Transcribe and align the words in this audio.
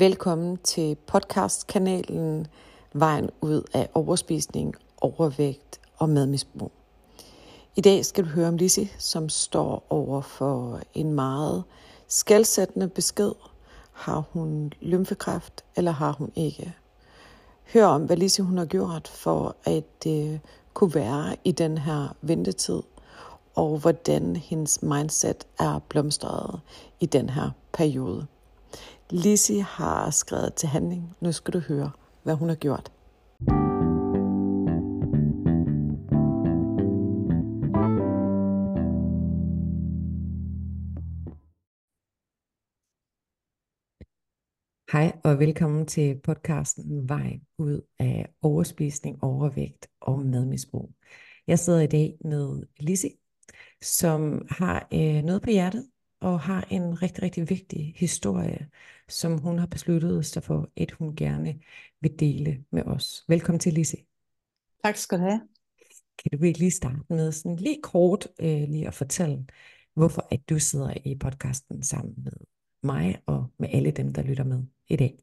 Velkommen 0.00 0.56
til 0.56 0.96
podcastkanalen 1.06 2.46
Vejen 2.92 3.30
ud 3.40 3.62
af 3.74 3.88
overspisning, 3.94 4.74
overvægt 5.00 5.80
og 5.96 6.08
madmisbrug. 6.08 6.72
I 7.76 7.80
dag 7.80 8.04
skal 8.04 8.24
du 8.24 8.28
høre 8.28 8.48
om 8.48 8.56
Lissi, 8.56 8.92
som 8.98 9.28
står 9.28 9.86
over 9.90 10.20
for 10.20 10.80
en 10.94 11.12
meget 11.12 11.64
skældsættende 12.08 12.88
besked. 12.88 13.32
Har 13.92 14.24
hun 14.32 14.72
lymfekræft, 14.80 15.64
eller 15.76 15.90
har 15.90 16.12
hun 16.12 16.32
ikke? 16.34 16.74
Hør 17.72 17.86
om, 17.86 18.02
hvad 18.02 18.16
Lissi 18.16 18.42
hun 18.42 18.58
har 18.58 18.66
gjort 18.66 19.08
for 19.08 19.56
at 19.64 20.06
øh, 20.06 20.38
kunne 20.74 20.94
være 20.94 21.36
i 21.44 21.52
den 21.52 21.78
her 21.78 22.16
ventetid, 22.22 22.82
og 23.54 23.78
hvordan 23.78 24.36
hendes 24.36 24.82
mindset 24.82 25.46
er 25.58 25.80
blomstret 25.88 26.60
i 27.00 27.06
den 27.06 27.30
her 27.30 27.50
periode. 27.72 28.26
Lizzie 29.12 29.62
har 29.62 30.10
skrevet 30.10 30.54
til 30.54 30.68
handling. 30.68 31.14
Nu 31.20 31.32
skal 31.32 31.54
du 31.54 31.58
høre, 31.58 31.90
hvad 32.22 32.34
hun 32.34 32.48
har 32.48 32.56
gjort. 32.56 32.92
Hej 44.92 45.20
og 45.24 45.38
velkommen 45.38 45.86
til 45.86 46.20
podcasten 46.24 47.08
Vej 47.08 47.40
ud 47.58 47.80
af 47.98 48.34
overspisning, 48.42 49.24
overvægt 49.24 49.88
og 50.00 50.18
madmisbrug. 50.18 50.92
Jeg 51.46 51.58
sidder 51.58 51.80
i 51.80 51.86
dag 51.86 52.18
med 52.24 52.62
Lizzie, 52.80 53.10
som 53.82 54.46
har 54.50 54.88
øh, 54.92 55.22
noget 55.22 55.42
på 55.42 55.50
hjertet, 55.50 55.90
og 56.20 56.40
har 56.40 56.66
en 56.70 57.02
rigtig, 57.02 57.22
rigtig 57.22 57.50
vigtig 57.50 57.94
historie, 57.96 58.68
som 59.08 59.38
hun 59.38 59.58
har 59.58 59.66
besluttet 59.66 60.26
sig 60.26 60.42
for, 60.42 60.70
at 60.76 60.90
hun 60.90 61.16
gerne 61.16 61.60
vil 62.00 62.20
dele 62.20 62.64
med 62.70 62.82
os. 62.82 63.24
Velkommen 63.28 63.60
til, 63.60 63.72
Lise. 63.72 63.96
Tak 64.84 64.96
skal 64.96 65.18
du 65.18 65.22
have. 65.22 65.40
Kan 66.18 66.38
du 66.38 66.44
ikke 66.44 66.58
lige 66.58 66.70
starte 66.70 67.00
med 67.08 67.32
sådan 67.32 67.56
lige 67.56 67.82
kort 67.82 68.28
øh, 68.40 68.68
lige 68.68 68.86
at 68.86 68.94
fortælle, 68.94 69.46
hvorfor 69.94 70.28
at 70.30 70.40
du 70.50 70.58
sidder 70.58 70.94
i 71.04 71.18
podcasten 71.18 71.82
sammen 71.82 72.14
med 72.16 72.32
mig 72.82 73.22
og 73.26 73.46
med 73.58 73.68
alle 73.72 73.90
dem, 73.90 74.12
der 74.12 74.22
lytter 74.22 74.44
med 74.44 74.62
i 74.88 74.96
dag? 74.96 75.18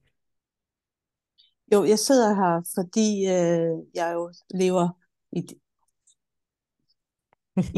Jo, 1.73 1.83
jeg 1.83 1.99
sidder 1.99 2.35
her, 2.35 2.71
fordi 2.75 3.25
øh, 3.25 3.85
jeg 3.93 4.13
jo 4.13 4.33
lever 4.49 4.89
i, 5.31 5.39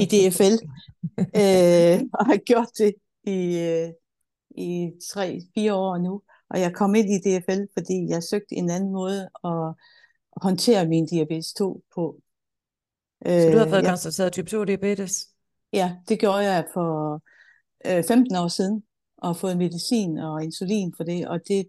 i 0.02 0.06
DFL, 0.06 0.53
øh, 1.42 2.00
og 2.14 2.25
har 2.25 2.45
gjort 2.45 2.67
det 2.78 2.94
i, 3.30 3.59
øh, 3.59 3.89
i 4.49 4.91
tre-fire 5.11 5.73
år 5.73 5.97
nu, 5.97 6.22
og 6.49 6.59
jeg 6.59 6.73
kom 6.73 6.95
ind 6.95 7.09
i 7.09 7.17
DFL, 7.17 7.61
fordi 7.77 8.08
jeg 8.09 8.23
søgte 8.23 8.55
en 8.55 8.69
anden 8.69 8.91
måde 8.91 9.30
at 9.44 9.73
håndtere 10.41 10.88
min 10.88 11.05
diabetes 11.05 11.53
2 11.53 11.83
på. 11.95 12.22
Så 13.25 13.50
du 13.52 13.57
har 13.57 13.69
fået 13.69 13.83
øh, 13.83 13.85
konstateret 13.85 14.33
type 14.33 14.50
2 14.50 14.63
diabetes? 14.63 15.27
Ja, 15.73 15.95
det 16.09 16.19
gjorde 16.19 16.38
jeg 16.38 16.66
for 16.73 17.22
øh, 17.85 18.03
15 18.03 18.35
år 18.35 18.47
siden, 18.47 18.83
og 19.17 19.38
fået 19.38 19.57
medicin 19.57 20.17
og 20.17 20.44
insulin 20.44 20.94
for 20.97 21.03
det, 21.03 21.27
og 21.27 21.39
det 21.47 21.67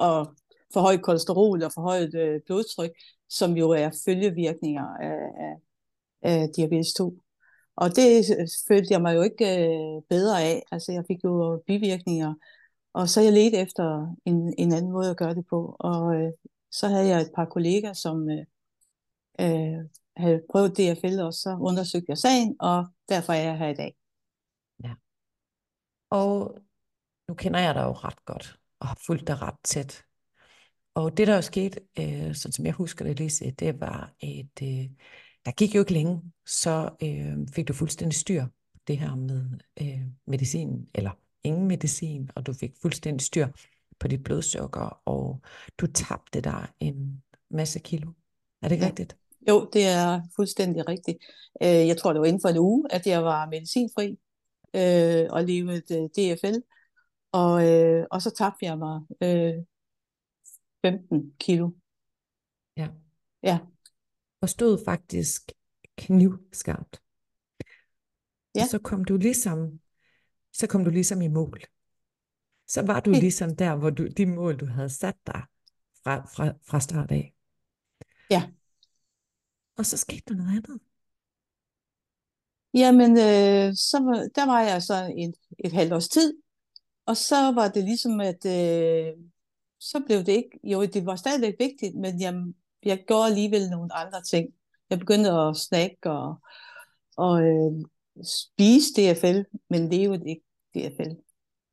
og 0.00 0.36
højt 0.74 1.02
kolesterol 1.02 1.62
og 1.62 1.82
højt 1.82 2.14
øh, 2.14 2.40
blodtryk, 2.46 2.90
som 3.28 3.52
jo 3.52 3.70
er 3.70 3.90
følgevirkninger 4.04 4.86
af, 4.86 5.18
af, 5.38 5.56
af 6.22 6.48
diabetes 6.56 6.92
2. 6.92 7.18
Og 7.80 7.96
det 7.96 8.24
følte 8.68 8.92
jeg 8.92 9.02
mig 9.02 9.14
jo 9.14 9.22
ikke 9.22 9.44
øh, 9.44 10.02
bedre 10.08 10.42
af. 10.42 10.62
Altså 10.72 10.92
jeg 10.92 11.04
fik 11.08 11.24
jo 11.24 11.62
bivirkninger. 11.66 12.34
Og 12.92 13.08
så 13.08 13.20
jeg 13.20 13.32
ledte 13.32 13.58
efter 13.58 14.16
en, 14.24 14.54
en 14.58 14.72
anden 14.72 14.92
måde 14.92 15.10
at 15.10 15.16
gøre 15.16 15.34
det 15.34 15.46
på. 15.50 15.76
Og 15.78 16.14
øh, 16.14 16.32
så 16.70 16.88
havde 16.88 17.08
jeg 17.08 17.20
et 17.20 17.30
par 17.34 17.44
kolleger, 17.44 17.92
som 17.92 18.30
øh, 18.30 18.46
øh, 19.40 19.84
havde 20.16 20.42
prøvet 20.50 20.76
DFL, 20.76 21.20
og 21.20 21.34
så 21.34 21.56
undersøgte 21.60 22.06
jeg 22.08 22.18
sagen, 22.18 22.56
og 22.60 22.86
derfor 23.08 23.32
er 23.32 23.42
jeg 23.42 23.58
her 23.58 23.68
i 23.68 23.74
dag. 23.74 23.94
Ja. 24.84 24.94
Og 26.10 26.58
nu 27.28 27.34
kender 27.34 27.60
jeg 27.60 27.74
dig 27.74 27.82
jo 27.82 27.92
ret 27.92 28.24
godt, 28.24 28.58
og 28.80 28.86
har 28.86 28.98
fulgt 29.06 29.26
dig 29.26 29.42
ret 29.42 29.58
tæt. 29.64 30.04
Og 30.94 31.16
det, 31.16 31.26
der 31.26 31.34
er 31.34 31.40
sket, 31.40 31.78
øh, 31.98 32.34
sådan 32.34 32.52
som 32.52 32.66
jeg 32.66 32.74
husker 32.74 33.04
det, 33.04 33.18
Lise, 33.18 33.50
det 33.50 33.80
var, 33.80 34.14
et... 34.20 34.62
øh, 34.62 34.90
der 35.44 35.52
gik 35.52 35.74
jo 35.74 35.80
ikke 35.80 35.92
længe, 35.92 36.22
så 36.46 36.90
øh, 37.02 37.48
fik 37.52 37.68
du 37.68 37.72
fuldstændig 37.72 38.18
styr 38.18 38.44
på 38.44 38.78
det 38.88 38.98
her 38.98 39.14
med 39.14 39.44
øh, 39.80 40.06
medicin, 40.26 40.88
eller 40.94 41.10
ingen 41.44 41.68
medicin, 41.68 42.30
og 42.34 42.46
du 42.46 42.52
fik 42.52 42.72
fuldstændig 42.82 43.20
styr 43.20 43.46
på 43.98 44.08
dit 44.08 44.24
blodsukker, 44.24 45.02
og 45.04 45.40
du 45.78 45.86
tabte 45.86 46.40
dig 46.40 46.68
en 46.80 47.22
masse 47.50 47.78
kilo. 47.78 48.12
Er 48.62 48.68
det 48.68 48.74
ikke 48.74 48.84
ja. 48.84 48.90
rigtigt? 48.90 49.16
Jo, 49.48 49.70
det 49.72 49.86
er 49.86 50.22
fuldstændig 50.36 50.88
rigtigt. 50.88 51.18
Øh, 51.62 51.86
jeg 51.88 51.96
tror, 51.96 52.12
det 52.12 52.20
var 52.20 52.26
inden 52.26 52.42
for 52.42 52.48
en 52.48 52.58
uge, 52.58 52.86
at 52.90 53.06
jeg 53.06 53.24
var 53.24 53.46
medicinfri 53.46 54.18
øh, 54.74 55.26
og 55.30 55.44
levede 55.44 56.08
DFL. 56.08 56.60
Og, 57.32 57.68
øh, 57.68 58.06
og 58.10 58.22
så 58.22 58.30
tabte 58.30 58.64
jeg 58.64 58.78
mig 58.78 59.00
øh, 59.22 59.54
15 60.84 61.34
kilo. 61.38 61.70
Ja. 62.76 62.88
Ja 63.42 63.58
og 64.40 64.48
stod 64.48 64.84
faktisk 64.84 65.52
knivskarpt. 65.96 67.02
Ja. 68.54 68.62
Og 68.62 68.68
så 68.68 68.78
kom 68.78 69.04
du 69.04 69.16
ligesom, 69.16 69.80
så 70.52 70.66
kom 70.66 70.84
du 70.84 70.90
ligesom 70.90 71.22
i 71.22 71.28
mål. 71.28 71.60
Så 72.68 72.82
var 72.82 73.00
du 73.00 73.10
ligesom 73.10 73.56
der, 73.56 73.76
hvor 73.76 73.90
du, 73.90 74.06
de 74.06 74.26
mål, 74.26 74.56
du 74.56 74.66
havde 74.66 74.88
sat 74.88 75.16
dig 75.26 75.42
fra, 76.02 76.26
fra, 76.26 76.52
fra 76.62 76.80
start 76.80 77.10
af. 77.10 77.34
Ja. 78.30 78.50
Og 79.76 79.86
så 79.86 79.96
skete 79.96 80.22
der 80.28 80.34
noget 80.34 80.50
andet. 80.50 80.80
Jamen, 82.74 83.10
øh, 83.10 83.74
så 83.74 84.30
der 84.34 84.46
var 84.46 84.60
jeg 84.60 84.82
så 84.82 85.14
et, 85.18 85.34
et 85.58 85.72
halvt 85.72 85.92
års 85.92 86.08
tid, 86.08 86.34
og 87.06 87.16
så 87.16 87.52
var 87.52 87.68
det 87.68 87.84
ligesom, 87.84 88.20
at 88.20 88.46
øh, 88.46 89.12
så 89.78 90.02
blev 90.06 90.18
det 90.18 90.32
ikke, 90.32 90.60
jo, 90.64 90.84
det 90.84 91.06
var 91.06 91.16
stadigvæk 91.16 91.54
vigtigt, 91.58 91.96
men 91.96 92.20
jeg 92.20 92.34
jeg 92.84 93.04
gjorde 93.06 93.26
alligevel 93.26 93.70
nogle 93.70 93.94
andre 93.94 94.22
ting. 94.22 94.54
Jeg 94.90 94.98
begyndte 94.98 95.30
at 95.30 95.56
snakke 95.56 96.10
og, 96.10 96.40
og 97.16 97.42
øh, 97.42 97.72
spise 98.24 98.92
DFL, 98.96 99.42
men 99.70 99.88
leve 99.88 100.28
ikke 100.28 100.42
DFL. 100.74 101.14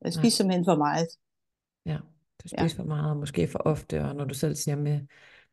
Jeg 0.00 0.12
spiste 0.12 0.36
simpelthen 0.36 0.64
for 0.64 0.76
meget. 0.76 1.08
Ja, 1.86 1.98
du 2.42 2.48
spiser 2.48 2.62
ja. 2.62 2.82
for 2.82 2.84
meget, 2.84 3.10
og 3.10 3.16
måske 3.16 3.48
for 3.48 3.58
ofte, 3.58 4.04
og 4.04 4.16
når 4.16 4.24
du 4.24 4.34
selv 4.34 4.54
siger 4.54 4.76
med, 4.76 5.00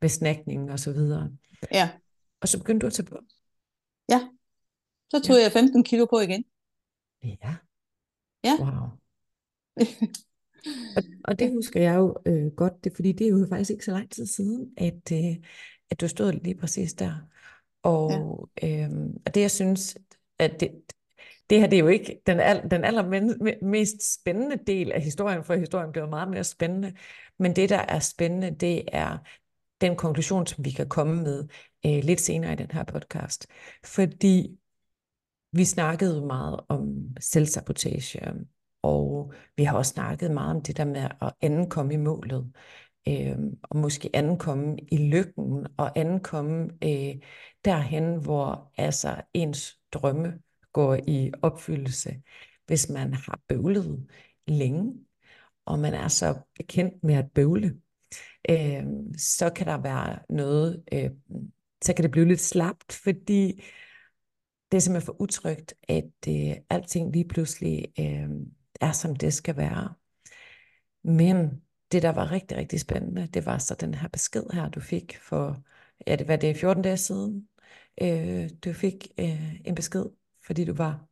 med 0.02 0.10
snackning 0.10 0.72
og 0.72 0.80
så 0.80 0.92
videre. 0.92 1.32
Ja. 1.72 1.90
Og 2.42 2.48
så 2.48 2.58
begyndte 2.58 2.84
du 2.84 2.88
at 2.88 2.94
tage 2.94 3.06
på. 3.06 3.20
Ja. 4.10 4.30
Så 5.12 5.22
tog 5.22 5.36
ja. 5.36 5.42
jeg 5.44 5.52
15 5.52 5.84
kilo 5.84 6.06
på 6.06 6.20
igen. 6.20 6.46
Ja. 7.24 7.56
Ja. 8.44 8.58
Wow. 8.60 8.90
Og, 10.96 11.04
og 11.24 11.40
det 11.40 11.52
husker 11.52 11.82
jeg 11.82 11.96
jo 11.96 12.16
øh, 12.26 12.52
godt, 12.52 12.84
det, 12.84 12.92
fordi 12.96 13.12
det 13.12 13.28
er 13.28 13.32
jo 13.32 13.46
faktisk 13.50 13.72
ikke 13.72 13.86
så 13.86 13.92
lang 13.92 14.12
tid 14.12 14.26
siden, 14.26 14.74
at, 14.78 15.12
øh, 15.14 15.36
at 15.92 16.02
du 16.02 16.08
stod 16.08 16.32
lige 16.32 16.56
præcis 16.56 16.94
der. 16.94 17.14
Og, 17.84 18.12
ja. 18.62 18.84
øh, 18.84 18.90
og 19.26 19.36
det 19.36 19.42
jeg 19.42 19.52
synes, 19.52 19.98
at 20.40 20.60
det, 20.60 20.72
det 21.50 21.60
her 21.60 21.68
det 21.68 21.78
er 21.78 21.84
jo 21.84 21.88
ikke 21.88 22.22
den, 22.28 22.40
al, 22.40 22.72
den 22.72 22.84
allermest 22.84 24.14
spændende 24.14 24.58
del 24.68 24.92
af 24.92 25.02
historien, 25.02 25.44
for 25.44 25.56
historien 25.56 25.92
bliver 25.92 26.10
meget 26.10 26.30
mere 26.30 26.44
spændende. 26.44 26.94
Men 27.40 27.56
det, 27.56 27.70
der 27.70 27.78
er 27.78 28.00
spændende, 28.00 28.56
det 28.60 28.84
er 28.92 29.18
den 29.82 29.96
konklusion, 29.96 30.48
som 30.48 30.66
vi 30.66 30.72
kan 30.72 30.90
komme 30.90 31.24
med 31.24 31.48
øh, 31.86 32.04
lidt 32.04 32.22
senere 32.22 32.54
i 32.54 32.56
den 32.56 32.72
her 32.72 32.84
podcast. 32.84 33.48
Fordi 33.84 34.60
vi 35.52 35.66
snakkede 35.66 36.26
meget 36.26 36.60
om 36.70 37.16
selvsabotage, 37.20 38.46
og 38.86 39.34
vi 39.58 39.64
har 39.64 39.78
også 39.78 39.92
snakket 39.92 40.32
meget 40.32 40.56
om 40.56 40.62
det 40.62 40.78
der 40.78 40.86
med 40.86 41.10
at 41.22 41.34
ankomme 41.42 41.94
i 41.94 41.98
målet, 41.98 42.52
øh, 43.08 43.38
og 43.64 43.78
måske 43.78 44.10
ankomme 44.14 44.78
i 44.92 44.98
lykken, 44.98 45.68
og 45.78 46.00
ankomme 46.00 46.70
øh, 46.84 47.16
derhen, 47.66 48.24
hvor 48.24 48.72
altså 48.78 49.22
ens 49.34 49.80
drømme 49.92 50.40
går 50.74 50.98
i 51.08 51.32
opfyldelse. 51.42 52.22
Hvis 52.66 52.90
man 52.90 53.14
har 53.14 53.42
bøvlet 53.48 54.08
længe, 54.48 54.94
og 55.66 55.80
man 55.80 55.94
er 55.94 56.08
så 56.08 56.40
bekendt 56.56 57.04
med 57.04 57.16
at 57.16 57.32
bøvle, 57.32 57.76
øh, 58.50 58.84
så 59.18 59.52
kan 59.56 59.68
der 59.68 59.82
være 59.82 60.20
noget, 60.30 60.84
øh, 60.94 61.10
så 61.84 61.94
kan 61.96 62.04
det 62.04 62.12
blive 62.12 62.28
lidt 62.28 62.42
slapt, 62.42 62.94
fordi 62.94 63.64
det 64.72 64.78
er 64.78 64.82
simpelthen 64.82 65.06
for 65.06 65.22
utrygt, 65.22 65.74
at 65.88 66.12
øh, 66.28 66.56
alting 66.70 67.12
lige 67.12 67.28
pludselig 67.28 67.86
øh, 68.00 68.30
er, 68.82 68.92
som 68.92 69.16
det 69.16 69.34
skal 69.34 69.58
være. 69.58 69.94
Men 71.04 71.62
det, 71.92 72.04
der 72.04 72.10
var 72.10 72.32
rigtig, 72.32 72.58
rigtig 72.58 72.80
spændende, 72.80 73.28
det 73.28 73.46
var 73.46 73.58
så 73.58 73.76
den 73.76 73.94
her 73.94 74.08
besked 74.08 74.44
her, 74.54 74.70
du 74.70 74.80
fik 74.80 75.18
for, 75.22 75.58
ja, 76.08 76.16
det 76.16 76.28
var 76.28 76.36
det 76.36 76.58
14 76.58 76.84
dage 76.84 76.98
siden, 76.98 77.48
øh, 78.02 78.50
du 78.66 78.74
fik 78.74 79.08
øh, 79.20 79.56
en 79.66 79.76
besked, 79.76 80.06
fordi 80.46 80.66
du 80.66 80.74
var... 80.74 81.06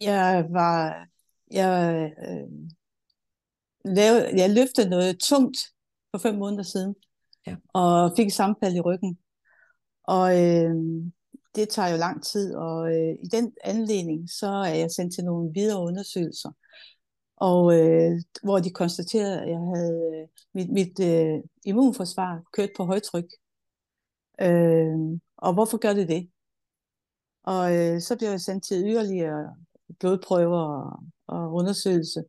Jeg 0.00 0.46
var, 0.50 1.06
jeg, 1.50 2.12
øh, 2.28 2.68
lavede, 3.84 4.30
jeg 4.36 4.50
løftede 4.50 4.90
noget 4.90 5.18
tungt 5.18 5.58
for 6.10 6.18
fem 6.18 6.34
måneder 6.34 6.62
siden, 6.62 6.94
ja. 7.46 7.56
og 7.68 8.12
fik 8.16 8.26
et 8.26 8.32
sammenfald 8.32 8.74
i 8.74 8.80
ryggen. 8.80 9.18
Og 10.04 10.44
øh, 10.44 10.74
det 11.56 11.68
tager 11.68 11.88
jo 11.88 11.96
lang 11.96 12.24
tid, 12.24 12.54
og 12.54 12.88
øh, 12.88 13.14
i 13.24 13.28
den 13.32 13.52
anledning, 13.64 14.30
så 14.30 14.46
er 14.46 14.74
jeg 14.74 14.90
sendt 14.90 15.14
til 15.14 15.24
nogle 15.24 15.52
videre 15.54 15.80
undersøgelser, 15.80 16.50
og 17.36 17.74
øh, 17.78 18.12
hvor 18.42 18.58
de 18.58 18.70
konstaterede, 18.70 19.40
at 19.40 19.48
jeg 19.48 19.58
havde 19.58 20.00
øh, 20.14 20.28
mit, 20.54 20.70
mit 20.72 21.00
øh, 21.00 21.42
immunforsvar 21.64 22.42
kørt 22.52 22.70
på 22.76 22.84
højtryk. 22.84 23.28
Øh, 24.40 24.96
og 25.36 25.52
hvorfor 25.54 25.78
gør 25.78 25.92
det 25.92 26.08
det? 26.08 26.30
Og 27.42 27.76
øh, 27.76 28.00
så 28.00 28.16
blev 28.18 28.28
jeg 28.28 28.40
sendt 28.40 28.64
til 28.64 28.84
yderligere 28.84 29.56
blodprøver 30.00 30.60
og, 30.60 31.04
og 31.26 31.52
undersøgelse, 31.52 32.24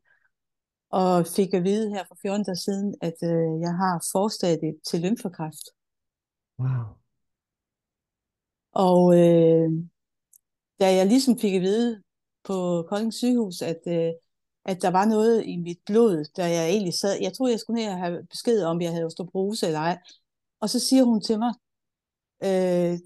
og 0.90 1.28
fik 1.36 1.54
at 1.54 1.64
vide 1.64 1.90
her 1.90 2.04
for 2.08 2.18
14 2.22 2.46
dage 2.46 2.56
siden, 2.56 2.96
at 3.02 3.18
øh, 3.24 3.62
jeg 3.62 3.74
har 3.82 4.06
forstadiet 4.12 4.76
til 4.90 5.02
lymfekræft. 5.02 5.66
Wow. 6.60 6.97
Og 8.72 9.20
øh, 9.20 9.70
da 10.80 10.96
jeg 10.96 11.06
ligesom 11.08 11.40
fik 11.40 11.54
at 11.54 11.62
vide 11.62 12.02
på 12.44 12.86
Kolding 12.90 13.14
sygehus, 13.14 13.62
at, 13.62 13.80
øh, 13.88 14.12
at 14.66 14.82
der 14.82 14.90
var 14.90 15.06
noget 15.06 15.46
i 15.46 15.58
mit 15.58 15.80
blod, 15.86 16.26
da 16.38 16.44
jeg 16.50 16.70
egentlig 16.70 16.94
sad, 16.94 17.18
jeg 17.22 17.34
troede, 17.34 17.52
jeg 17.52 17.60
skulle 17.60 17.82
ned 17.82 17.92
og 17.92 17.98
have 17.98 18.28
besked 18.30 18.64
om, 18.64 18.82
jeg 18.82 18.92
havde 18.92 19.06
osteoporose 19.06 19.66
eller 19.66 19.80
ej. 19.80 19.98
Og 20.60 20.70
så 20.70 20.80
siger 20.80 21.04
hun 21.04 21.22
til 21.22 21.40
mig, 21.40 21.54
øh, 22.44 23.00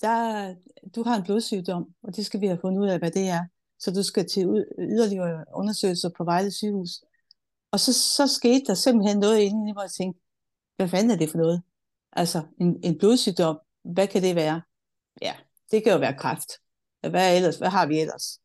der, 0.00 0.54
du 0.94 1.02
har 1.02 1.16
en 1.16 1.24
blodsygdom, 1.24 1.94
og 2.02 2.16
det 2.16 2.26
skal 2.26 2.40
vi 2.40 2.46
have 2.46 2.58
fundet 2.60 2.80
ud 2.80 2.88
af, 2.88 2.98
hvad 2.98 3.10
det 3.10 3.28
er. 3.28 3.44
Så 3.78 3.90
du 3.90 4.02
skal 4.02 4.28
til 4.28 4.66
yderligere 4.78 5.44
undersøgelser 5.54 6.10
på 6.16 6.24
Vejle 6.24 6.50
sygehus. 6.50 6.90
Og 7.70 7.80
så, 7.80 7.92
så 7.92 8.26
skete 8.26 8.64
der 8.66 8.74
simpelthen 8.74 9.18
noget 9.18 9.38
inde 9.38 9.70
i 9.70 9.72
mig, 9.72 9.76
og 9.76 9.82
jeg 9.82 9.90
tænkte, 9.90 10.20
hvad 10.76 10.88
fanden 10.88 11.10
er 11.10 11.16
det 11.16 11.30
for 11.30 11.38
noget? 11.38 11.62
Altså, 12.12 12.42
en, 12.60 12.80
en 12.84 12.98
blodsygdom, 12.98 13.58
hvad 13.84 14.06
kan 14.08 14.22
det 14.22 14.36
være? 14.36 14.62
Ja, 15.22 15.34
det 15.70 15.84
kan 15.84 15.92
jo 15.92 15.98
være 15.98 16.18
kræft. 16.18 16.48
Hvad, 17.00 17.36
ellers, 17.36 17.56
hvad 17.56 17.68
har 17.68 17.86
vi 17.86 18.00
ellers? 18.00 18.38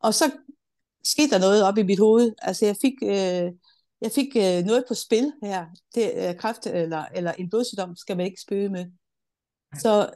Og 0.00 0.14
så 0.14 0.30
skete 1.04 1.30
der 1.30 1.38
noget 1.38 1.64
op 1.64 1.78
i 1.78 1.82
mit 1.82 1.98
hoved. 1.98 2.32
Altså, 2.42 2.66
jeg 2.66 2.76
fik, 2.82 2.92
øh, 3.02 3.52
jeg 4.00 4.12
fik 4.14 4.36
øh, 4.36 4.64
noget 4.64 4.84
på 4.88 4.94
spil 4.94 5.32
her. 5.42 5.66
Det, 5.94 6.12
øh, 6.16 6.36
kræft 6.36 6.66
eller, 6.66 7.04
eller 7.14 7.32
en 7.32 7.50
blodsygdom 7.50 7.96
skal 7.96 8.16
man 8.16 8.26
ikke 8.26 8.40
spøge 8.40 8.68
med. 8.68 8.86
Så, 9.78 10.10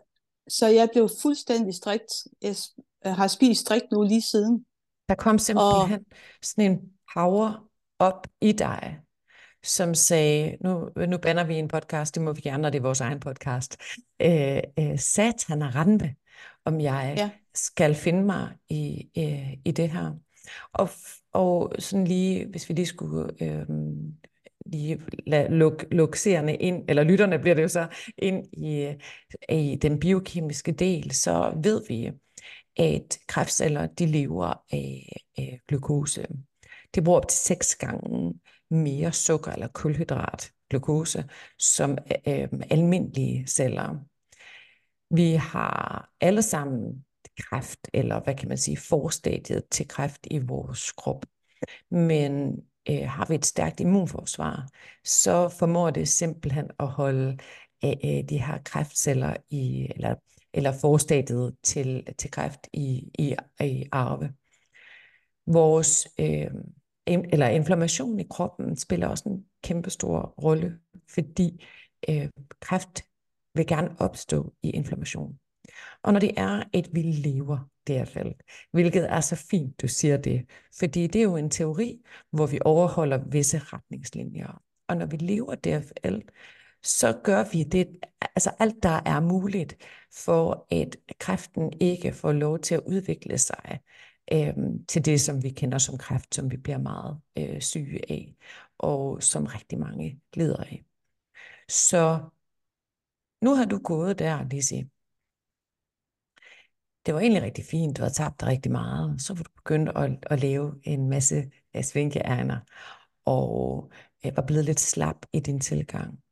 så 0.48 0.66
jeg 0.66 0.88
blev 0.92 1.08
fuldstændig 1.22 1.74
strikt. 1.74 2.12
Jeg 2.42 2.56
har 3.04 3.28
spist 3.28 3.60
strikt 3.60 3.86
nu 3.92 4.02
lige 4.02 4.22
siden. 4.22 4.66
Der 5.08 5.14
kom 5.14 5.38
simpelthen 5.38 6.00
og, 6.00 6.16
sådan 6.42 6.70
en 6.70 6.80
power 7.14 7.68
op 7.98 8.26
i 8.40 8.52
dig, 8.52 9.00
som 9.62 9.94
sagde, 9.94 10.56
nu, 10.60 10.90
nu 11.08 11.18
banner 11.18 11.44
vi 11.44 11.54
en 11.54 11.68
podcast, 11.68 12.14
det 12.14 12.22
må 12.22 12.32
vi 12.32 12.40
gerne, 12.40 12.62
når 12.62 12.70
det 12.70 12.78
er 12.78 12.82
vores 12.82 13.00
egen 13.00 13.20
podcast, 13.20 13.76
øh, 14.22 14.60
øh, 14.78 14.98
satan 14.98 15.62
og 15.62 15.74
rente, 15.74 16.14
om 16.64 16.80
jeg 16.80 17.14
ja. 17.16 17.30
skal 17.54 17.94
finde 17.94 18.22
mig 18.22 18.48
i, 18.68 19.08
øh, 19.18 19.52
i 19.64 19.70
det 19.70 19.90
her. 19.90 20.12
Og, 20.72 20.88
og 21.32 21.72
sådan 21.78 22.06
lige, 22.06 22.46
hvis 22.46 22.68
vi 22.68 22.74
lige 22.74 22.86
skulle 22.86 23.42
øh, 23.42 23.66
lige 24.66 25.00
lade 25.26 25.54
luk, 25.54 25.84
luk 25.90 26.16
seerne 26.16 26.56
ind, 26.56 26.84
eller 26.88 27.02
lytterne 27.02 27.38
bliver 27.38 27.54
det 27.54 27.62
jo 27.62 27.68
så, 27.68 27.86
ind 28.18 28.46
i, 28.52 28.94
i 29.48 29.78
den 29.82 30.00
biokemiske 30.00 30.72
del, 30.72 31.10
så 31.10 31.52
ved 31.62 31.82
vi, 31.88 32.10
at 32.76 33.18
kræftceller, 33.26 33.86
de 33.86 34.06
lever 34.06 34.62
af, 34.72 35.12
af 35.38 35.60
glukose. 35.68 36.26
Det 36.94 37.04
bruger 37.04 37.18
op 37.18 37.28
til 37.28 37.38
seks 37.38 37.76
gange 37.76 38.34
mere 38.70 39.12
sukker 39.12 39.52
eller 39.52 39.68
kulhydrat, 39.68 40.52
glukose, 40.70 41.24
som 41.58 41.98
øh, 42.28 42.48
almindelige 42.70 43.46
celler. 43.46 44.04
Vi 45.10 45.32
har 45.32 46.08
alle 46.20 46.42
sammen 46.42 47.04
kræft, 47.38 47.78
eller 47.92 48.20
hvad 48.24 48.34
kan 48.34 48.48
man 48.48 48.58
sige, 48.58 48.76
forstadiet 48.76 49.64
til 49.70 49.88
kræft 49.88 50.26
i 50.30 50.38
vores 50.38 50.92
krop. 50.92 51.26
Men 51.90 52.62
øh, 52.90 53.08
har 53.08 53.26
vi 53.28 53.34
et 53.34 53.46
stærkt 53.46 53.80
immunforsvar, 53.80 54.68
så 55.04 55.48
formår 55.58 55.90
det 55.90 56.08
simpelthen 56.08 56.70
at 56.78 56.88
holde 56.88 57.38
øh, 57.84 57.90
øh 58.04 58.28
de 58.28 58.42
her 58.42 58.58
kræftceller 58.64 59.36
i, 59.50 59.88
eller, 59.94 60.14
eller 60.54 60.72
forstadiet 60.72 61.56
til, 61.62 62.06
til 62.18 62.30
kræft 62.30 62.68
i, 62.72 63.10
i, 63.18 63.36
i 63.60 63.84
arve. 63.92 64.32
Vores 65.46 66.08
øh, 66.20 66.50
eller 67.08 67.48
inflammation 67.48 68.20
i 68.20 68.26
kroppen 68.30 68.76
spiller 68.76 69.08
også 69.08 69.28
en 69.28 69.44
kæmpe 69.62 69.90
stor 69.90 70.34
rolle, 70.42 70.78
fordi 71.10 71.64
øh, 72.08 72.28
kræft 72.60 73.02
vil 73.54 73.66
gerne 73.66 73.96
opstå 73.98 74.52
i 74.62 74.70
inflammation. 74.70 75.38
Og 76.02 76.12
når 76.12 76.20
det 76.20 76.32
er, 76.36 76.62
at 76.74 76.88
vi 76.92 77.02
lever 77.02 77.58
DFL, 77.88 78.28
hvilket 78.72 79.12
er 79.12 79.20
så 79.20 79.36
fint, 79.36 79.82
du 79.82 79.88
siger 79.88 80.16
det, 80.16 80.46
fordi 80.78 81.06
det 81.06 81.18
er 81.18 81.22
jo 81.22 81.36
en 81.36 81.50
teori, 81.50 82.00
hvor 82.30 82.46
vi 82.46 82.58
overholder 82.64 83.18
visse 83.18 83.58
retningslinjer. 83.58 84.62
Og 84.88 84.96
når 84.96 85.06
vi 85.06 85.16
lever 85.16 85.54
DFL, 85.54 86.20
så 86.82 87.20
gør 87.24 87.44
vi 87.52 87.62
det, 87.62 87.88
altså 88.20 88.50
alt 88.58 88.82
der 88.82 89.00
er 89.06 89.20
muligt, 89.20 89.76
for 90.14 90.66
at 90.70 90.96
kræften 91.18 91.72
ikke 91.80 92.12
får 92.12 92.32
lov 92.32 92.58
til 92.58 92.74
at 92.74 92.82
udvikle 92.86 93.38
sig 93.38 93.80
øh, 94.32 94.54
til 94.88 95.04
det, 95.04 95.20
som 95.20 95.42
vi 95.42 95.50
kender 95.50 95.78
som 95.78 95.98
kræft, 95.98 96.34
som 96.34 96.50
vi 96.50 96.56
bliver 96.56 96.78
meget 96.78 97.20
øh, 97.38 97.60
syge 97.60 98.10
af, 98.10 98.36
og 98.78 99.22
som 99.22 99.46
rigtig 99.46 99.78
mange 99.78 100.20
glider 100.32 100.56
af. 100.56 100.84
Så 101.68 102.20
nu 103.42 103.54
har 103.54 103.64
du 103.64 103.78
gået 103.78 104.18
der, 104.18 104.44
Lizzie. 104.44 104.90
Det 107.06 107.14
var 107.14 107.20
egentlig 107.20 107.42
rigtig 107.42 107.64
fint, 107.64 107.96
du 107.96 108.02
har 108.02 108.10
tabt 108.10 108.40
dig 108.40 108.48
rigtig 108.48 108.72
meget. 108.72 109.22
Så 109.22 109.34
var 109.34 109.42
du 109.42 109.50
begyndt 109.56 109.88
at, 109.96 110.10
at 110.22 110.40
lave 110.40 110.80
en 110.82 111.08
masse 111.08 111.50
øh, 111.76 111.84
svinkeærner, 111.84 112.60
og 113.24 113.90
øh, 114.26 114.36
var 114.36 114.42
blevet 114.46 114.64
lidt 114.64 114.80
slap 114.80 115.26
i 115.32 115.40
din 115.40 115.60
tilgang. 115.60 116.22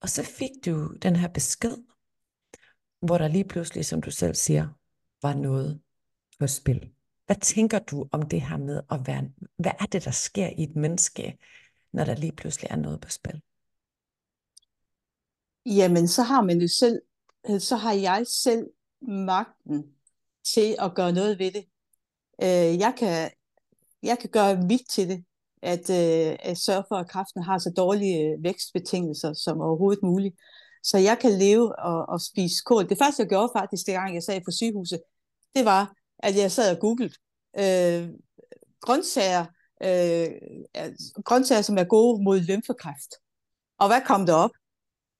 Og 0.00 0.08
så 0.08 0.22
fik 0.22 0.50
du 0.66 0.94
den 1.02 1.16
her 1.16 1.28
besked, 1.28 1.76
hvor 3.00 3.18
der 3.18 3.28
lige 3.28 3.48
pludselig, 3.48 3.86
som 3.86 4.02
du 4.02 4.10
selv 4.10 4.34
siger, 4.34 4.68
var 5.22 5.34
noget 5.34 5.80
på 6.38 6.46
spil. 6.46 6.93
Hvad 7.26 7.36
tænker 7.36 7.78
du 7.78 8.08
om 8.12 8.22
det 8.22 8.40
her 8.40 8.56
med 8.56 8.80
at 8.90 9.06
være, 9.06 9.24
hvad 9.56 9.72
er 9.80 9.86
det, 9.86 10.04
der 10.04 10.10
sker 10.10 10.46
i 10.46 10.62
et 10.62 10.76
menneske, 10.76 11.38
når 11.92 12.04
der 12.04 12.14
lige 12.14 12.32
pludselig 12.32 12.68
er 12.70 12.76
noget 12.76 13.00
på 13.00 13.08
spil? 13.08 13.42
Jamen, 15.66 16.08
så 16.08 16.22
har 16.22 16.42
man 16.42 16.60
jo 16.60 16.68
selv, 16.68 17.02
øh, 17.50 17.60
så 17.60 17.76
har 17.76 17.92
jeg 17.92 18.26
selv 18.26 18.66
magten 19.02 19.84
til 20.54 20.76
at 20.78 20.94
gøre 20.94 21.12
noget 21.12 21.38
ved 21.38 21.50
det. 21.52 21.64
Øh, 22.42 22.78
jeg, 22.78 22.94
kan, 22.98 23.30
jeg 24.02 24.18
kan 24.18 24.30
gøre 24.30 24.56
mit 24.56 24.82
til 24.90 25.08
det, 25.08 25.24
at, 25.62 25.90
øh, 25.90 26.36
at 26.40 26.58
sørge 26.58 26.84
for, 26.88 26.96
at 26.96 27.08
kraften 27.08 27.42
har 27.42 27.58
så 27.58 27.70
dårlige 27.76 28.36
vækstbetingelser 28.42 29.32
som 29.32 29.60
overhovedet 29.60 30.02
muligt. 30.02 30.36
Så 30.82 30.98
jeg 30.98 31.18
kan 31.18 31.32
leve 31.32 31.78
og, 31.78 32.06
og 32.08 32.20
spise 32.20 32.62
kål. 32.66 32.88
Det 32.88 32.98
første, 32.98 33.22
jeg 33.22 33.28
gjorde 33.28 33.52
faktisk, 33.56 33.86
det 33.86 33.94
gang 33.94 34.14
jeg 34.14 34.22
sad 34.22 34.40
på 34.44 34.50
sygehuset, 34.50 35.00
det 35.56 35.64
var, 35.64 35.94
at 36.18 36.36
jeg 36.36 36.52
sad 36.52 36.76
og 36.76 36.80
googlede 36.80 37.14
øh, 37.58 38.08
grøntsager, 38.80 39.44
øh, 39.82 40.28
grøntsager, 41.24 41.62
som 41.62 41.78
er 41.78 41.84
gode 41.84 42.22
mod 42.22 42.40
lymfekræft. 42.40 43.14
Og 43.78 43.86
hvad 43.86 44.00
kom 44.06 44.26
der 44.26 44.34
op? 44.34 44.50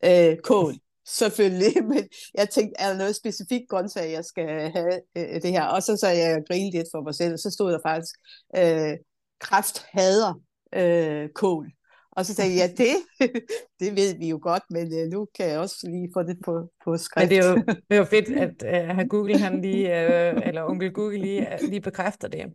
Øh, 0.05 0.37
kål, 0.39 0.75
selvfølgelig. 1.19 1.85
Men 1.93 2.09
jeg 2.35 2.51
tænkte, 2.51 2.81
er 2.81 2.89
der 2.89 2.99
noget 2.99 3.17
specifikt 3.17 3.69
grøntsag, 3.69 4.13
jeg 4.13 4.25
skal 4.25 4.71
have 4.73 5.01
øh, 5.17 5.43
det 5.43 5.51
her? 5.51 5.65
Og 5.65 5.83
så 5.83 5.97
så 5.97 6.09
jeg 6.09 6.43
grine 6.49 6.71
lidt 6.71 6.89
for 6.93 7.03
mig 7.03 7.15
selv, 7.15 7.39
så 7.39 7.51
stod 7.51 7.73
der 7.73 7.79
faktisk, 7.87 8.15
øh, 8.57 8.99
kræft 9.41 9.87
hader 9.93 10.35
øh, 10.75 11.29
kål. 11.35 11.73
Og 12.17 12.27
så 12.27 12.35
sagde 12.35 12.57
jeg, 12.57 12.75
ja, 12.79 12.85
det, 12.85 12.97
det 13.81 13.97
ved 13.97 14.19
vi 14.19 14.29
jo 14.29 14.39
godt, 14.43 14.63
men 14.71 14.99
øh, 14.99 15.09
nu 15.09 15.29
kan 15.35 15.49
jeg 15.49 15.59
også 15.59 15.89
lige 15.89 16.11
få 16.15 16.23
det 16.23 16.39
på, 16.45 16.71
på 16.85 16.97
skrift. 16.97 17.23
Men 17.23 17.29
det 17.31 17.39
er 17.39 17.51
jo, 17.51 17.57
det 17.89 17.91
er 17.91 17.97
jo 17.97 18.05
fedt, 18.05 18.29
at 18.29 18.99
uh, 18.99 19.09
Google, 19.09 19.39
han 19.39 19.61
lige, 19.61 19.87
uh, 19.87 20.47
eller 20.47 20.63
onkel 20.63 20.93
Google 20.93 21.19
lige, 21.19 21.49
uh, 21.63 21.69
lige 21.69 21.81
bekræfter 21.81 22.29
det. 22.29 22.47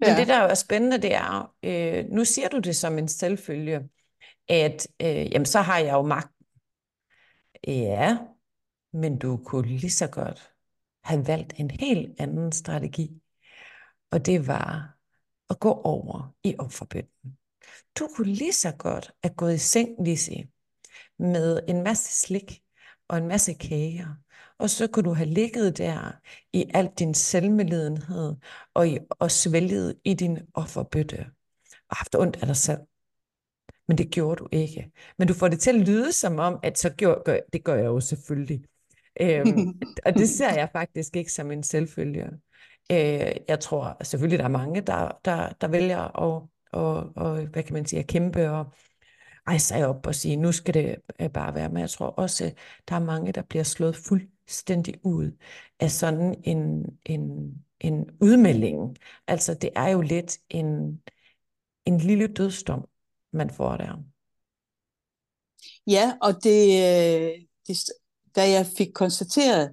Men 0.00 0.08
ja. 0.08 0.16
det, 0.16 0.26
der 0.26 0.36
er 0.36 0.54
spændende, 0.54 0.98
det 0.98 1.14
er, 1.14 1.54
uh, 1.66 2.14
nu 2.14 2.24
siger 2.24 2.48
du 2.48 2.58
det 2.58 2.76
som 2.76 2.98
en 2.98 3.08
selvfølge, 3.08 3.80
at 4.48 4.86
uh, 5.02 5.32
jamen, 5.32 5.46
så 5.46 5.60
har 5.60 5.78
jeg 5.78 5.92
jo 5.92 6.02
magt. 6.02 6.32
Ja, 7.66 8.18
men 8.92 9.18
du 9.18 9.36
kunne 9.36 9.68
lige 9.68 9.90
så 9.90 10.06
godt 10.06 10.50
have 11.04 11.26
valgt 11.26 11.52
en 11.56 11.70
helt 11.70 12.20
anden 12.20 12.52
strategi. 12.52 13.10
Og 14.10 14.26
det 14.26 14.46
var 14.46 14.96
at 15.50 15.60
gå 15.60 15.72
over 15.72 16.34
i 16.44 16.54
offerbønden. 16.58 17.39
Du 17.98 18.08
kunne 18.14 18.32
lige 18.32 18.52
så 18.52 18.72
godt 18.78 19.12
have 19.24 19.34
gået 19.34 19.54
i 19.54 19.58
seng, 19.58 19.88
Lizzie, 20.04 20.48
med 21.18 21.60
en 21.68 21.82
masse 21.82 22.26
slik 22.26 22.60
og 23.08 23.18
en 23.18 23.28
masse 23.28 23.54
kager. 23.54 24.14
Og 24.58 24.70
så 24.70 24.86
kunne 24.86 25.04
du 25.04 25.12
have 25.12 25.28
ligget 25.28 25.78
der 25.78 26.12
i 26.52 26.64
al 26.74 26.90
din 26.98 27.14
selvmedledenhed 27.14 28.36
og, 28.74 28.88
i, 28.88 28.98
og 29.10 29.30
svælget 29.30 29.96
i 30.04 30.14
din 30.14 30.38
offerbøtte 30.54 31.26
og 31.90 31.96
haft 31.96 32.14
ondt 32.14 32.36
af 32.36 32.46
dig 32.46 32.56
selv 32.56 32.78
men 33.90 33.98
det 33.98 34.10
gjorde 34.10 34.36
du 34.36 34.48
ikke. 34.52 34.90
Men 35.18 35.28
du 35.28 35.34
får 35.34 35.48
det 35.48 35.60
til 35.60 35.70
at 35.70 35.88
lyde 35.88 36.12
som 36.12 36.38
om, 36.38 36.58
at 36.62 36.78
så 36.78 36.90
gør, 36.98 37.22
gør, 37.24 37.38
det 37.52 37.64
gør 37.64 37.74
jeg 37.74 37.84
jo 37.84 38.00
selvfølgelig. 38.00 38.64
Øhm, 39.20 39.80
og 40.06 40.14
det 40.14 40.28
ser 40.28 40.54
jeg 40.54 40.68
faktisk 40.72 41.16
ikke 41.16 41.32
som 41.32 41.50
en 41.50 41.62
selvfølge. 41.62 42.24
Øh, 42.92 43.32
jeg 43.48 43.60
tror 43.60 44.04
selvfølgelig, 44.04 44.38
der 44.38 44.44
er 44.44 44.48
mange, 44.48 44.80
der, 44.80 45.18
der, 45.24 45.52
der 45.60 45.68
vælger 45.68 46.22
at, 46.22 46.42
og, 46.72 47.12
og, 47.16 47.46
hvad 47.46 47.62
kan 47.62 47.74
man 47.74 47.86
sige, 47.86 48.00
at 48.00 48.06
kæmpe 48.06 48.50
og 48.50 48.72
rejse 49.48 49.66
sig 49.66 49.86
op 49.86 50.06
og 50.06 50.14
sige, 50.14 50.36
nu 50.36 50.52
skal 50.52 50.74
det 50.74 50.96
øh, 51.20 51.30
bare 51.30 51.54
være. 51.54 51.68
Men 51.68 51.80
jeg 51.80 51.90
tror 51.90 52.06
også, 52.06 52.44
øh, 52.44 52.50
der 52.88 52.94
er 52.94 53.00
mange, 53.00 53.32
der 53.32 53.42
bliver 53.42 53.64
slået 53.64 53.96
fuldstændig 53.96 54.94
ud 55.02 55.32
af 55.80 55.90
sådan 55.90 56.42
en, 56.44 56.84
en, 57.04 57.54
en 57.80 58.10
udmelding. 58.20 58.96
Altså 59.26 59.54
det 59.54 59.70
er 59.76 59.88
jo 59.88 60.00
lidt 60.00 60.38
en, 60.50 61.00
en 61.86 61.98
lille 61.98 62.26
dødsdom, 62.26 62.84
man 63.32 63.50
får 63.50 63.76
der. 63.76 64.04
Ja, 65.86 66.18
og 66.22 66.44
det, 66.44 66.66
øh, 66.66 67.40
det, 67.66 67.76
da 68.36 68.50
jeg 68.50 68.66
fik 68.78 68.88
konstateret, 68.94 69.70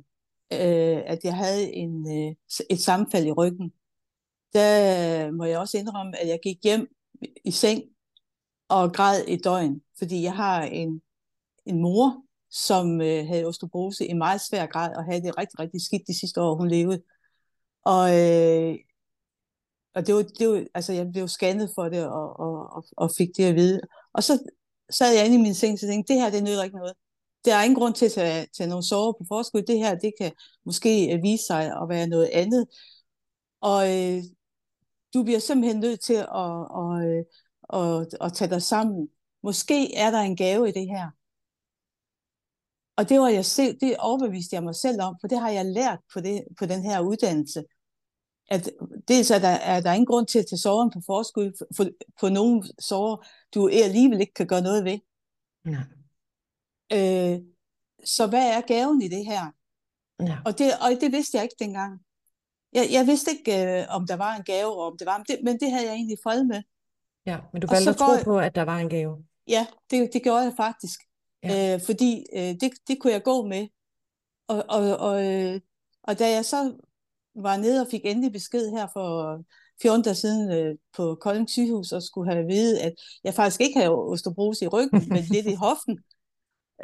øh, 0.53 1.01
at 1.05 1.19
jeg 1.23 1.35
havde 1.35 1.73
en, 1.73 2.07
øh, 2.11 2.35
et 2.69 2.79
sammenfald 2.79 3.25
i 3.25 3.31
ryggen, 3.31 3.71
der 4.57 5.27
øh, 5.27 5.33
må 5.33 5.43
jeg 5.45 5.59
også 5.59 5.77
indrømme, 5.77 6.17
at 6.21 6.27
jeg 6.27 6.39
gik 6.43 6.57
hjem 6.63 6.87
i 7.45 7.51
seng 7.51 7.83
og 8.69 8.93
græd 8.93 9.23
i 9.27 9.37
døgn, 9.37 9.81
fordi 9.97 10.23
jeg 10.23 10.35
har 10.35 10.63
en, 10.63 11.01
en 11.65 11.81
mor, 11.81 12.23
som 12.51 13.01
øh, 13.01 13.27
havde 13.27 13.45
osteoporose 13.45 14.07
i 14.07 14.13
meget 14.13 14.41
svær 14.41 14.65
grad, 14.65 14.95
og 14.95 15.03
havde 15.03 15.21
det 15.21 15.37
rigtig, 15.37 15.59
rigtig 15.59 15.81
skidt 15.81 16.07
de 16.07 16.19
sidste 16.19 16.41
år, 16.41 16.55
hun 16.55 16.67
levede. 16.67 17.01
Og, 17.85 18.05
øh, 18.21 18.75
og 19.95 20.07
det 20.07 20.15
var, 20.15 20.23
det 20.39 20.49
var, 20.49 20.65
altså 20.73 20.93
jeg 20.93 21.11
blev 21.11 21.27
scannet 21.27 21.69
for 21.75 21.83
det, 21.89 22.07
og, 22.07 22.39
og, 22.39 22.69
og, 22.75 22.85
og 22.97 23.11
fik 23.17 23.29
det 23.37 23.43
at 23.43 23.55
vide. 23.55 23.81
Og 24.13 24.23
så 24.23 24.39
sad 24.89 25.15
jeg 25.15 25.25
inde 25.25 25.37
i 25.37 25.41
min 25.41 25.53
seng, 25.53 25.73
og 25.73 25.79
tænkte, 25.79 26.13
det 26.13 26.21
her, 26.21 26.29
det 26.29 26.43
nytter 26.43 26.63
ikke 26.63 26.77
noget. 26.77 26.93
Der 27.45 27.55
er 27.55 27.63
ingen 27.63 27.79
grund 27.79 27.93
til 27.93 28.05
at 28.05 28.11
tage, 28.11 28.47
tage 28.57 28.69
nogle 28.69 28.87
sover 28.87 29.13
på 29.13 29.25
forskud. 29.27 29.61
Det 29.61 29.77
her, 29.77 29.95
det 29.95 30.13
kan 30.21 30.31
måske 30.65 31.13
øh, 31.13 31.23
vise 31.23 31.43
sig 31.43 31.65
at 31.81 31.89
være 31.89 32.07
noget 32.07 32.29
andet. 32.33 32.67
Og 33.61 33.81
øh, 33.97 34.23
du 35.13 35.23
bliver 35.23 35.39
simpelthen 35.39 35.79
nødt 35.79 35.99
til 35.99 36.13
at, 36.13 36.27
at, 36.81 37.25
at, 37.73 37.79
at, 37.79 38.17
at 38.21 38.33
tage 38.33 38.49
dig 38.49 38.61
sammen. 38.61 39.09
Måske 39.43 39.95
er 39.95 40.11
der 40.11 40.19
en 40.19 40.35
gave 40.35 40.69
i 40.69 40.71
det 40.71 40.87
her. 40.87 41.09
Og 42.97 43.09
det 43.09 43.19
var 43.19 43.27
jeg 43.27 43.45
selv, 43.45 43.77
det 43.79 43.97
overbeviste 43.97 44.55
jeg 44.55 44.63
mig 44.63 44.75
selv 44.75 45.01
om, 45.01 45.15
for 45.21 45.27
det 45.27 45.39
har 45.39 45.49
jeg 45.49 45.65
lært 45.65 45.99
på, 46.13 46.19
det, 46.19 46.43
på 46.59 46.65
den 46.65 46.81
her 46.83 46.99
uddannelse. 46.99 47.63
At 48.49 48.69
dels 49.07 49.31
er 49.31 49.39
der, 49.39 49.47
er 49.47 49.81
der 49.81 49.93
ingen 49.93 50.05
grund 50.05 50.27
til 50.27 50.39
at 50.39 50.45
tage 50.49 50.59
soveren 50.59 50.91
på 50.91 51.01
forskud 51.05 51.65
for, 51.75 51.85
på 52.19 52.29
nogle 52.29 52.63
sover, 52.79 53.25
du 53.53 53.67
alligevel 53.67 54.21
ikke 54.21 54.33
kan 54.33 54.47
gøre 54.47 54.61
noget 54.61 54.83
ved. 54.85 54.99
Ja. 55.65 55.81
Øh, 56.93 57.39
så 58.05 58.27
hvad 58.27 58.47
er 58.57 58.61
gaven 58.61 59.01
i 59.01 59.07
det 59.07 59.25
her? 59.25 59.51
Ja. 60.19 60.37
Og, 60.45 60.57
det, 60.57 60.71
og 60.81 61.01
det 61.01 61.11
vidste 61.11 61.37
jeg 61.37 61.43
ikke 61.43 61.55
dengang. 61.59 62.01
Jeg, 62.77 62.87
jeg 62.91 63.07
vidste 63.07 63.31
ikke, 63.31 63.79
øh, 63.79 63.85
om 63.89 64.07
der 64.07 64.15
var 64.15 64.35
en 64.35 64.43
gave, 64.43 64.71
og 64.71 64.85
om 64.91 64.97
det 64.97 65.05
var, 65.05 65.17
men 65.17 65.25
det, 65.29 65.39
men 65.43 65.59
det 65.59 65.71
havde 65.71 65.85
jeg 65.85 65.93
egentlig 65.93 66.17
fred 66.23 66.43
med. 66.43 66.61
Ja, 67.25 67.37
men 67.53 67.61
du 67.61 67.67
valgte 67.67 67.89
at 67.89 67.97
tro 67.97 68.23
på, 68.23 68.39
at 68.39 68.55
der 68.55 68.61
var 68.61 68.77
en 68.77 68.89
gave. 68.89 69.25
Ja, 69.47 69.67
det, 69.91 70.09
det 70.13 70.23
gjorde 70.23 70.43
jeg 70.43 70.53
faktisk. 70.57 70.99
Ja. 71.43 71.73
Øh, 71.73 71.81
fordi 71.81 72.25
øh, 72.35 72.41
det, 72.61 72.71
det 72.87 72.99
kunne 72.99 73.13
jeg 73.13 73.23
gå 73.23 73.45
med. 73.45 73.67
Og, 74.47 74.65
og, 74.69 74.97
og, 74.97 75.25
øh, 75.25 75.59
og 76.03 76.19
da 76.19 76.29
jeg 76.29 76.45
så 76.45 76.77
var 77.35 77.57
nede 77.57 77.81
og 77.81 77.87
fik 77.91 78.01
endelig 78.05 78.31
besked 78.31 78.71
her 78.71 78.87
for 78.93 79.41
14 79.81 80.03
dage 80.03 80.15
siden 80.15 80.51
øh, 80.51 80.75
på 80.97 81.17
Kolding 81.21 81.49
sygehus, 81.49 81.91
og 81.91 82.03
skulle 82.03 82.31
have 82.31 82.41
at 82.41 82.47
vide, 82.47 82.81
at 82.81 82.93
jeg 83.23 83.33
faktisk 83.33 83.61
ikke 83.61 83.79
havde 83.79 83.91
osteoporose 83.91 84.65
i 84.65 84.67
ryggen, 84.67 85.09
men 85.09 85.23
lidt 85.23 85.47
i 85.47 85.53
hoften. 85.53 85.99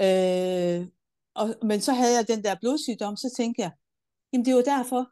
Øh, 0.01 0.87
og, 1.33 1.55
men 1.63 1.81
så 1.81 1.93
havde 1.93 2.17
jeg 2.17 2.27
den 2.27 2.43
der 2.43 2.55
blodsygdom, 2.61 3.15
så 3.15 3.33
tænkte 3.37 3.61
jeg, 3.61 3.71
jamen 4.33 4.45
det 4.45 4.55
var 4.55 4.61
derfor. 4.61 5.09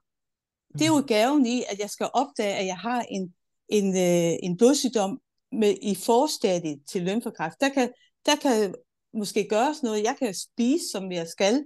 Det 0.74 0.82
er 0.82 0.88
jo 0.88 1.04
gaven 1.08 1.46
i, 1.46 1.64
at 1.70 1.80
jeg 1.80 1.90
skal 1.90 2.10
opdage, 2.14 2.56
at 2.56 2.66
jeg 2.66 2.78
har 2.78 3.02
en, 3.02 3.34
en, 3.70 3.88
øh, 3.96 4.38
en 4.44 4.58
blodsygdom 4.58 5.22
med, 5.52 5.76
i 5.82 5.96
forstadiet 5.96 6.82
til 6.90 7.02
lymfekræft. 7.02 7.62
Der 7.62 7.70
kan, 7.70 7.92
der 8.26 8.36
kan 8.36 8.76
måske 9.14 9.48
gøres 9.50 9.84
noget. 9.84 10.04
Jeg 10.04 10.16
kan 10.20 10.34
spise, 10.34 10.90
som 10.92 11.12
jeg 11.12 11.28
skal, 11.28 11.64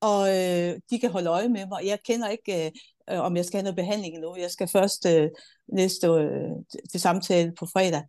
og 0.00 0.28
øh, 0.28 0.80
de 0.90 0.98
kan 1.00 1.10
holde 1.10 1.30
øje 1.30 1.48
med 1.48 1.66
mig. 1.66 1.84
Jeg 1.84 1.98
kender 2.04 2.28
ikke, 2.28 2.72
øh, 3.10 3.20
om 3.20 3.36
jeg 3.36 3.44
skal 3.44 3.56
have 3.56 3.64
noget 3.64 3.76
behandling 3.76 4.14
endnu. 4.14 4.36
Jeg 4.36 4.50
skal 4.50 4.68
først 4.68 5.06
øh, 5.06 5.30
næste 5.72 6.06
øh, 6.06 6.50
til 6.90 7.00
samtale 7.00 7.52
på 7.58 7.66
fredag. 7.66 8.02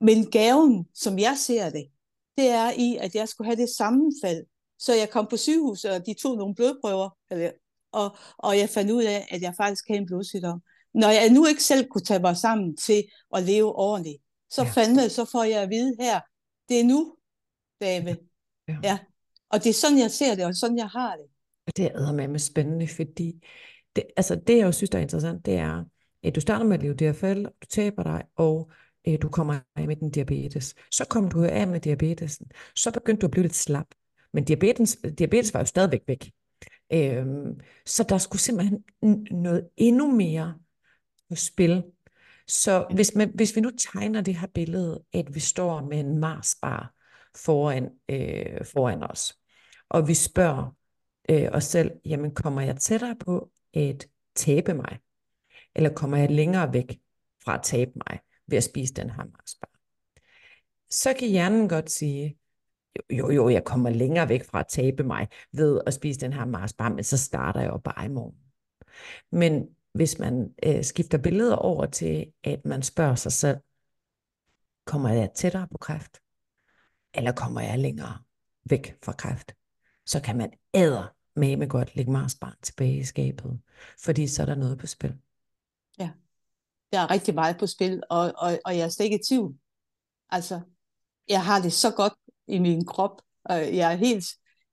Men 0.00 0.30
gaven, 0.30 0.86
som 0.94 1.18
jeg 1.18 1.36
ser 1.38 1.70
det, 1.70 1.86
det 2.36 2.48
er 2.48 2.72
i, 2.76 2.96
at 2.96 3.14
jeg 3.14 3.28
skulle 3.28 3.46
have 3.46 3.60
det 3.60 3.68
sammenfald. 3.68 4.46
Så 4.78 4.94
jeg 4.94 5.10
kom 5.10 5.26
på 5.30 5.36
sygehus, 5.36 5.84
og 5.84 6.06
de 6.06 6.14
tog 6.14 6.36
nogle 6.36 6.54
blodprøver, 6.54 7.10
og, 7.92 8.16
og 8.38 8.58
jeg 8.58 8.68
fandt 8.68 8.90
ud 8.90 9.04
af, 9.04 9.28
at 9.30 9.42
jeg 9.42 9.54
faktisk 9.56 9.84
havde 9.88 10.00
en 10.00 10.06
blodsygdom. 10.06 10.62
Når 10.94 11.08
jeg 11.08 11.30
nu 11.30 11.46
ikke 11.46 11.62
selv 11.62 11.88
kunne 11.88 12.04
tage 12.04 12.20
mig 12.20 12.36
sammen 12.36 12.76
til 12.76 13.04
at 13.34 13.42
leve 13.42 13.74
ordentligt, 13.76 14.22
så 14.50 14.62
ja. 14.62 14.68
fandme, 14.68 15.08
så 15.08 15.24
får 15.32 15.44
jeg 15.44 15.62
at 15.62 15.70
vide 15.70 15.96
her, 16.00 16.20
det 16.68 16.80
er 16.80 16.84
nu, 16.84 17.16
Dave. 17.80 18.16
Ja. 18.68 18.76
ja. 18.82 18.98
Og 19.50 19.64
det 19.64 19.70
er 19.70 19.74
sådan, 19.74 19.98
jeg 19.98 20.10
ser 20.10 20.34
det, 20.34 20.44
og 20.44 20.54
sådan, 20.54 20.78
jeg 20.78 20.88
har 20.88 21.16
det. 21.16 21.26
Og 21.66 21.76
det 21.76 21.86
er 21.86 22.12
med 22.12 22.28
med 22.28 22.38
spændende, 22.38 22.88
fordi 22.88 23.46
det, 23.96 24.04
altså 24.16 24.34
det, 24.46 24.56
jeg 24.56 24.66
jo 24.66 24.72
synes, 24.72 24.90
der 24.90 24.98
er 24.98 25.02
interessant, 25.02 25.46
det 25.46 25.54
er, 25.54 25.84
at 26.22 26.34
du 26.34 26.40
starter 26.40 26.64
med 26.64 26.76
at 26.76 26.82
leve 26.82 27.12
DFL, 27.12 27.44
du 27.44 27.66
taber 27.70 28.02
dig, 28.02 28.22
og 28.36 28.70
øh, 29.08 29.18
du 29.22 29.28
kommer 29.28 29.58
af 29.76 29.86
med 29.86 29.96
den 29.96 30.10
diabetes. 30.10 30.74
Så 30.90 31.04
kom 31.04 31.30
du 31.30 31.44
af 31.44 31.66
med 31.68 31.80
diabetesen. 31.80 32.50
Så 32.74 32.90
begyndte 32.90 33.20
du 33.20 33.26
at 33.26 33.30
blive 33.30 33.42
lidt 33.42 33.54
slap. 33.54 33.86
Men 34.32 34.44
diabetes, 34.44 34.98
diabetes 35.18 35.54
var 35.54 35.60
jo 35.60 35.66
stadigvæk 35.66 36.02
væk. 36.06 36.30
Øhm, 36.92 37.60
så 37.86 38.02
der 38.02 38.18
skulle 38.18 38.42
simpelthen 38.42 38.84
noget 39.30 39.68
endnu 39.76 40.10
mere 40.10 40.54
på 41.28 41.34
spil. 41.34 41.84
Så 42.46 42.86
hvis, 42.94 43.14
man, 43.14 43.32
hvis 43.34 43.56
vi 43.56 43.60
nu 43.60 43.70
tegner 43.70 44.20
det 44.20 44.34
her 44.34 44.46
billede, 44.46 45.04
at 45.12 45.34
vi 45.34 45.40
står 45.40 45.80
med 45.80 46.00
en 46.00 46.18
Marsbar 46.18 46.94
foran, 47.36 47.90
øh, 48.08 48.64
foran 48.64 49.02
os, 49.02 49.38
og 49.88 50.08
vi 50.08 50.14
spørger 50.14 50.76
øh, 51.30 51.48
os 51.52 51.64
selv, 51.64 51.90
jamen 52.04 52.34
kommer 52.34 52.60
jeg 52.60 52.76
tættere 52.76 53.16
på 53.16 53.50
at 53.74 54.06
tabe 54.34 54.74
mig? 54.74 54.98
Eller 55.74 55.90
kommer 55.94 56.16
jeg 56.16 56.30
længere 56.30 56.72
væk 56.72 57.00
fra 57.44 57.54
at 57.54 57.62
tabe 57.62 57.90
mig 57.94 58.20
ved 58.46 58.56
at 58.56 58.64
spise 58.64 58.94
den 58.94 59.10
her 59.10 59.24
Marsbar? 59.24 59.70
Så 60.90 61.14
kan 61.18 61.28
hjernen 61.28 61.68
godt 61.68 61.90
sige, 61.90 62.39
jo, 63.10 63.30
jo, 63.30 63.48
jeg 63.48 63.64
kommer 63.64 63.90
længere 63.90 64.28
væk 64.28 64.44
fra 64.44 64.60
at 64.60 64.66
tabe 64.68 65.02
mig 65.02 65.28
ved 65.52 65.80
at 65.86 65.94
spise 65.94 66.20
den 66.20 66.32
her 66.32 66.44
Marsbar, 66.44 66.88
men 66.88 67.04
så 67.04 67.18
starter 67.18 67.60
jeg 67.60 67.70
jo 67.70 67.78
bare 67.78 68.04
i 68.04 68.08
morgen. 68.08 68.36
Men 69.32 69.68
hvis 69.92 70.18
man 70.18 70.54
øh, 70.66 70.84
skifter 70.84 71.18
billeder 71.18 71.56
over 71.56 71.86
til, 71.86 72.32
at 72.44 72.64
man 72.64 72.82
spørger 72.82 73.14
sig 73.14 73.32
selv, 73.32 73.58
kommer 74.86 75.08
jeg 75.08 75.30
tættere 75.34 75.68
på 75.70 75.78
kræft? 75.78 76.20
Eller 77.14 77.32
kommer 77.32 77.60
jeg 77.60 77.78
længere 77.78 78.18
væk 78.64 78.96
fra 79.04 79.12
kræft? 79.12 79.54
Så 80.06 80.20
kan 80.22 80.36
man 80.36 80.52
æder 80.74 81.14
med 81.36 81.56
med 81.56 81.68
godt 81.68 81.96
lægge 81.96 82.12
Marsbarn 82.12 82.56
tilbage 82.62 82.98
i 82.98 83.04
skabet, 83.04 83.60
fordi 84.04 84.26
så 84.26 84.42
er 84.42 84.46
der 84.46 84.54
noget 84.54 84.78
på 84.78 84.86
spil. 84.86 85.16
Ja, 85.98 86.10
der 86.92 86.98
er 86.98 87.10
rigtig 87.10 87.34
meget 87.34 87.58
på 87.58 87.66
spil, 87.66 88.02
og, 88.10 88.32
og, 88.36 88.58
og 88.64 88.76
jeg 88.76 88.84
er 88.84 88.88
slet 88.88 89.04
ikke 89.04 89.18
i 89.18 89.24
tvivl. 89.28 89.58
Altså, 90.30 90.60
jeg 91.28 91.44
har 91.44 91.60
det 91.62 91.72
så 91.72 91.90
godt 91.90 92.12
i 92.50 92.58
min 92.58 92.86
krop, 92.86 93.22
og 93.44 93.76
jeg 93.76 93.92
er 93.92 93.96
helt, 93.96 94.26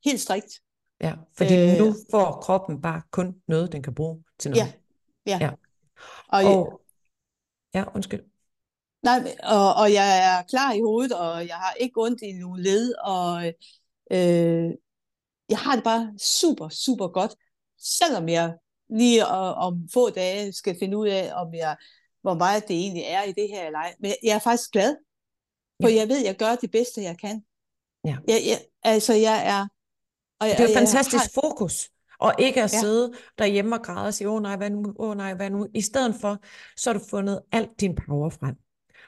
helt 0.06 0.20
strikt. 0.20 0.62
Ja, 1.02 1.14
fordi 1.38 1.56
øh, 1.56 1.78
nu 1.78 1.96
får 2.12 2.32
kroppen 2.32 2.82
bare 2.82 3.02
kun 3.12 3.36
noget, 3.48 3.72
den 3.72 3.84
kan 3.84 3.96
bruge 3.96 4.24
til 4.40 4.52
noget. 4.52 4.76
Ja, 5.26 5.32
ja. 5.32 5.38
ja. 5.46 5.52
Og, 6.28 6.58
og, 6.58 6.82
ja, 7.74 7.86
undskyld. 7.96 8.24
Nej, 9.04 9.36
og, 9.44 9.76
og 9.76 9.94
jeg 9.94 10.10
er 10.26 10.44
klar 10.44 10.74
i 10.74 10.82
hovedet, 10.82 11.14
og 11.14 11.48
jeg 11.48 11.56
har 11.56 11.74
ikke 11.74 12.02
ondt 12.02 12.22
i 12.22 12.32
nogen 12.32 12.60
led, 12.60 12.94
og 12.94 13.46
øh, 14.12 14.72
jeg 15.50 15.58
har 15.58 15.76
det 15.76 15.84
bare 15.84 16.14
super, 16.20 16.70
super 16.70 17.08
godt, 17.08 17.36
selvom 17.78 18.30
jeg 18.30 18.58
lige 18.90 19.26
om 19.26 19.90
få 19.94 20.10
dage 20.10 20.54
skal 20.54 20.76
finde 20.80 20.98
ud 20.98 21.08
af, 21.08 21.32
om 21.34 21.54
jeg, 21.54 21.78
hvor 22.22 22.34
meget 22.34 22.68
det 22.68 22.76
egentlig 22.76 23.04
er 23.04 23.24
i 23.24 23.32
det 23.32 23.50
her 23.50 23.66
eller 23.66 23.80
ej. 23.80 23.96
Men 24.00 24.12
jeg 24.24 24.36
er 24.36 24.40
faktisk 24.40 24.72
glad, 24.72 24.96
for 25.82 25.90
ja. 25.90 25.96
jeg 25.96 26.08
ved, 26.08 26.20
at 26.20 26.26
jeg 26.26 26.36
gør 26.36 26.56
det 26.56 26.72
bedste, 26.72 27.02
jeg 27.02 27.18
kan. 27.18 27.44
Ja. 28.08 28.18
Jeg, 28.28 28.42
jeg, 28.48 28.60
altså, 28.84 29.14
jeg 29.14 29.48
er... 29.48 29.68
Og 30.40 30.48
jeg, 30.48 30.58
det 30.58 30.64
er 30.64 30.70
jo 30.70 30.76
fantastisk 30.76 31.24
har... 31.24 31.42
fokus. 31.42 31.90
Og 32.20 32.34
ikke 32.40 32.64
at 32.64 32.74
ja. 32.74 32.80
sidde 32.80 33.14
derhjemme 33.38 33.76
og 33.76 33.84
græde 33.84 34.08
og 34.08 34.14
sige, 34.14 34.30
åh 34.30 34.36
oh, 34.36 34.42
nej, 34.42 34.56
hvad 34.56 34.70
nu, 34.70 34.94
åh 35.00 35.10
oh, 35.10 35.18
nej, 35.18 35.34
hvad 35.34 35.50
nu. 35.50 35.68
I 35.74 35.82
stedet 35.82 36.16
for, 36.22 36.38
så 36.78 36.90
har 36.90 37.00
du 37.00 37.06
fundet 37.10 37.42
alt 37.52 37.70
din 37.82 37.96
power 37.96 38.30
frem 38.30 38.56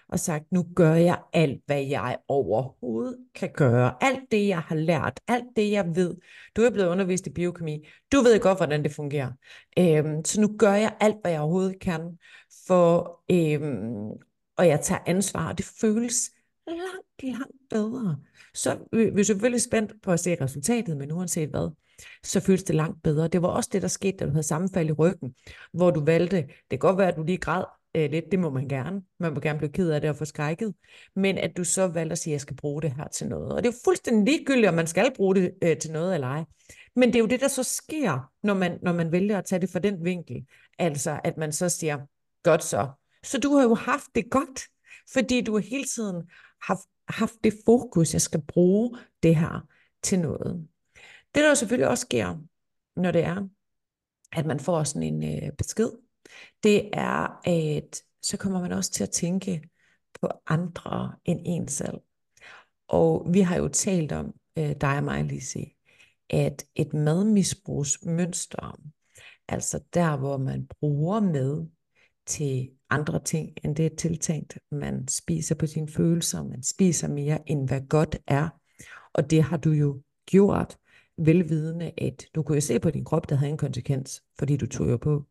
og 0.09 0.19
sagt, 0.19 0.51
nu 0.51 0.65
gør 0.75 0.93
jeg 0.93 1.19
alt, 1.33 1.61
hvad 1.65 1.81
jeg 1.81 2.17
overhovedet 2.27 3.17
kan 3.35 3.49
gøre. 3.53 4.03
Alt 4.03 4.31
det, 4.31 4.47
jeg 4.47 4.59
har 4.59 4.75
lært, 4.75 5.19
alt 5.27 5.45
det, 5.55 5.71
jeg 5.71 5.95
ved. 5.95 6.15
Du 6.55 6.61
er 6.61 6.69
blevet 6.69 6.89
undervist 6.89 7.27
i 7.27 7.29
biokemi. 7.29 7.87
Du 8.11 8.21
ved 8.21 8.39
godt, 8.39 8.57
hvordan 8.57 8.83
det 8.83 8.91
fungerer. 8.91 9.31
Øhm, 9.79 10.25
så 10.25 10.41
nu 10.41 10.55
gør 10.57 10.73
jeg 10.73 10.95
alt, 10.99 11.15
hvad 11.21 11.31
jeg 11.31 11.41
overhovedet 11.41 11.79
kan, 11.79 12.01
for, 12.67 13.21
øhm, 13.31 14.09
og 14.57 14.67
jeg 14.67 14.81
tager 14.81 15.01
ansvar, 15.05 15.53
det 15.53 15.65
føles 15.81 16.31
langt, 16.69 17.39
langt 17.39 17.55
bedre. 17.69 18.17
Så 18.53 18.77
vi 18.91 19.19
er 19.19 19.23
selvfølgelig 19.23 19.61
spændt 19.61 19.93
på 20.03 20.11
at 20.11 20.19
se 20.19 20.37
resultatet, 20.41 20.97
men 20.97 21.11
uanset 21.11 21.49
hvad, 21.49 21.71
så 22.23 22.39
føles 22.39 22.63
det 22.63 22.75
langt 22.75 23.03
bedre. 23.03 23.27
Det 23.27 23.41
var 23.41 23.47
også 23.47 23.69
det, 23.73 23.81
der 23.81 23.87
skete, 23.87 24.17
da 24.17 24.25
du 24.25 24.31
havde 24.31 24.43
sammenfald 24.43 24.89
i 24.89 24.91
ryggen, 24.91 25.35
hvor 25.73 25.91
du 25.91 26.05
valgte, 26.05 26.37
det 26.37 26.69
kan 26.69 26.79
godt 26.79 26.97
være, 26.97 27.07
at 27.07 27.15
du 27.15 27.23
lige 27.23 27.37
græd 27.37 27.63
øh, 27.95 28.11
lidt, 28.11 28.25
det 28.31 28.39
må 28.39 28.49
man 28.49 28.67
gerne. 28.67 29.01
Man 29.19 29.33
må 29.33 29.39
gerne 29.39 29.59
blive 29.59 29.71
ked 29.71 29.89
af 29.89 30.01
det 30.01 30.09
og 30.09 30.15
få 30.15 30.25
skrækket. 30.25 30.73
Men 31.15 31.37
at 31.37 31.57
du 31.57 31.63
så 31.63 31.87
valgte 31.87 32.11
at 32.11 32.17
sige, 32.17 32.31
at 32.31 32.33
jeg 32.33 32.41
skal 32.41 32.55
bruge 32.55 32.81
det 32.81 32.91
her 32.91 33.07
til 33.07 33.27
noget. 33.27 33.51
Og 33.51 33.63
det 33.63 33.69
er 33.69 33.73
jo 33.73 33.79
fuldstændig 33.85 34.33
ligegyldigt, 34.33 34.67
om 34.67 34.73
man 34.73 34.87
skal 34.87 35.11
bruge 35.15 35.35
det 35.35 35.51
øh, 35.63 35.77
til 35.77 35.91
noget 35.91 36.13
eller 36.13 36.27
ej. 36.27 36.43
Men 36.95 37.09
det 37.09 37.15
er 37.15 37.19
jo 37.19 37.25
det, 37.25 37.41
der 37.41 37.47
så 37.47 37.63
sker, 37.63 38.31
når 38.43 38.53
man, 38.53 38.79
når 38.81 38.93
man 38.93 39.11
vælger 39.11 39.37
at 39.37 39.45
tage 39.45 39.61
det 39.61 39.69
fra 39.69 39.79
den 39.79 40.05
vinkel. 40.05 40.45
Altså, 40.79 41.19
at 41.23 41.37
man 41.37 41.51
så 41.51 41.69
siger, 41.69 41.97
godt 42.43 42.63
så. 42.63 42.87
Så 43.23 43.39
du 43.39 43.55
har 43.55 43.63
jo 43.63 43.75
haft 43.75 44.07
det 44.15 44.31
godt, 44.31 44.61
fordi 45.13 45.41
du 45.41 45.57
hele 45.57 45.85
tiden 45.85 46.29
har 46.61 46.79
haft 47.07 47.35
det 47.43 47.53
fokus, 47.65 48.13
jeg 48.13 48.21
skal 48.21 48.41
bruge 48.41 48.97
det 49.23 49.35
her 49.35 49.67
til 50.03 50.19
noget. 50.19 50.67
Det 51.35 51.43
der 51.43 51.53
selvfølgelig 51.53 51.87
også 51.87 52.01
sker, 52.01 52.37
når 52.95 53.11
det 53.11 53.23
er, 53.23 53.47
at 54.31 54.45
man 54.45 54.59
får 54.59 54.83
sådan 54.83 55.03
en 55.03 55.43
øh, 55.43 55.51
besked, 55.57 55.89
det 56.63 56.89
er, 56.93 57.47
at 57.47 58.01
så 58.21 58.37
kommer 58.37 58.61
man 58.61 58.71
også 58.71 58.91
til 58.91 59.03
at 59.03 59.09
tænke 59.09 59.69
på 60.21 60.29
andre 60.47 61.15
end 61.25 61.39
en 61.45 61.67
selv. 61.67 61.97
Og 62.87 63.27
vi 63.33 63.39
har 63.39 63.57
jo 63.57 63.67
talt 63.67 64.11
om, 64.11 64.33
øh, 64.57 64.75
dig 64.81 64.97
og 64.97 65.03
mig, 65.03 65.23
Lise, 65.23 65.65
at 66.29 66.65
et 66.75 66.93
madmisbrugsmønster, 66.93 68.79
altså 69.47 69.79
der, 69.93 70.17
hvor 70.17 70.37
man 70.37 70.67
bruger 70.67 71.19
med 71.19 71.67
til 72.25 72.71
andre 72.89 73.23
ting, 73.23 73.53
end 73.63 73.75
det 73.75 73.85
er 73.85 73.95
tiltænkt. 73.95 74.57
Man 74.71 75.07
spiser 75.07 75.55
på 75.55 75.67
sine 75.67 75.87
følelser, 75.87 76.43
man 76.43 76.63
spiser 76.63 77.07
mere, 77.07 77.49
end 77.49 77.67
hvad 77.67 77.81
godt 77.89 78.17
er. 78.27 78.49
Og 79.13 79.29
det 79.29 79.43
har 79.43 79.57
du 79.57 79.71
jo 79.71 80.01
gjort, 80.25 80.77
velvidende, 81.17 81.91
at 81.97 82.25
du 82.35 82.43
kunne 82.43 82.55
jo 82.55 82.61
se 82.61 82.79
på 82.79 82.89
din 82.89 83.05
krop, 83.05 83.29
der 83.29 83.35
havde 83.35 83.51
en 83.51 83.57
konsekvens, 83.57 84.23
fordi 84.39 84.57
du 84.57 84.65
tog 84.65 84.89
jo 84.89 84.97
på. 84.97 85.25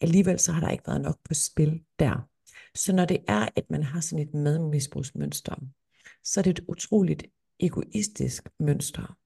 Alligevel 0.00 0.38
så 0.38 0.52
har 0.52 0.60
der 0.60 0.70
ikke 0.70 0.86
været 0.86 1.00
nok 1.00 1.18
på 1.24 1.34
spil 1.34 1.82
der. 1.98 2.28
Så 2.74 2.92
når 2.92 3.04
det 3.04 3.18
er, 3.28 3.48
at 3.56 3.70
man 3.70 3.82
har 3.82 4.00
sådan 4.00 4.26
et 4.28 4.34
madmisbrugsmønster, 4.34 5.54
så 6.24 6.40
er 6.40 6.42
det 6.42 6.58
et 6.58 6.64
utroligt 6.68 7.24
egoistisk 7.60 8.48
mønster. 8.60 9.16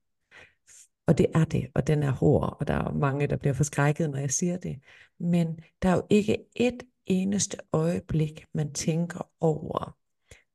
Og 1.06 1.18
det 1.18 1.26
er 1.34 1.44
det, 1.44 1.66
og 1.74 1.86
den 1.86 2.02
er 2.02 2.10
hård, 2.10 2.56
og 2.60 2.66
der 2.66 2.74
er 2.74 2.92
mange, 2.92 3.26
der 3.26 3.36
bliver 3.36 3.52
forskrækket, 3.52 4.10
når 4.10 4.18
jeg 4.18 4.30
siger 4.30 4.56
det. 4.56 4.78
Men 5.20 5.60
der 5.82 5.88
er 5.88 5.94
jo 5.94 6.02
ikke 6.10 6.38
et 6.56 6.82
eneste 7.06 7.56
øjeblik, 7.72 8.44
man 8.52 8.72
tænker 8.72 9.30
over 9.40 9.96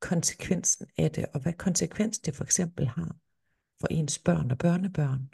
konsekvensen 0.00 0.86
af 0.98 1.10
det, 1.10 1.26
og 1.34 1.40
hvad 1.40 1.52
konsekvens 1.52 2.18
det 2.18 2.36
for 2.36 2.44
eksempel 2.44 2.88
har 2.88 3.16
for 3.80 3.88
ens 3.90 4.18
børn 4.18 4.50
og 4.50 4.58
børnebørn. 4.58 5.30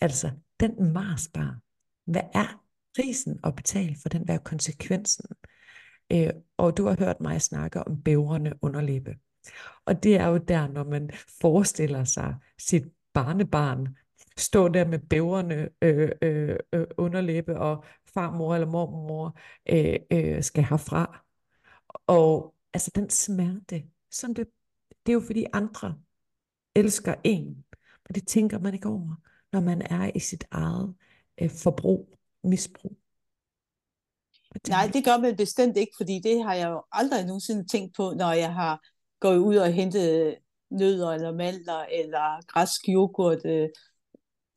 Altså, 0.00 0.30
den 0.60 0.92
marsbar. 0.92 1.58
Hvad 2.04 2.22
er 2.34 2.64
prisen 2.96 3.40
at 3.44 3.56
betale 3.56 3.96
for 4.02 4.08
den 4.08 4.28
der 4.28 4.38
konsekvensen? 4.38 5.24
Øh, 6.12 6.30
og 6.56 6.76
du 6.76 6.86
har 6.86 6.96
hørt 6.98 7.20
mig 7.20 7.42
snakke 7.42 7.84
om 7.84 8.02
bævrende 8.02 8.52
underlæbe. 8.62 9.16
Og 9.84 10.02
det 10.02 10.16
er 10.16 10.26
jo 10.26 10.36
der, 10.36 10.68
når 10.68 10.84
man 10.84 11.10
forestiller 11.40 12.04
sig 12.04 12.34
sit 12.58 12.84
barnebarn 13.12 13.96
stå 14.36 14.68
der 14.68 14.84
med 14.84 14.98
bævrende 14.98 15.68
øh, 15.82 16.10
øh, 16.22 16.56
øh, 16.72 16.86
underlæbe, 16.96 17.58
og 17.58 17.84
farmor 18.14 18.54
eller 18.54 18.66
mormor 18.66 19.38
øh, 19.68 19.96
øh, 20.10 20.42
skal 20.42 20.64
herfra. 20.64 21.24
Og 22.06 22.54
altså 22.72 22.90
den 22.94 23.10
smerte, 23.10 23.84
som 24.10 24.34
det, 24.34 24.46
det 25.06 25.12
er 25.12 25.14
jo 25.14 25.22
fordi 25.26 25.46
andre 25.52 25.98
elsker 26.74 27.14
en, 27.24 27.64
og 28.08 28.14
det 28.14 28.26
tænker 28.26 28.58
man 28.58 28.74
ikke 28.74 28.88
over, 28.88 29.14
når 29.52 29.60
man 29.60 29.82
er 29.82 30.10
i 30.14 30.18
sit 30.18 30.44
eget 30.50 30.94
øh, 31.40 31.50
forbrug, 31.50 32.18
misbrug. 32.44 32.96
Nej, 34.68 34.90
det 34.92 35.04
gør 35.04 35.18
man 35.18 35.36
bestemt 35.36 35.76
ikke, 35.76 35.92
fordi 35.96 36.20
det 36.24 36.44
har 36.44 36.54
jeg 36.54 36.68
jo 36.68 36.82
aldrig 36.92 37.26
nogensinde 37.26 37.66
tænkt 37.66 37.96
på, 37.96 38.14
når 38.16 38.32
jeg 38.32 38.54
har 38.54 38.80
gået 39.20 39.38
ud 39.38 39.56
og 39.56 39.72
hentet 39.72 40.38
nødder 40.70 41.10
eller 41.10 41.32
mandler 41.32 41.84
eller 41.92 42.46
græsk 42.46 42.80
yoghurt, 42.88 43.46
øh, 43.46 43.68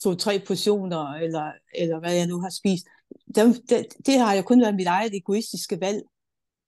to-tre 0.04 0.40
portioner, 0.48 1.14
eller, 1.14 1.52
eller 1.76 2.00
hvad 2.00 2.14
jeg 2.14 2.28
nu 2.28 2.42
har 2.42 2.50
spist. 2.50 2.86
Det, 3.36 3.62
det, 3.70 3.86
det 4.06 4.20
har 4.20 4.34
jo 4.34 4.42
kun 4.42 4.62
været 4.62 4.76
mit 4.76 4.88
eget 4.88 5.16
egoistiske 5.16 5.82
valg, 5.82 6.02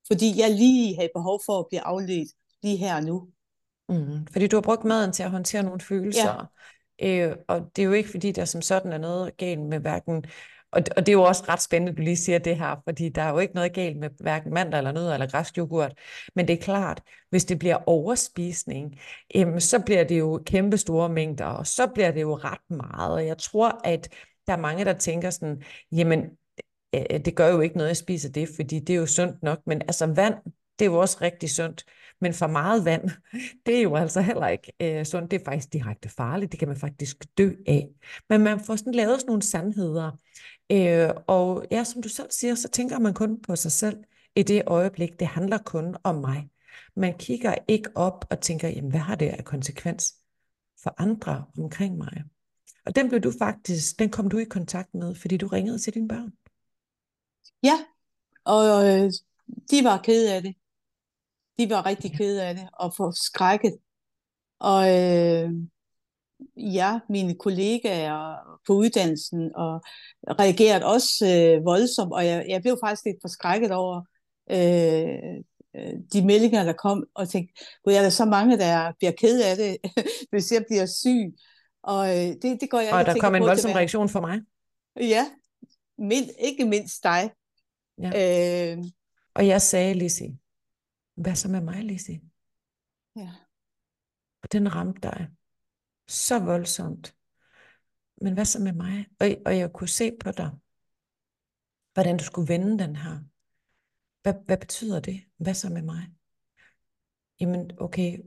fordi 0.06 0.40
jeg 0.40 0.50
lige 0.50 0.96
havde 0.96 1.10
behov 1.14 1.40
for 1.46 1.58
at 1.58 1.66
blive 1.68 1.80
afledt 1.80 2.28
lige 2.62 2.76
her 2.76 2.96
og 2.96 3.02
nu. 3.02 3.28
Mm, 3.88 4.26
fordi 4.32 4.46
du 4.46 4.56
har 4.56 4.60
brugt 4.60 4.84
maden 4.84 5.12
til 5.12 5.22
at 5.22 5.30
håndtere 5.30 5.62
nogle 5.62 5.80
følelser. 5.80 6.50
Ja. 7.00 7.28
Øh, 7.28 7.36
og 7.48 7.60
det 7.76 7.82
er 7.82 7.86
jo 7.86 7.92
ikke, 7.92 8.10
fordi 8.10 8.32
der 8.32 8.44
som 8.44 8.62
sådan 8.62 8.92
er 8.92 8.98
noget 8.98 9.36
galt 9.36 9.60
med 9.60 9.78
hverken 9.78 10.24
og, 10.72 10.82
og 10.96 11.06
det 11.06 11.12
er 11.12 11.16
jo 11.16 11.22
også 11.22 11.44
ret 11.48 11.62
spændende, 11.62 11.90
at 11.92 11.98
du 11.98 12.02
lige 12.02 12.16
siger 12.16 12.38
det 12.38 12.56
her, 12.56 12.82
fordi 12.84 13.08
der 13.08 13.22
er 13.22 13.30
jo 13.30 13.38
ikke 13.38 13.54
noget 13.54 13.72
galt 13.72 13.96
med 13.96 14.10
hverken 14.20 14.54
mandler 14.54 14.78
eller 14.78 14.92
noget, 14.92 15.14
eller 15.14 15.30
græsk 15.30 15.58
yoghurt. 15.58 15.92
Men 16.34 16.48
det 16.48 16.52
er 16.52 16.62
klart, 16.62 17.02
hvis 17.30 17.44
det 17.44 17.58
bliver 17.58 17.78
overspisning, 17.86 19.00
jamen, 19.34 19.60
så 19.60 19.78
bliver 19.78 20.04
det 20.04 20.18
jo 20.18 20.42
kæmpe 20.46 20.78
store 20.78 21.08
mængder, 21.08 21.44
og 21.44 21.66
så 21.66 21.86
bliver 21.86 22.10
det 22.10 22.20
jo 22.20 22.36
ret 22.36 22.70
meget. 22.70 23.12
Og 23.12 23.26
jeg 23.26 23.38
tror, 23.38 23.80
at 23.84 24.08
der 24.50 24.56
er 24.56 24.60
mange, 24.60 24.84
der 24.84 24.92
tænker 24.92 25.30
sådan, 25.30 25.62
jamen, 25.92 26.24
det 27.24 27.36
gør 27.36 27.48
jo 27.48 27.60
ikke 27.60 27.76
noget, 27.76 27.88
at 27.88 27.90
jeg 27.90 27.96
spiser 27.96 28.28
det, 28.28 28.48
fordi 28.56 28.78
det 28.78 28.90
er 28.90 28.98
jo 28.98 29.06
sundt 29.06 29.42
nok. 29.42 29.58
Men 29.66 29.82
altså 29.82 30.06
vand, 30.06 30.34
det 30.78 30.84
er 30.84 30.90
jo 30.90 30.98
også 30.98 31.18
rigtig 31.20 31.50
sundt. 31.50 31.84
Men 32.20 32.34
for 32.34 32.46
meget 32.46 32.84
vand, 32.84 33.10
det 33.66 33.78
er 33.78 33.82
jo 33.82 33.96
altså 33.96 34.20
heller 34.20 34.48
ikke 34.48 34.72
øh, 34.80 35.04
sundt. 35.04 35.30
Det 35.30 35.40
er 35.40 35.44
faktisk 35.44 35.72
direkte 35.72 36.08
farligt. 36.08 36.52
Det 36.52 36.58
kan 36.58 36.68
man 36.68 36.76
faktisk 36.76 37.38
dø 37.38 37.52
af. 37.66 37.88
Men 38.28 38.40
man 38.40 38.60
får 38.60 38.76
sådan 38.76 38.94
lavet 38.94 39.20
sådan 39.20 39.28
nogle 39.28 39.42
sandheder. 39.42 40.10
Øh, 40.72 41.10
og 41.26 41.66
ja, 41.70 41.84
som 41.84 42.02
du 42.02 42.08
selv 42.08 42.30
siger, 42.30 42.54
så 42.54 42.68
tænker 42.68 42.98
man 42.98 43.14
kun 43.14 43.42
på 43.42 43.56
sig 43.56 43.72
selv 43.72 43.96
i 44.36 44.42
det 44.42 44.62
øjeblik. 44.66 45.20
Det 45.20 45.26
handler 45.26 45.58
kun 45.58 45.96
om 46.04 46.14
mig. 46.14 46.48
Man 46.96 47.18
kigger 47.18 47.54
ikke 47.68 47.90
op 47.94 48.24
og 48.30 48.40
tænker, 48.40 48.68
jamen 48.68 48.90
hvad 48.90 49.00
har 49.00 49.14
det 49.14 49.28
af 49.28 49.44
konsekvens 49.44 50.14
for 50.82 50.94
andre 50.98 51.44
omkring 51.58 51.96
mig? 51.96 52.24
Og 52.86 52.96
den 52.96 53.08
blev 53.08 53.20
du 53.20 53.32
faktisk, 53.38 53.98
den 53.98 54.10
kom 54.10 54.28
du 54.28 54.38
i 54.38 54.44
kontakt 54.44 54.94
med, 54.94 55.14
fordi 55.14 55.36
du 55.36 55.46
ringede 55.46 55.78
til 55.78 55.94
dine 55.94 56.08
børn. 56.08 56.32
Ja, 57.62 57.84
og 58.44 58.88
øh, 58.88 59.10
de 59.70 59.84
var 59.84 60.02
kede 60.02 60.34
af 60.34 60.42
det. 60.42 60.54
De 61.58 61.70
var 61.70 61.86
rigtig 61.86 62.12
kede 62.12 62.44
af 62.44 62.54
det 62.54 62.68
og 62.72 62.94
for 62.96 63.10
skrækket. 63.10 63.78
Og 64.58 64.98
øh, 64.98 65.50
ja, 66.56 67.00
mine 67.08 67.34
kollegaer 67.34 68.36
på 68.66 68.72
uddannelsen 68.72 69.50
og 69.54 69.82
reagerede 70.28 70.84
også 70.84 71.26
øh, 71.26 71.64
voldsomt, 71.64 72.12
og 72.12 72.26
jeg, 72.26 72.46
jeg 72.48 72.62
blev 72.62 72.78
faktisk 72.84 73.04
lidt 73.04 73.16
forskrækket 73.22 73.70
over 73.70 74.02
øh, 74.50 75.36
øh 75.76 75.94
de 76.12 76.26
meldinger, 76.26 76.64
der 76.64 76.72
kom, 76.72 77.04
og 77.14 77.28
tænkte, 77.28 77.64
gud, 77.84 77.92
er 77.92 78.02
der 78.02 78.10
så 78.10 78.24
mange, 78.24 78.58
der 78.58 78.92
bliver 78.98 79.12
ked 79.12 79.42
af 79.42 79.56
det, 79.56 79.76
hvis 80.30 80.52
jeg 80.52 80.64
bliver 80.68 80.86
syg? 80.86 81.34
Og 81.82 82.08
øh, 82.08 82.34
det, 82.42 82.60
det 82.60 82.70
går 82.70 82.80
jeg 82.80 82.92
Og 82.92 83.06
der 83.06 83.20
kom 83.20 83.34
en 83.34 83.42
voldsom 83.42 83.72
reaktion 83.72 84.08
for 84.08 84.20
mig. 84.20 84.40
Ja, 84.96 85.30
mind, 85.98 86.30
ikke 86.38 86.64
mindst 86.64 87.04
dig. 87.04 87.30
Ja. 87.98 88.72
Øh, 88.72 88.84
og 89.34 89.46
jeg 89.46 89.62
sagde, 89.62 89.94
Lise, 89.94 90.38
hvad 91.14 91.34
så 91.34 91.48
med 91.48 91.60
mig, 91.60 91.84
Lise? 91.84 92.20
Ja. 93.16 93.30
Og 94.42 94.52
den 94.52 94.74
ramte 94.74 95.00
dig 95.00 95.28
så 96.08 96.38
voldsomt. 96.38 97.16
Men 98.20 98.34
hvad 98.34 98.44
så 98.44 98.58
med 98.58 98.72
mig? 98.72 99.06
Og, 99.20 99.28
og 99.46 99.58
jeg 99.58 99.72
kunne 99.72 99.88
se 99.88 100.12
på 100.20 100.30
dig, 100.30 100.50
hvordan 101.92 102.16
du 102.16 102.24
skulle 102.24 102.48
vende 102.48 102.78
den 102.78 102.96
her. 102.96 103.18
Hvad, 104.22 104.34
hvad 104.46 104.56
betyder 104.56 105.00
det? 105.00 105.24
Hvad 105.36 105.54
så 105.54 105.68
med 105.68 105.82
mig? 105.82 106.10
Jamen, 107.40 107.70
okay, 107.80 108.18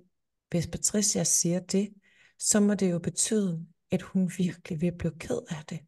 hvis 0.50 0.68
Patricia 0.68 1.24
siger 1.24 1.60
det, 1.60 1.94
så 2.44 2.60
må 2.60 2.74
det 2.74 2.92
jo 2.92 3.00
betyde, 3.00 3.68
at 3.92 4.02
hun 4.02 4.32
virkelig 4.38 4.82
vil 4.82 4.98
blive 4.98 5.18
ked 5.20 5.42
af 5.50 5.66
det, 5.70 5.80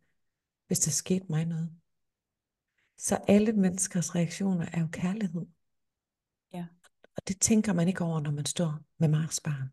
hvis 0.68 0.80
der 0.80 0.91
skete 0.91 1.26
mig 1.30 1.46
noget. 1.46 1.72
Så 2.98 3.15
alle 3.28 3.54
menneskers 3.54 4.15
reaktioner 4.15 4.65
er 4.74 4.80
jo 4.82 4.88
kærlighed. 4.91 5.46
Ja. 6.54 6.65
Og 7.18 7.28
det 7.28 7.41
tænker 7.41 7.74
man 7.74 7.88
ikke 7.88 8.04
over, 8.04 8.20
når 8.20 8.32
man 8.32 8.46
står 8.46 8.80
med 8.98 9.08
Marsbarn 9.08 9.70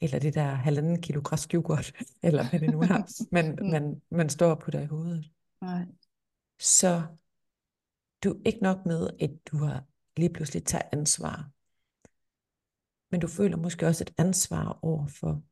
eller 0.00 0.18
det 0.18 0.34
der 0.34 0.54
halvanden 0.54 1.02
kilo 1.02 1.20
græsk 1.20 1.54
yoghurt, 1.54 1.92
eller 2.22 2.50
hvad 2.50 2.60
det 2.60 2.70
nu 2.70 2.80
er, 2.80 3.24
man, 3.32 3.50
mm. 3.62 3.66
man, 3.66 4.02
man 4.10 4.28
står 4.28 4.54
på 4.54 4.70
dig 4.70 4.82
i 4.82 4.86
hovedet. 4.86 5.30
Nej. 5.60 5.86
Så 6.58 7.02
du 8.24 8.30
er 8.32 8.40
ikke 8.44 8.62
nok 8.62 8.86
med, 8.86 9.10
at 9.20 9.30
du 9.46 9.56
har 9.56 9.84
lige 10.16 10.32
pludselig 10.32 10.64
taget 10.64 10.88
ansvar, 10.92 11.50
men 13.10 13.20
du 13.20 13.28
føler 13.28 13.56
måske 13.56 13.86
også 13.86 14.04
et 14.04 14.14
ansvar 14.18 14.78
over 14.82 15.06
for 15.06 15.42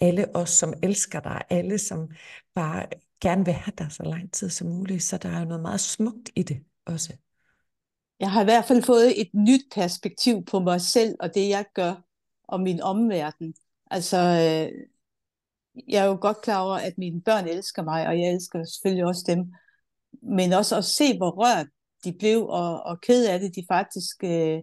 alle 0.00 0.36
os, 0.36 0.50
som 0.50 0.74
elsker 0.82 1.20
dig, 1.20 1.42
alle, 1.50 1.78
som 1.78 2.10
bare 2.54 2.86
gerne 3.20 3.44
vil 3.44 3.54
have 3.54 3.72
dig 3.78 3.92
så 3.92 4.02
lang 4.02 4.32
tid 4.32 4.50
som 4.50 4.68
muligt, 4.68 5.02
så 5.02 5.18
der 5.18 5.28
er 5.28 5.38
jo 5.38 5.44
noget 5.44 5.62
meget 5.62 5.80
smukt 5.80 6.30
i 6.36 6.42
det 6.42 6.64
også. 6.86 7.16
Jeg 8.20 8.30
har 8.30 8.40
i 8.40 8.44
hvert 8.44 8.64
fald 8.64 8.82
fået 8.82 9.20
et 9.20 9.30
nyt 9.34 9.64
perspektiv 9.74 10.44
på 10.44 10.58
mig 10.60 10.80
selv 10.80 11.16
og 11.20 11.34
det, 11.34 11.48
jeg 11.48 11.64
gør, 11.74 11.94
og 12.44 12.60
min 12.60 12.80
omverden. 12.80 13.54
Altså, 13.90 14.16
øh, 14.16 14.72
jeg 15.88 16.04
er 16.04 16.08
jo 16.08 16.18
godt 16.20 16.42
klar 16.42 16.62
over, 16.62 16.76
at 16.76 16.98
mine 16.98 17.22
børn 17.22 17.48
elsker 17.48 17.82
mig, 17.82 18.06
og 18.06 18.20
jeg 18.20 18.32
elsker 18.32 18.64
selvfølgelig 18.64 19.06
også 19.06 19.24
dem. 19.26 19.52
Men 20.22 20.52
også 20.52 20.76
at 20.76 20.84
se, 20.84 21.16
hvor 21.16 21.30
rørt 21.30 21.66
de 22.04 22.12
blev, 22.12 22.46
og, 22.46 22.82
og 22.82 23.00
ked 23.00 23.26
af 23.26 23.40
det, 23.40 23.54
de 23.56 23.64
faktisk 23.68 24.24
øh, 24.24 24.62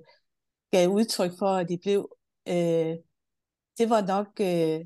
gav 0.71 0.87
udtryk 0.89 1.31
for, 1.39 1.49
at 1.49 1.69
de 1.69 1.77
blev. 1.77 2.17
Øh, 2.47 2.95
det 3.77 3.89
var 3.89 4.01
nok... 4.01 4.27
Øh, 4.39 4.85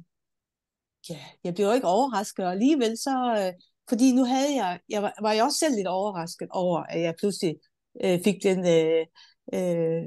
ja, 1.10 1.19
jeg 1.43 1.54
blev 1.54 1.65
jo 1.65 1.72
ikke 1.72 1.88
overrasket, 1.88 2.45
og 2.45 2.52
alligevel 2.52 2.98
så... 2.98 3.36
Øh, 3.39 3.54
fordi 3.89 4.12
nu 4.12 4.24
havde 4.24 4.56
jeg... 4.56 4.80
Jeg 4.89 5.04
var, 5.04 5.13
var 5.22 5.32
jeg 5.32 5.43
også 5.43 5.58
selv 5.58 5.76
lidt 5.76 5.88
overrasket 5.88 6.48
over, 6.52 6.80
at 6.80 7.02
jeg 7.02 7.15
pludselig 7.19 7.56
øh, 8.04 8.24
fik 8.24 8.43
den, 8.43 8.60
øh, 8.60 9.06
øh, 9.54 10.04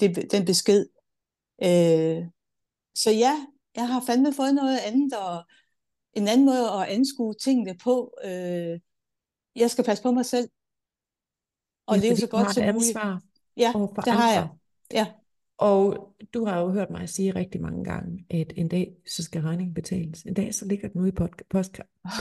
det, 0.00 0.32
den 0.32 0.44
besked. 0.44 0.86
Øh, 1.62 2.26
så 2.94 3.10
ja, 3.10 3.46
jeg 3.76 3.88
har 3.88 4.02
fandme 4.06 4.32
fået 4.32 4.54
noget 4.54 4.78
andet, 4.78 5.12
og 5.12 5.44
en 6.12 6.28
anden 6.28 6.46
måde 6.46 6.70
at 6.70 6.88
anskue 6.88 7.34
tingene 7.34 7.78
på. 7.84 8.14
Øh, 8.24 8.80
jeg 9.56 9.70
skal 9.70 9.84
passe 9.84 10.02
på 10.02 10.10
mig 10.10 10.26
selv, 10.26 10.48
og 11.86 11.96
ja, 11.96 12.02
leve 12.02 12.16
så 12.16 12.26
godt 12.26 12.54
som 12.54 12.62
muligt. 12.62 12.76
ansvar 12.76 13.20
ja, 13.56 13.72
det 14.04 14.12
har 14.12 14.32
jeg. 14.32 14.48
Ja. 14.92 15.06
Og 15.58 16.14
du 16.34 16.44
har 16.44 16.60
jo 16.60 16.70
hørt 16.70 16.90
mig 16.90 17.08
sige 17.08 17.34
rigtig 17.34 17.60
mange 17.60 17.84
gange, 17.84 18.26
at 18.30 18.52
en 18.56 18.68
dag, 18.68 18.96
så 19.06 19.22
skal 19.22 19.42
regningen 19.42 19.74
betales. 19.74 20.22
En 20.22 20.34
dag, 20.34 20.54
så 20.54 20.64
ligger 20.66 20.88
den 20.88 21.00
ude 21.00 21.08
i, 21.08 21.12
pod- 21.20 21.46
post- 21.50 21.80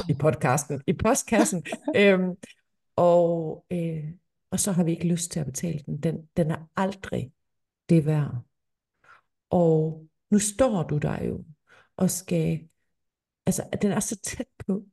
i 0.09 0.13
podcasten, 0.13 0.81
i 0.87 0.93
postkassen. 0.93 1.65
øhm, 1.97 2.35
og, 2.95 3.65
øh, 3.71 4.03
og 4.51 4.59
så 4.59 4.71
har 4.71 4.83
vi 4.83 4.91
ikke 4.91 5.07
lyst 5.07 5.31
til 5.31 5.39
at 5.39 5.45
betale 5.45 5.79
den. 5.85 5.97
Den, 5.97 6.29
den 6.37 6.51
er 6.51 6.69
aldrig 6.75 7.31
det 7.89 8.05
værd. 8.05 8.35
Og 9.49 10.07
nu 10.31 10.39
står 10.39 10.83
du 10.83 10.97
der 10.97 11.23
jo 11.23 11.45
og 11.97 12.11
skal, 12.11 12.67
altså 13.45 13.63
den 13.81 13.91
er 13.91 13.99
så 13.99 14.15
tæt 14.15 14.47
på. 14.67 14.85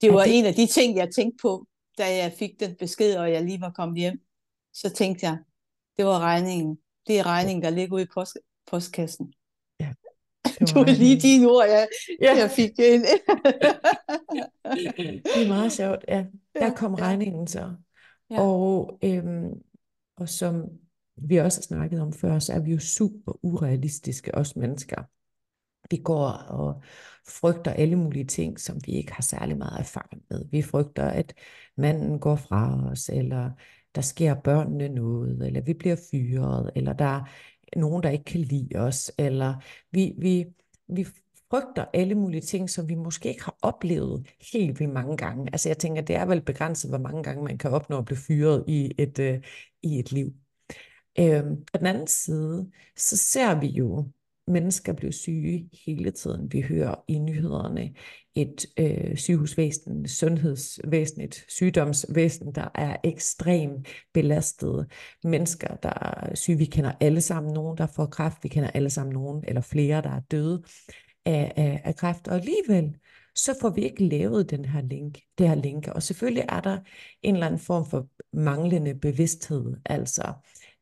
Det 0.00 0.12
var 0.12 0.24
det... 0.24 0.38
en 0.38 0.46
af 0.46 0.54
de 0.54 0.66
ting, 0.66 0.96
jeg 0.96 1.14
tænkte 1.14 1.42
på, 1.42 1.66
da 1.98 2.16
jeg 2.16 2.32
fik 2.38 2.60
den 2.60 2.76
besked, 2.76 3.16
og 3.16 3.32
jeg 3.32 3.44
lige 3.44 3.60
var 3.60 3.70
kommet 3.70 3.98
hjem. 3.98 4.20
Så 4.72 4.90
tænkte 4.90 5.26
jeg, 5.26 5.38
det 5.96 6.04
var 6.04 6.18
regningen. 6.18 6.78
Det 7.06 7.18
er 7.18 7.26
regningen, 7.26 7.62
der 7.62 7.70
ligger 7.70 7.94
ude 7.94 8.02
i 8.02 8.06
post, 8.14 8.38
postkassen. 8.66 9.32
Ja, 9.80 9.92
det 10.44 10.74
var, 10.74 10.84
det 10.84 10.98
lige 10.98 11.20
de 11.20 11.46
ord, 11.46 11.66
jeg, 11.66 11.88
ja. 12.22 12.36
jeg 12.36 12.50
fik 12.50 12.70
ind. 12.78 13.02
det 15.24 15.42
er 15.44 15.48
meget 15.48 15.72
sjovt. 15.72 16.04
Ja, 16.08 16.24
der 16.54 16.74
kom 16.74 16.94
ja. 16.98 17.04
regningen 17.04 17.46
så. 17.46 17.74
Ja. 18.30 18.40
Og, 18.40 18.98
øhm, 19.04 19.50
og 20.16 20.28
som 20.28 20.64
vi 21.16 21.36
også 21.36 21.58
har 21.58 21.62
snakket 21.62 22.00
om 22.00 22.12
før, 22.12 22.38
så 22.38 22.52
er 22.52 22.60
vi 22.60 22.72
jo 22.72 22.78
super 22.78 23.44
urealistiske, 23.44 24.34
os 24.34 24.56
mennesker. 24.56 25.02
Vi 25.90 25.96
går 25.96 26.26
og 26.48 26.82
frygter 27.28 27.72
alle 27.72 27.96
mulige 27.96 28.24
ting, 28.24 28.60
som 28.60 28.80
vi 28.86 28.92
ikke 28.92 29.12
har 29.12 29.22
særlig 29.22 29.58
meget 29.58 29.78
erfaring 29.78 30.22
med. 30.30 30.44
Vi 30.50 30.62
frygter, 30.62 31.04
at 31.04 31.34
manden 31.76 32.18
går 32.18 32.36
fra 32.36 32.90
os, 32.90 33.08
eller 33.08 33.50
der 33.94 34.00
sker 34.00 34.34
børnene 34.34 34.88
noget, 34.88 35.46
eller 35.46 35.60
vi 35.60 35.74
bliver 35.74 35.96
fyret, 36.10 36.70
eller 36.76 36.92
der 36.92 37.04
er 37.72 37.78
nogen, 37.78 38.02
der 38.02 38.10
ikke 38.10 38.24
kan 38.24 38.40
lide 38.40 38.76
os, 38.76 39.12
eller 39.18 39.54
vi, 39.92 40.14
vi, 40.18 40.44
vi 40.88 41.06
frygter 41.50 41.84
alle 41.94 42.14
mulige 42.14 42.40
ting, 42.40 42.70
som 42.70 42.88
vi 42.88 42.94
måske 42.94 43.28
ikke 43.28 43.44
har 43.44 43.56
oplevet 43.62 44.26
helt 44.52 44.80
vildt 44.80 44.92
mange 44.92 45.16
gange. 45.16 45.48
Altså 45.52 45.68
jeg 45.68 45.78
tænker, 45.78 46.02
det 46.02 46.16
er 46.16 46.26
vel 46.26 46.40
begrænset, 46.42 46.90
hvor 46.90 46.98
mange 46.98 47.22
gange 47.22 47.44
man 47.44 47.58
kan 47.58 47.70
opnå 47.70 47.98
at 47.98 48.04
blive 48.04 48.18
fyret 48.18 48.64
i 48.68 48.92
et, 48.98 49.18
øh, 49.18 49.40
i 49.82 49.98
et 49.98 50.12
liv. 50.12 50.34
Øh, 51.18 51.42
på 51.72 51.78
den 51.78 51.86
anden 51.86 52.06
side, 52.06 52.70
så 52.96 53.16
ser 53.16 53.60
vi 53.60 53.66
jo 53.66 54.08
mennesker 54.46 54.92
bliver 54.92 55.12
syge 55.12 55.68
hele 55.86 56.10
tiden. 56.10 56.52
Vi 56.52 56.60
hører 56.60 56.94
i 57.08 57.18
nyhederne 57.18 57.94
et 58.34 58.66
øh, 58.78 59.16
sygehusvæsen, 59.16 60.08
sundhedsvæsen, 60.08 61.20
et 61.20 61.44
sygdomsvæsen, 61.48 62.54
der 62.54 62.68
er 62.74 62.96
ekstremt 63.04 63.88
belastet. 64.14 64.86
Mennesker, 65.24 65.76
der 65.76 65.92
er 66.00 66.34
syge. 66.34 66.58
Vi 66.58 66.64
kender 66.64 66.92
alle 67.00 67.20
sammen 67.20 67.52
nogen, 67.52 67.78
der 67.78 67.86
får 67.86 68.06
kræft. 68.06 68.38
Vi 68.42 68.48
kender 68.48 68.70
alle 68.70 68.90
sammen 68.90 69.12
nogen, 69.12 69.44
eller 69.48 69.60
flere, 69.60 70.02
der 70.02 70.10
er 70.10 70.20
døde 70.20 70.62
af, 71.24 71.52
af, 71.56 71.80
af 71.84 71.96
kræft. 71.96 72.28
Og 72.28 72.34
alligevel, 72.34 72.96
så 73.34 73.54
får 73.60 73.70
vi 73.70 73.82
ikke 73.82 74.04
lavet 74.04 74.50
den 74.50 74.64
her 74.64 74.82
link, 74.82 75.18
det 75.38 75.48
her 75.48 75.54
link. 75.54 75.88
Og 75.88 76.02
selvfølgelig 76.02 76.44
er 76.48 76.60
der 76.60 76.78
en 77.22 77.34
eller 77.34 77.46
anden 77.46 77.60
form 77.60 77.86
for 77.90 78.08
manglende 78.32 78.94
bevidsthed. 78.94 79.74
Altså, 79.86 80.32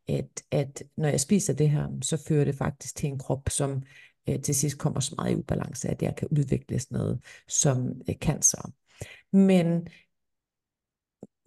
at, 0.08 0.42
at 0.50 0.82
når 0.96 1.08
jeg 1.08 1.20
spiser 1.20 1.52
det 1.52 1.70
her, 1.70 1.88
så 2.02 2.24
fører 2.28 2.44
det 2.44 2.54
faktisk 2.54 2.96
til 2.96 3.08
en 3.08 3.18
krop, 3.18 3.48
som 3.48 3.82
øh, 4.28 4.40
til 4.42 4.54
sidst 4.54 4.78
kommer 4.78 5.00
så 5.00 5.14
meget 5.18 5.32
i 5.32 5.36
ubalance, 5.36 5.88
at 5.88 6.02
jeg 6.02 6.16
kan 6.16 6.28
udvikles 6.30 6.90
noget 6.90 7.20
som 7.48 8.02
øh, 8.08 8.14
cancer. 8.14 8.72
Men, 9.32 9.88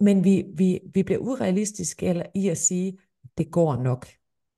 men 0.00 0.24
vi, 0.24 0.44
vi, 0.54 0.80
vi 0.94 1.02
bliver 1.02 1.20
urealistiske 1.20 2.06
eller 2.06 2.26
i 2.34 2.48
at 2.48 2.58
sige, 2.58 2.98
det 3.38 3.50
går 3.50 3.76
nok. 3.76 4.06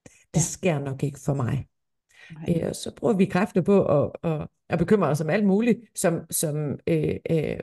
Det 0.05 0.41
ja. 0.41 0.41
sker 0.41 0.79
nok 0.79 1.03
ikke 1.03 1.21
for 1.21 1.35
mig. 1.35 1.67
Øh, 2.49 2.75
så 2.75 2.95
bruger 2.97 3.15
vi 3.15 3.25
kræfter 3.25 3.63
på 3.63 3.85
at, 3.85 4.11
at, 4.23 4.49
at 4.69 4.79
bekymre 4.79 5.09
os 5.09 5.21
om 5.21 5.31
alt 5.31 5.47
muligt, 5.47 5.79
som, 5.95 6.21
som 6.31 6.79
øh, 6.87 7.17
øh, 7.31 7.61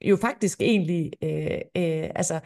jo 0.00 0.16
faktisk 0.16 0.62
egentlig, 0.62 1.12
øh, 1.22 1.60
øh, 1.76 2.10
altså 2.14 2.40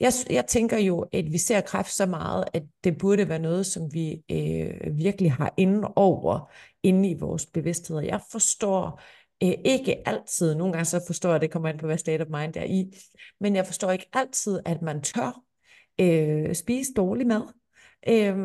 jeg, 0.00 0.12
jeg 0.30 0.46
tænker 0.46 0.78
jo, 0.78 1.00
at 1.12 1.32
vi 1.32 1.38
ser 1.38 1.60
kræft 1.60 1.92
så 1.92 2.06
meget, 2.06 2.44
at 2.52 2.62
det 2.84 2.98
burde 2.98 3.28
være 3.28 3.38
noget, 3.38 3.66
som 3.66 3.94
vi 3.94 4.22
øh, 4.30 4.96
virkelig 4.96 5.32
har 5.32 5.54
inde 5.56 5.88
over, 5.96 6.50
inde 6.82 7.10
i 7.10 7.14
vores 7.14 7.46
bevidsthed. 7.46 8.00
Jeg 8.00 8.20
forstår 8.30 9.00
øh, 9.42 9.52
ikke 9.64 10.08
altid, 10.08 10.54
nogle 10.54 10.72
gange 10.72 10.84
så 10.84 11.00
forstår 11.06 11.30
jeg, 11.30 11.40
det 11.40 11.50
kommer 11.50 11.68
ind 11.68 11.78
på, 11.78 11.86
hvad 11.86 11.98
state 11.98 12.22
of 12.22 12.28
mind 12.28 12.56
er 12.56 12.64
i, 12.64 12.92
men 13.40 13.56
jeg 13.56 13.66
forstår 13.66 13.90
ikke 13.90 14.08
altid, 14.12 14.60
at 14.64 14.82
man 14.82 15.02
tør 15.02 15.42
øh, 16.00 16.54
spise 16.54 16.92
dårlig 16.92 17.26
mad. 17.26 17.42
Øh, 18.08 18.36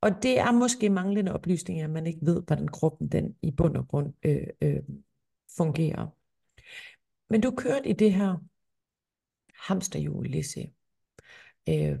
og 0.00 0.22
det 0.22 0.38
er 0.38 0.52
måske 0.52 0.90
manglende 0.90 1.32
oplysninger, 1.32 1.84
at 1.84 1.90
man 1.90 2.06
ikke 2.06 2.20
ved, 2.22 2.42
hvordan 2.46 2.68
kroppen 2.68 3.08
den 3.08 3.34
i 3.42 3.50
bund 3.50 3.76
og 3.76 3.88
grund 3.88 4.12
øh, 4.22 4.46
øh, 4.62 4.82
fungerer. 5.56 6.06
Men 7.30 7.40
du 7.40 7.50
kørte 7.50 7.88
i 7.88 7.92
det 7.92 8.12
her 8.12 8.36
hamsterhjul, 9.68 10.26
Lise, 10.26 10.72
øh, 11.68 11.98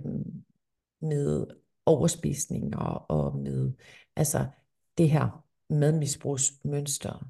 med 1.00 1.46
overspisning 1.86 2.76
og, 2.76 3.10
og 3.10 3.38
med 3.38 3.72
altså 4.16 4.50
det 4.98 5.10
her 5.10 5.44
madmisbrugsmønster. 5.68 7.28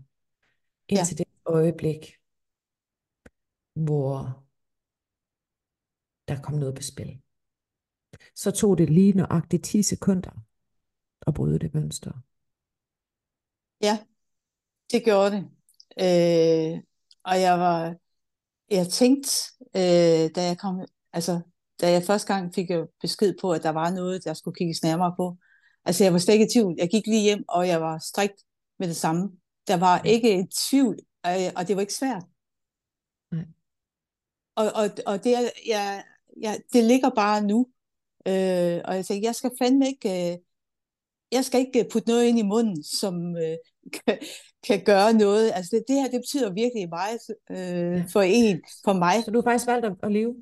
Indtil 0.88 1.16
ja. 1.18 1.24
det 1.24 1.32
øjeblik, 1.46 2.16
hvor 3.74 4.44
der 6.28 6.42
kom 6.42 6.54
noget 6.54 6.74
på 6.74 6.82
spil. 6.82 7.20
Så 8.34 8.50
tog 8.50 8.78
det 8.78 8.90
lige 8.90 9.12
nøjagtigt 9.12 9.64
10 9.64 9.82
sekunder 9.82 10.44
at 11.26 11.34
bryde 11.34 11.58
det 11.58 11.74
mønster. 11.74 12.12
Ja, 13.80 13.98
det 14.90 15.04
gjorde 15.04 15.30
det. 15.30 15.42
Øh, 15.98 16.82
og 17.22 17.40
jeg 17.40 17.58
var, 17.58 17.96
jeg 18.70 18.88
tænkte, 18.88 19.30
øh, 19.76 20.30
da 20.34 20.46
jeg 20.46 20.58
kom, 20.58 20.86
altså, 21.12 21.40
da 21.80 21.90
jeg 21.90 22.02
første 22.02 22.34
gang 22.34 22.54
fik 22.54 22.70
besked 23.00 23.34
på, 23.40 23.52
at 23.52 23.62
der 23.62 23.70
var 23.70 23.90
noget, 23.90 24.24
der 24.24 24.34
skulle 24.34 24.54
kigges 24.54 24.82
nærmere 24.82 25.14
på. 25.16 25.36
Altså, 25.84 26.04
jeg 26.04 26.12
var 26.12 26.18
slet 26.18 26.34
ikke 26.34 26.46
i 26.46 26.52
tvivl. 26.54 26.74
Jeg 26.78 26.88
gik 26.88 27.06
lige 27.06 27.22
hjem, 27.22 27.44
og 27.48 27.68
jeg 27.68 27.80
var 27.80 27.98
strikt 27.98 28.44
med 28.78 28.88
det 28.88 28.96
samme. 28.96 29.30
Der 29.68 29.76
var 29.76 30.02
ikke 30.02 30.38
et 30.38 30.48
tvivl, 30.70 30.98
og 31.56 31.68
det 31.68 31.76
var 31.76 31.80
ikke 31.80 31.94
svært. 31.94 32.24
Nej. 33.32 33.44
Og, 34.54 34.64
og, 34.74 34.90
og 35.06 35.24
det, 35.24 35.34
er, 35.34 35.50
jeg, 35.66 36.04
jeg, 36.40 36.60
det 36.72 36.84
ligger 36.84 37.10
bare 37.10 37.42
nu. 37.42 37.66
Øh, 38.26 38.80
og 38.84 38.96
jeg 38.96 39.06
tænkte, 39.06 39.26
jeg 39.26 39.34
skal 39.34 39.50
fandme 39.58 39.86
ikke, 39.86 40.32
øh, 40.32 40.38
jeg 41.32 41.44
skal 41.44 41.60
ikke 41.60 41.88
putte 41.92 42.08
noget 42.08 42.24
ind 42.24 42.38
i 42.38 42.42
munden, 42.42 42.84
som 42.84 43.36
øh, 43.36 43.56
kan, 43.92 44.18
kan 44.66 44.84
gøre 44.84 45.12
noget. 45.12 45.52
Altså 45.54 45.76
det, 45.76 45.84
det 45.88 45.96
her, 45.96 46.10
det 46.10 46.20
betyder 46.20 46.52
virkelig 46.52 46.88
meget 46.88 47.20
øh, 47.50 48.08
for 48.12 48.22
en, 48.22 48.62
for 48.84 48.92
mig. 48.92 49.24
Så 49.24 49.30
du 49.30 49.38
har 49.38 49.42
faktisk 49.42 49.66
valgt 49.66 49.86
at, 49.86 49.96
at 50.02 50.12
leve? 50.12 50.34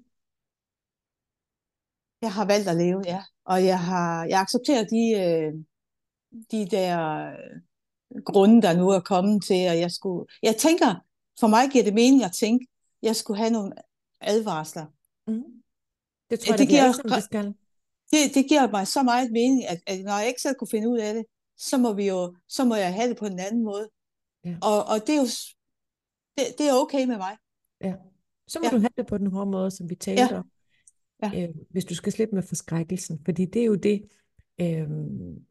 Jeg 2.22 2.32
har 2.32 2.44
valgt 2.44 2.68
at 2.68 2.76
leve, 2.76 3.02
ja. 3.06 3.22
Og 3.44 3.64
jeg 3.64 3.80
har 3.80 4.24
jeg 4.24 4.40
accepterer 4.40 4.84
de, 4.84 5.02
øh, 5.22 5.52
de 6.50 6.66
der 6.76 7.26
øh, 7.32 8.22
grunde, 8.24 8.62
der 8.62 8.76
nu 8.76 8.88
er 8.88 9.00
kommet 9.00 9.44
til, 9.44 9.54
at 9.54 9.78
jeg 9.78 9.90
skulle... 9.90 10.26
Jeg 10.42 10.56
tænker, 10.56 10.94
for 11.40 11.46
mig 11.46 11.70
giver 11.70 11.84
det 11.84 11.94
mening 11.94 12.24
at 12.24 12.32
tænke, 12.32 12.66
at 12.70 13.06
jeg 13.06 13.16
skulle 13.16 13.38
have 13.38 13.50
nogle 13.50 13.72
advarsler. 14.20 14.86
Mm. 15.26 15.42
Det 16.30 16.40
tror 16.40 16.52
jeg, 16.52 16.58
det, 16.58 16.68
det 16.68 16.68
giver, 16.68 16.92
som 16.92 17.10
det 17.10 17.24
skal. 17.24 17.54
Det, 18.10 18.34
det 18.34 18.48
giver 18.48 18.70
mig 18.70 18.86
så 18.86 19.02
meget 19.02 19.32
mening, 19.32 19.66
at, 19.68 19.80
at 19.86 20.04
når 20.04 20.18
jeg 20.18 20.28
ikke 20.28 20.42
selv 20.42 20.54
kunne 20.58 20.68
finde 20.68 20.88
ud 20.88 20.98
af 20.98 21.14
det, 21.14 21.24
så 21.56 21.78
må, 21.78 21.92
vi 21.92 22.08
jo, 22.08 22.36
så 22.48 22.64
må 22.64 22.74
jeg 22.74 22.94
have 22.94 23.08
det 23.08 23.16
på 23.16 23.26
en 23.26 23.38
anden 23.38 23.64
måde. 23.64 23.88
Ja. 24.44 24.56
Og, 24.62 24.84
og 24.84 25.00
det 25.06 25.14
er 25.14 25.20
jo 25.20 25.28
det, 26.38 26.44
det 26.58 26.68
er 26.68 26.74
okay 26.74 27.04
med 27.06 27.16
mig. 27.16 27.36
Ja. 27.80 27.94
Så 28.48 28.58
må 28.58 28.64
ja. 28.64 28.70
du 28.70 28.78
have 28.78 28.90
det 28.96 29.06
på 29.06 29.18
den 29.18 29.26
hårde 29.26 29.50
måde, 29.50 29.70
som 29.70 29.90
vi 29.90 29.94
talte 29.94 30.22
ja. 30.22 30.38
om. 30.38 30.50
Ja. 31.22 31.42
Øh, 31.42 31.54
hvis 31.70 31.84
du 31.84 31.94
skal 31.94 32.12
slippe 32.12 32.34
med 32.34 32.42
forskrækkelsen. 32.42 33.20
Fordi 33.24 33.44
det 33.44 33.62
er 33.62 33.66
jo 33.66 33.74
det, 33.74 34.02
øh, 34.60 34.88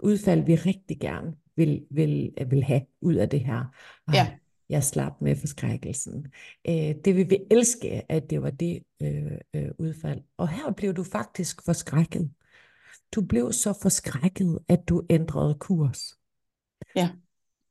udfald, 0.03 0.45
vi 0.45 0.55
rigtig 0.55 0.99
gerne 0.99 1.35
vil, 1.55 1.85
vil, 1.91 2.33
vil 2.49 2.63
have 2.63 2.81
ud 3.01 3.15
af 3.15 3.29
det 3.29 3.39
her. 3.39 3.65
Og 4.07 4.13
Ja. 4.13 4.37
Jeg 4.69 4.83
slap 4.83 5.21
med 5.21 5.35
forskrækkelsen. 5.35 6.27
Øh, 6.67 6.95
det 7.05 7.15
vil 7.15 7.29
vi 7.29 7.37
elske, 7.51 8.11
at 8.11 8.29
det 8.29 8.41
var 8.41 8.49
det 8.49 8.83
øh, 9.01 9.31
øh, 9.53 9.71
udfald. 9.77 10.21
Og 10.37 10.49
her 10.49 10.71
blev 10.71 10.93
du 10.93 11.03
faktisk 11.03 11.65
forskrækket. 11.65 12.31
Du 13.15 13.21
blev 13.21 13.51
så 13.51 13.79
forskrækket, 13.81 14.59
at 14.67 14.89
du 14.89 15.03
ændrede 15.09 15.57
kurs. 15.59 16.17
Ja. 16.95 17.09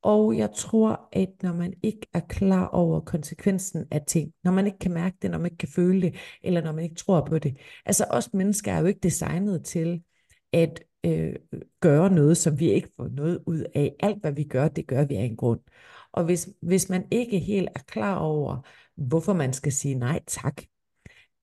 Og 0.02 0.36
jeg 0.36 0.50
tror, 0.56 1.08
at 1.12 1.28
når 1.42 1.52
man 1.52 1.74
ikke 1.82 2.06
er 2.14 2.20
klar 2.20 2.66
over 2.66 3.00
konsekvensen 3.00 3.86
af 3.90 4.00
ting, 4.06 4.32
når 4.44 4.52
man 4.52 4.66
ikke 4.66 4.78
kan 4.78 4.92
mærke 4.92 5.16
det, 5.22 5.30
når 5.30 5.38
man 5.38 5.46
ikke 5.46 5.56
kan 5.56 5.68
føle 5.68 6.02
det, 6.02 6.14
eller 6.42 6.62
når 6.62 6.72
man 6.72 6.84
ikke 6.84 6.96
tror 6.96 7.20
på 7.20 7.38
det. 7.38 7.56
Altså 7.86 8.04
os 8.10 8.34
mennesker 8.34 8.72
er 8.72 8.80
jo 8.80 8.86
ikke 8.86 9.00
designet 9.00 9.64
til 9.64 10.02
at 10.52 10.84
øh, 11.06 11.34
gøre 11.80 12.10
noget, 12.10 12.36
som 12.36 12.60
vi 12.60 12.70
ikke 12.70 12.88
får 12.96 13.08
noget 13.08 13.42
ud 13.46 13.64
af. 13.74 13.94
Alt 14.00 14.20
hvad 14.20 14.32
vi 14.32 14.44
gør, 14.44 14.68
det 14.68 14.86
gør 14.86 15.04
vi 15.04 15.14
af 15.14 15.22
en 15.22 15.36
grund. 15.36 15.60
Og 16.12 16.24
hvis, 16.24 16.48
hvis 16.62 16.88
man 16.88 17.04
ikke 17.10 17.38
helt 17.38 17.68
er 17.74 17.80
klar 17.86 18.16
over, 18.16 18.66
hvorfor 18.96 19.32
man 19.32 19.52
skal 19.52 19.72
sige 19.72 19.94
nej 19.94 20.20
tak, 20.26 20.62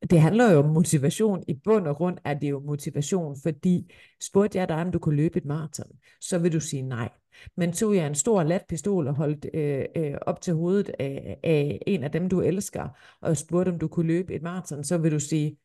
det 0.09 0.21
handler 0.21 0.51
jo 0.51 0.59
om 0.59 0.69
motivation. 0.69 1.43
I 1.47 1.53
bund 1.53 1.87
og 1.87 1.95
grund 1.95 2.17
er 2.23 2.33
det 2.33 2.49
jo 2.49 2.59
motivation, 2.59 3.35
fordi 3.43 3.93
spurgte 4.23 4.57
jeg 4.57 4.69
dig, 4.69 4.77
om 4.77 4.91
du 4.91 4.99
kunne 4.99 5.15
løbe 5.15 5.37
et 5.37 5.45
maraton, 5.45 5.91
så 6.21 6.39
vil 6.39 6.53
du 6.53 6.59
sige 6.59 6.81
nej. 6.81 7.09
Men 7.57 7.73
tog 7.73 7.95
jeg 7.95 8.07
en 8.07 8.15
stor 8.15 8.43
latpistol 8.43 9.07
og 9.07 9.15
holdt 9.15 9.45
øh, 9.53 9.85
øh, 9.95 10.13
op 10.21 10.41
til 10.41 10.53
hovedet 10.53 10.91
af, 10.99 11.37
af 11.43 11.79
en 11.87 12.03
af 12.03 12.11
dem, 12.11 12.29
du 12.29 12.41
elsker, 12.41 12.87
og 13.21 13.37
spurgte, 13.37 13.69
om 13.69 13.79
du 13.79 13.87
kunne 13.87 14.07
løbe 14.07 14.33
et 14.33 14.41
maraton, 14.41 14.83
så 14.83 14.97
vil 14.97 15.11
du 15.11 15.19
sige, 15.19 15.57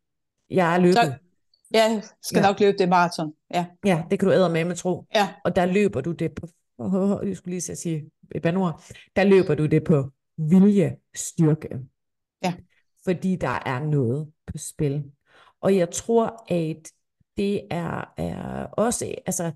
jeg 0.51 0.75
er 0.75 0.79
løbet. 0.81 0.95
Så, 0.95 1.13
jeg 1.71 2.03
skal 2.23 2.39
Ja. 2.39 2.47
nok 2.47 2.61
løbe 2.61 2.79
det 2.79 2.89
maraton. 2.89 3.35
Ja, 3.55 3.67
Ja, 3.85 4.03
det 4.11 4.19
kan 4.19 4.29
du 4.29 4.35
æde 4.35 4.49
med 4.51 4.65
med 4.65 4.77
tro. 4.77 5.07
ja, 5.15 5.29
Og 5.45 5.57
der 5.57 5.67
løber 5.67 6.01
du 6.01 6.13
det 6.13 6.35
på, 6.35 6.47
oh, 6.79 7.29
jeg 7.29 7.37
skulle 7.37 7.53
lige 7.53 7.61
sige 7.77 8.11
et 8.35 8.43
bandord, 8.43 8.83
der 9.17 9.25
løber 9.25 9.55
du 9.55 9.67
det 9.67 9.85
på 9.85 10.11
viljestyrke. 10.39 11.69
Ja. 12.43 12.55
Fordi 13.05 13.37
der 13.37 13.59
er 13.67 13.81
noget 13.85 14.33
på 14.47 14.59
spil. 14.59 15.05
Og 15.61 15.77
jeg 15.77 15.91
tror, 15.91 16.45
at 16.53 16.93
det 17.37 17.61
er, 17.71 18.13
er 18.17 18.65
også, 18.65 19.15
altså 19.27 19.53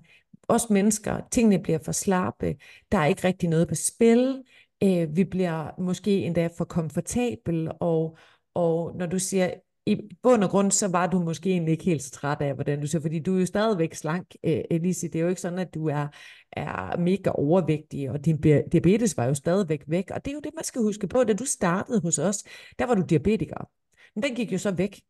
os 0.47 0.69
mennesker, 0.69 1.19
tingene 1.31 1.59
bliver 1.59 1.79
for 1.79 1.91
slappe, 1.91 2.55
der 2.91 2.97
er 2.97 3.05
ikke 3.05 3.27
rigtig 3.27 3.49
noget 3.49 3.67
på 3.67 3.75
spil, 3.75 4.43
øh, 4.83 5.15
vi 5.15 5.23
bliver 5.23 5.81
måske 5.81 6.11
endda 6.11 6.49
for 6.57 6.65
komfortabel, 6.65 7.71
og, 7.79 8.17
og 8.53 8.95
når 8.95 9.05
du 9.05 9.19
siger, 9.19 9.51
i 9.87 10.01
bund 10.23 10.43
og 10.43 10.49
grund, 10.49 10.71
så 10.71 10.87
var 10.87 11.07
du 11.07 11.19
måske 11.19 11.49
egentlig 11.49 11.71
ikke 11.71 11.83
helt 11.83 12.03
så 12.03 12.11
træt 12.11 12.41
af, 12.41 12.53
hvordan 12.53 12.81
du 12.81 12.87
ser, 12.87 12.99
fordi 12.99 13.19
du 13.19 13.35
er 13.35 13.39
jo 13.39 13.45
stadigvæk 13.45 13.93
slank, 13.93 14.35
øh, 14.43 14.61
Elise. 14.71 15.07
Det 15.07 15.15
er 15.15 15.23
jo 15.23 15.29
ikke 15.29 15.41
sådan, 15.41 15.59
at 15.59 15.73
du 15.73 15.87
er, 15.87 16.07
er 16.51 16.97
mega 16.97 17.29
overvægtig, 17.29 18.09
og 18.09 18.25
din 18.25 18.41
be- 18.41 18.63
diabetes 18.71 19.17
var 19.17 19.25
jo 19.25 19.33
stadigvæk 19.33 19.83
væk. 19.87 20.11
Og 20.11 20.25
det 20.25 20.31
er 20.31 20.35
jo 20.35 20.39
det, 20.39 20.51
man 20.55 20.63
skal 20.63 20.81
huske 20.81 21.07
på. 21.07 21.23
Da 21.23 21.33
du 21.33 21.45
startede 21.45 22.01
hos 22.01 22.19
os, 22.19 22.43
der 22.79 22.85
var 22.85 22.95
du 22.95 23.01
diabetiker. 23.09 23.69
Men 24.15 24.23
den 24.23 24.35
gik 24.35 24.53
jo 24.53 24.57
så 24.57 24.71
væk. 24.71 25.01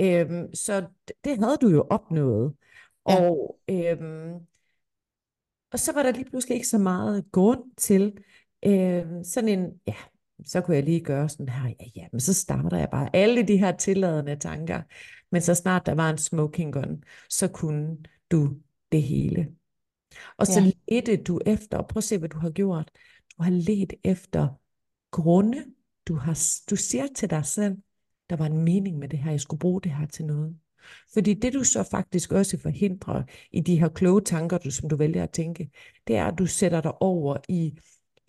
Øhm, 0.00 0.54
så 0.54 0.84
det 1.24 1.38
havde 1.38 1.56
du 1.62 1.68
jo 1.68 1.86
opnået. 1.90 2.52
Ja. 3.08 3.30
Og, 3.30 3.58
øhm, 3.70 4.34
og 5.72 5.78
så 5.78 5.92
var 5.92 6.02
der 6.02 6.12
lige 6.12 6.24
pludselig 6.30 6.54
ikke 6.54 6.68
så 6.68 6.78
meget 6.78 7.24
grund 7.32 7.62
til 7.76 8.16
øhm, 8.66 9.24
sådan 9.24 9.48
en, 9.48 9.70
ja, 9.86 9.94
så 10.44 10.60
kunne 10.60 10.76
jeg 10.76 10.84
lige 10.84 11.00
gøre 11.00 11.28
sådan 11.28 11.48
her, 11.48 11.68
ja, 11.80 11.84
ja, 11.96 12.06
men 12.12 12.20
så 12.20 12.34
starter 12.34 12.76
jeg 12.78 12.88
bare 12.90 13.16
alle 13.16 13.48
de 13.48 13.56
her 13.56 13.76
tilladende 13.76 14.36
tanker. 14.36 14.82
Men 15.32 15.42
så 15.42 15.54
snart 15.54 15.86
der 15.86 15.94
var 15.94 16.10
en 16.10 16.18
smoking 16.18 16.72
gun, 16.72 17.02
så 17.30 17.48
kunne 17.48 17.96
du 18.30 18.56
det 18.92 19.02
hele. 19.02 19.48
Og 20.36 20.46
så 20.46 20.60
Ja. 20.60 20.70
ledte 20.88 21.16
du 21.16 21.40
efter, 21.46 21.82
prøv 21.82 21.98
at 21.98 22.04
se, 22.04 22.18
hvad 22.18 22.28
du 22.28 22.38
har 22.38 22.50
gjort. 22.50 22.90
Du 23.38 23.42
har 23.42 23.50
let 23.50 23.92
efter 24.04 24.48
grunde. 25.10 25.64
Du, 26.08 26.14
har, 26.14 26.38
du 26.70 26.76
siger 26.76 27.06
til 27.16 27.30
dig 27.30 27.46
selv, 27.46 27.76
der 28.30 28.36
var 28.36 28.46
en 28.46 28.58
mening 28.64 28.98
med 28.98 29.08
det 29.08 29.18
her, 29.18 29.30
jeg 29.30 29.40
skulle 29.40 29.60
bruge 29.60 29.80
det 29.82 29.92
her 29.92 30.06
til 30.06 30.24
noget. 30.24 30.56
Fordi 31.12 31.34
det 31.34 31.52
du 31.52 31.64
så 31.64 31.88
faktisk 31.90 32.32
også 32.32 32.58
forhindrer 32.58 33.22
i 33.52 33.60
de 33.60 33.80
her 33.80 33.88
kloge 33.88 34.20
tanker, 34.20 34.58
du, 34.58 34.70
som 34.70 34.88
du 34.88 34.96
vælger 34.96 35.22
at 35.22 35.30
tænke, 35.30 35.70
det 36.06 36.16
er, 36.16 36.24
at 36.24 36.38
du 36.38 36.46
sætter 36.46 36.80
dig 36.80 37.02
over 37.02 37.36
i 37.48 37.78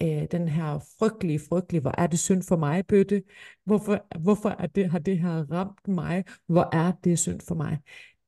øh, 0.02 0.28
den 0.32 0.48
her 0.48 0.80
frygtelige, 1.00 1.40
frygtelige, 1.50 1.82
hvor 1.82 1.94
er 1.98 2.08
det 2.08 2.20
synd 2.20 2.44
for 2.44 2.58
mig, 2.58 2.86
bøtte? 2.86 3.24
Hvorfor, 3.66 4.20
hvorfor 4.20 4.50
er 4.50 4.68
det, 4.68 4.90
har 4.90 5.00
det 5.00 5.20
her 5.20 5.52
ramt 5.52 5.88
mig? 5.88 6.24
Hvor 6.48 6.76
er 6.76 6.92
det 7.04 7.20
synd 7.20 7.40
for 7.48 7.56
mig? 7.56 7.78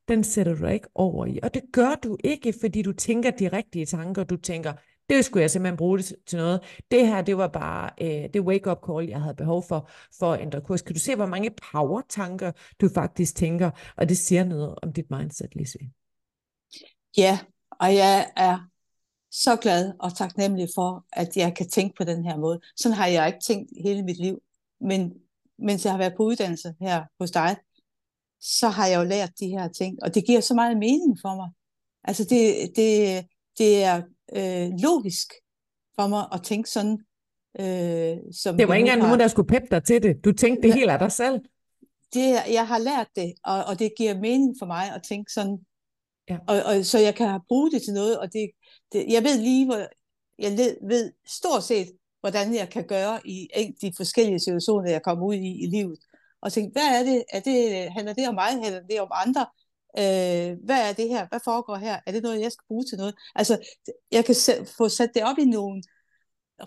Den 0.07 0.23
sætter 0.23 0.55
du 0.55 0.61
dig 0.61 0.73
ikke 0.73 0.87
over 0.95 1.25
i. 1.25 1.39
Og 1.43 1.53
det 1.53 1.61
gør 1.73 1.95
du 2.03 2.17
ikke, 2.23 2.53
fordi 2.61 2.81
du 2.81 2.93
tænker 2.93 3.31
de 3.31 3.47
rigtige 3.47 3.85
tanker. 3.85 4.23
Du 4.23 4.37
tænker, 4.37 4.73
det 5.09 5.25
skulle 5.25 5.41
jeg 5.41 5.51
simpelthen 5.51 5.77
bruge 5.77 5.97
det 5.97 6.15
til 6.27 6.37
noget. 6.37 6.61
Det 6.91 7.07
her, 7.07 7.21
det 7.21 7.37
var 7.37 7.47
bare 7.47 7.89
øh, 8.01 8.29
det 8.33 8.41
wake-up 8.41 8.77
call, 8.87 9.09
jeg 9.09 9.21
havde 9.21 9.35
behov 9.35 9.63
for, 9.67 9.89
for 10.19 10.33
at 10.33 10.41
ændre 10.41 10.61
kurs. 10.61 10.81
Kan 10.81 10.93
du 10.93 10.99
se, 10.99 11.15
hvor 11.15 11.25
mange 11.25 11.51
power-tanker 11.71 12.51
du 12.81 12.89
faktisk 12.93 13.35
tænker? 13.35 13.71
Og 13.97 14.09
det 14.09 14.17
siger 14.17 14.43
noget 14.43 14.75
om 14.83 14.93
dit 14.93 15.11
mindset, 15.11 15.55
Lise. 15.55 15.79
ja. 17.17 17.39
Og 17.71 17.95
jeg 17.95 18.31
er 18.37 18.59
så 19.31 19.55
glad 19.55 19.93
og 19.99 20.17
taknemmelig 20.17 20.67
for, 20.75 21.05
at 21.13 21.37
jeg 21.37 21.55
kan 21.55 21.69
tænke 21.69 21.95
på 21.97 22.03
den 22.03 22.25
her 22.25 22.37
måde. 22.37 22.59
Sådan 22.75 22.97
har 22.97 23.07
jeg 23.07 23.27
ikke 23.27 23.39
tænkt 23.47 23.71
hele 23.83 24.03
mit 24.03 24.17
liv. 24.17 24.41
Men 24.81 25.13
mens 25.59 25.85
jeg 25.85 25.93
har 25.93 25.97
været 25.97 26.13
på 26.17 26.23
uddannelse 26.23 26.73
her 26.81 27.03
hos 27.19 27.31
dig, 27.31 27.57
så 28.41 28.69
har 28.69 28.87
jeg 28.87 28.99
jo 28.99 29.03
lært 29.03 29.39
de 29.39 29.47
her 29.47 29.67
ting, 29.67 30.03
og 30.03 30.15
det 30.15 30.25
giver 30.25 30.41
så 30.41 30.53
meget 30.53 30.77
mening 30.77 31.17
for 31.21 31.35
mig. 31.35 31.49
Altså 32.03 32.23
det, 32.23 32.71
det, 32.75 33.25
det 33.57 33.83
er 33.83 34.01
øh, 34.35 34.69
logisk 34.83 35.33
for 35.95 36.07
mig 36.07 36.25
at 36.33 36.43
tænke 36.43 36.69
sådan, 36.69 36.97
øh, 37.59 38.17
som 38.33 38.57
Det 38.57 38.67
var 38.67 38.73
ikke 38.75 38.85
engang 38.85 39.01
nogen, 39.01 39.19
der 39.19 39.27
skulle 39.27 39.47
peppe 39.47 39.67
dig 39.71 39.83
til 39.83 40.03
det. 40.03 40.25
Du 40.25 40.31
tænkte 40.31 40.61
det 40.61 40.69
Ja. 40.69 40.73
helt 40.73 40.89
af 40.89 40.99
dig 40.99 41.11
selv. 41.11 41.39
det, 42.13 42.35
jeg 42.51 42.67
har 42.67 42.77
lært 42.77 43.07
det, 43.15 43.33
og, 43.43 43.63
og 43.63 43.79
det 43.79 43.91
giver 43.97 44.19
mening 44.19 44.55
for 44.59 44.65
mig 44.65 44.95
at 44.95 45.01
tænke 45.03 45.31
sådan, 45.33 45.57
Ja. 46.29 46.37
og, 46.47 46.61
og, 46.65 46.85
så 46.85 46.99
jeg 46.99 47.15
kan 47.15 47.39
bruge 47.47 47.71
det 47.71 47.81
til 47.81 47.93
noget, 47.93 48.19
og 48.19 48.33
det, 48.33 48.49
det, 48.91 49.05
jeg 49.09 49.23
ved 49.23 49.39
lige, 49.41 49.65
hvor, 49.65 49.77
jeg 50.39 50.51
led, 50.51 50.77
ved 50.87 51.11
stort 51.27 51.63
set, 51.63 51.87
hvordan 52.19 52.55
jeg 52.55 52.69
kan 52.69 52.87
gøre 52.87 53.27
i 53.27 53.47
de 53.81 53.91
forskellige 53.97 54.39
situationer, 54.39 54.91
jeg 54.91 55.01
kommer 55.03 55.25
ud 55.25 55.33
i 55.33 55.63
i 55.63 55.67
livet, 55.67 55.99
og 56.41 56.53
tænke, 56.53 56.71
hvad 56.71 56.99
er 56.99 57.03
det, 57.03 57.23
er 57.33 57.39
det 57.39 57.91
handler 57.91 58.13
det 58.13 58.27
om 58.27 58.33
mig, 58.35 58.49
handler 58.63 58.81
det 58.89 59.01
om 59.01 59.11
andre, 59.25 59.45
øh, 59.97 60.57
hvad 60.65 60.89
er 60.89 60.93
det 60.97 61.09
her, 61.09 61.27
hvad 61.29 61.39
foregår 61.43 61.75
her, 61.75 61.99
er 62.05 62.11
det 62.11 62.23
noget, 62.23 62.41
jeg 62.41 62.51
skal 62.51 62.63
bruge 62.67 62.83
til 62.89 62.97
noget, 62.97 63.15
altså, 63.35 63.57
jeg 64.11 64.25
kan 64.25 64.35
få 64.77 64.89
sat 64.89 65.09
det 65.13 65.23
op 65.23 65.37
i 65.37 65.45
nogle 65.45 65.83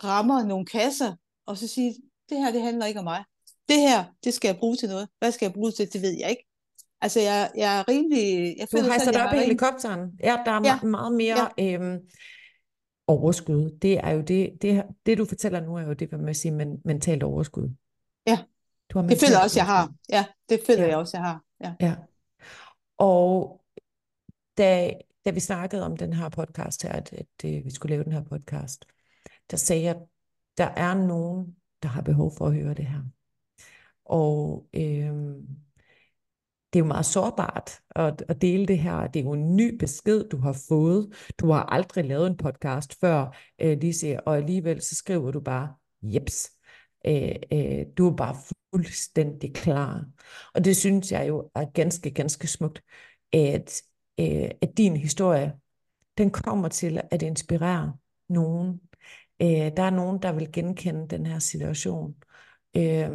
rammer, 0.03 0.45
nogle 0.45 0.65
kasser, 0.65 1.15
og 1.45 1.57
så 1.57 1.67
sige, 1.67 1.95
det 2.29 2.37
her, 2.37 2.51
det 2.51 2.61
handler 2.61 2.85
ikke 2.85 2.99
om 2.99 3.03
mig, 3.03 3.23
det 3.69 3.79
her, 3.79 4.03
det 4.23 4.33
skal 4.33 4.47
jeg 4.47 4.57
bruge 4.57 4.75
til 4.75 4.89
noget. 4.89 5.07
Hvad 5.19 5.31
skal 5.31 5.45
jeg 5.45 5.53
bruge 5.53 5.71
til? 5.71 5.93
Det 5.93 6.01
ved 6.01 6.17
jeg 6.19 6.29
ikke. 6.29 6.47
Altså, 7.01 7.19
jeg, 7.19 7.51
jeg 7.57 7.79
er 7.79 7.87
rimelig... 7.87 8.55
Jeg 8.57 8.67
Du 8.71 8.77
føler 8.77 8.87
hejser 8.89 9.03
selv, 9.05 9.15
dig 9.15 9.23
op 9.23 9.27
i 9.27 9.35
rimelig- 9.35 9.45
helikopteren. 9.45 9.99
Ja, 10.23 10.37
der 10.45 10.51
er 10.51 10.61
Ja. 10.63 10.79
ja. 10.83 10.87
meget 10.87 11.13
mere 11.13 11.49
øhm, 11.59 11.99
overskud. 13.07 13.77
Det 13.81 13.97
er 13.97 14.09
jo 14.11 14.21
det, 14.21 14.49
det, 14.61 14.83
det, 15.05 15.17
du 15.17 15.25
fortæller 15.25 15.59
nu, 15.61 15.75
er 15.75 15.81
jo 15.81 15.93
det, 15.93 16.09
hvad 16.09 16.19
man 16.19 16.35
siger, 16.35 16.53
men, 16.53 16.77
mentalt 16.85 17.23
overskud. 17.23 17.69
Ja. 18.27 18.39
Du 18.89 18.97
har 18.97 19.01
Det 19.01 19.09
mentalt 19.09 19.21
føler 19.21 19.37
jeg 19.37 19.43
også, 19.43 19.59
jeg 19.59 19.65
har. 19.65 19.91
Ja, 20.09 20.25
det 20.49 20.61
føler 20.67 20.83
Ja. 20.83 20.89
jeg 20.89 20.97
også, 20.97 21.17
jeg 21.17 21.23
har. 21.25 21.41
Ja. 21.63 21.73
Ja. 21.81 21.93
Og 23.03 23.61
da, 24.57 24.93
da 25.25 25.31
vi 25.31 25.39
snakkede 25.39 25.85
om 25.85 25.97
den 25.97 26.13
her 26.13 26.29
podcast 26.29 26.83
her, 26.83 26.91
at, 26.91 27.13
at 27.13 27.27
at 27.43 27.65
vi 27.65 27.71
skulle 27.71 27.93
lave 27.93 28.03
den 28.03 28.11
her 28.11 28.23
podcast, 28.23 28.85
der 29.51 29.57
sagde 29.57 29.83
jeg, 29.83 29.95
der 30.57 30.65
er 30.65 30.93
nogen, 30.93 31.55
der 31.83 31.89
har 31.89 32.01
behov 32.01 32.31
for 32.37 32.47
at 32.47 32.53
høre 32.53 32.73
det 32.73 32.85
her. 32.85 33.01
Og 34.05 34.69
øh, 34.73 35.13
det 36.73 36.79
er 36.79 36.83
jo 36.83 36.85
meget 36.85 37.05
sårbart 37.05 37.81
at, 37.89 38.25
at 38.27 38.41
dele 38.41 38.65
det 38.65 38.79
her. 38.79 39.07
Det 39.07 39.19
er 39.19 39.23
jo 39.23 39.33
en 39.33 39.55
ny 39.55 39.77
besked, 39.77 40.29
du 40.29 40.37
har 40.37 40.63
fået. 40.67 41.33
Du 41.39 41.51
har 41.51 41.63
aldrig 41.63 42.05
lavet 42.05 42.27
en 42.27 42.37
podcast 42.37 42.99
før, 42.99 43.37
øh, 43.61 43.77
Lise, 43.81 44.19
og 44.27 44.37
alligevel 44.37 44.81
så 44.81 44.95
skriver 44.95 45.31
du 45.31 45.39
bare, 45.39 45.73
jeps. 46.03 46.51
Øh, 47.05 47.35
øh, 47.53 47.85
du 47.97 48.09
er 48.09 48.15
bare 48.15 48.35
fuldstændig 48.73 49.53
klar. 49.53 50.05
Og 50.53 50.65
det 50.65 50.77
synes 50.77 51.11
jeg 51.11 51.27
jo 51.27 51.51
er 51.55 51.65
ganske, 51.65 52.11
ganske 52.11 52.47
smukt, 52.47 52.83
at, 53.33 53.81
øh, 54.19 54.49
at 54.61 54.77
din 54.77 54.97
historie, 54.97 55.53
den 56.17 56.31
kommer 56.31 56.67
til 56.67 57.01
at 57.11 57.21
inspirere 57.21 57.97
nogen. 58.29 58.81
Øh, 59.41 59.47
der 59.47 59.83
er 59.83 59.89
nogen, 59.89 60.21
der 60.21 60.31
vil 60.33 60.51
genkende 60.51 61.07
den 61.07 61.25
her 61.25 61.39
situation. 61.39 62.15
Øh, 62.77 63.09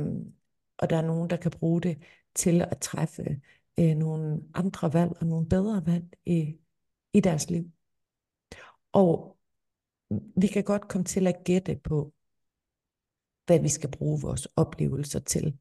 og 0.78 0.90
der 0.90 0.96
er 0.96 1.06
nogen, 1.06 1.30
der 1.30 1.36
kan 1.36 1.50
bruge 1.50 1.80
det 1.80 2.02
til 2.34 2.62
at 2.62 2.78
træffe 2.80 3.40
nogle 3.78 4.42
andre 4.54 4.92
valg 4.92 5.12
og 5.20 5.26
nogle 5.26 5.48
bedre 5.48 5.86
valg 5.86 6.04
i, 6.26 6.58
i 7.12 7.20
deres 7.20 7.50
liv. 7.50 7.70
Og 8.92 9.36
vi 10.36 10.46
kan 10.46 10.64
godt 10.64 10.88
komme 10.88 11.04
til 11.04 11.26
at 11.26 11.44
gætte 11.44 11.76
på, 11.84 12.12
hvad 13.48 13.60
vi 13.60 13.68
skal 13.68 13.90
bruge 13.90 14.20
vores 14.20 14.46
oplevelser 14.56 15.20
til. 15.20 15.58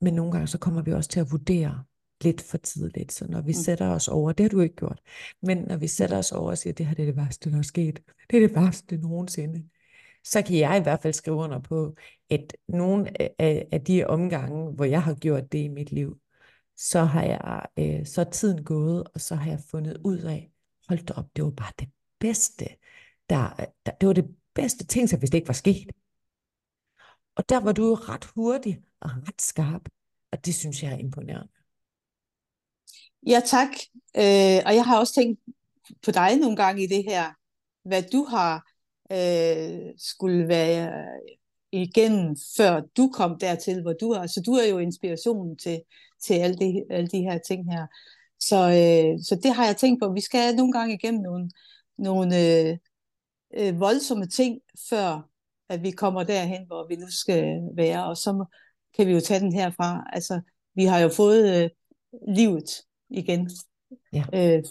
Men 0.00 0.14
nogle 0.14 0.32
gange 0.32 0.46
så 0.46 0.58
kommer 0.58 0.82
vi 0.82 0.92
også 0.92 1.10
til 1.10 1.20
at 1.20 1.32
vurdere, 1.32 1.84
lidt 2.20 2.40
for 2.40 2.58
tidligt. 2.58 3.12
Så 3.12 3.26
når 3.28 3.40
vi 3.40 3.50
mm. 3.50 3.62
sætter 3.62 3.88
os 3.88 4.08
over, 4.08 4.32
det 4.32 4.44
har 4.44 4.48
du 4.48 4.60
ikke 4.60 4.76
gjort, 4.76 5.00
men 5.42 5.58
når 5.58 5.76
vi 5.76 5.86
sætter 5.86 6.18
os 6.18 6.32
over 6.32 6.50
og 6.50 6.58
siger, 6.58 6.74
det 6.74 6.86
her 6.86 6.94
det 6.94 7.02
er 7.02 7.06
det 7.06 7.16
værste, 7.16 7.50
der 7.50 7.58
er 7.58 7.62
sket, 7.62 8.00
det 8.30 8.36
er 8.36 8.46
det 8.46 8.56
værste 8.56 8.96
nogensinde, 8.96 9.64
så 10.24 10.42
kan 10.42 10.58
jeg 10.58 10.78
i 10.78 10.82
hvert 10.82 11.02
fald 11.02 11.12
skrive 11.12 11.36
under 11.36 11.58
på, 11.58 11.96
at 12.30 12.56
nogle 12.68 13.22
af, 13.40 13.68
af 13.72 13.80
de 13.80 14.06
omgange, 14.06 14.72
hvor 14.72 14.84
jeg 14.84 15.02
har 15.02 15.14
gjort 15.14 15.52
det 15.52 15.58
i 15.58 15.68
mit 15.68 15.92
liv, 15.92 16.18
så 16.76 17.00
har 17.00 17.22
jeg, 17.22 17.66
øh, 17.78 18.06
så 18.06 18.20
er 18.20 18.30
tiden 18.30 18.64
gået, 18.64 19.04
og 19.14 19.20
så 19.20 19.34
har 19.34 19.50
jeg 19.50 19.60
fundet 19.70 19.96
ud 20.04 20.18
af, 20.18 20.50
hold 20.88 21.06
da 21.06 21.14
op, 21.14 21.26
det 21.36 21.44
var 21.44 21.50
bare 21.50 21.72
det 21.78 21.88
bedste, 22.20 22.64
der, 23.30 23.66
der, 23.86 23.92
det 24.00 24.06
var 24.06 24.12
det 24.12 24.36
bedste 24.54 24.86
ting, 24.86 25.08
så 25.08 25.16
hvis 25.16 25.30
det 25.30 25.38
ikke 25.38 25.48
var 25.48 25.54
sket. 25.54 25.92
Og 27.36 27.48
der 27.48 27.60
var 27.60 27.72
du 27.72 27.86
jo 27.86 27.94
ret 27.94 28.24
hurtig 28.24 28.82
og 29.00 29.10
ret 29.28 29.42
skarp, 29.42 29.88
og 30.32 30.46
det 30.46 30.54
synes 30.54 30.82
jeg 30.82 30.92
er 30.92 30.96
imponerende. 30.96 31.52
Ja, 33.26 33.40
tak. 33.46 33.68
Øh, 34.16 34.62
og 34.66 34.74
jeg 34.74 34.84
har 34.84 34.98
også 34.98 35.14
tænkt 35.14 35.40
på 36.04 36.10
dig 36.10 36.36
nogle 36.36 36.56
gange 36.56 36.82
i 36.82 36.86
det 36.86 37.04
her, 37.04 37.32
hvad 37.88 38.02
du 38.12 38.24
har 38.24 38.70
øh, 39.12 39.80
skulle 39.98 40.48
være 40.48 41.04
igennem, 41.72 42.36
før 42.56 42.80
du 42.96 43.10
kom 43.14 43.38
dertil, 43.38 43.82
hvor 43.82 43.92
du 43.92 44.10
er. 44.10 44.26
Så 44.26 44.42
du 44.46 44.52
er 44.52 44.66
jo 44.66 44.78
inspirationen 44.78 45.56
til, 45.56 45.80
til 46.22 46.34
alle, 46.34 46.56
de, 46.56 46.84
alle 46.90 47.08
de 47.08 47.20
her 47.22 47.38
ting 47.38 47.72
her. 47.72 47.86
Så, 48.40 48.56
øh, 48.56 49.24
så 49.24 49.40
det 49.42 49.54
har 49.54 49.66
jeg 49.66 49.76
tænkt 49.76 50.02
på. 50.02 50.12
Vi 50.12 50.20
skal 50.20 50.56
nogle 50.56 50.72
gange 50.72 50.94
igennem 50.94 51.22
nogle, 51.22 51.50
nogle 51.98 52.40
øh, 52.40 52.78
øh, 53.54 53.80
voldsomme 53.80 54.26
ting, 54.26 54.60
før 54.88 55.30
at 55.68 55.82
vi 55.82 55.90
kommer 55.90 56.22
derhen, 56.22 56.66
hvor 56.66 56.88
vi 56.88 56.96
nu 56.96 57.06
skal 57.10 57.60
være. 57.76 58.04
Og 58.04 58.16
så 58.16 58.44
kan 58.96 59.06
vi 59.06 59.12
jo 59.12 59.20
tage 59.20 59.40
den 59.40 59.52
herfra. 59.52 60.04
Altså, 60.12 60.40
vi 60.74 60.84
har 60.84 60.98
jo 60.98 61.08
fået 61.08 61.64
øh, 61.64 61.70
livet 62.28 62.70
igen 63.10 63.50
ja. 64.12 64.24
øh, 64.34 64.62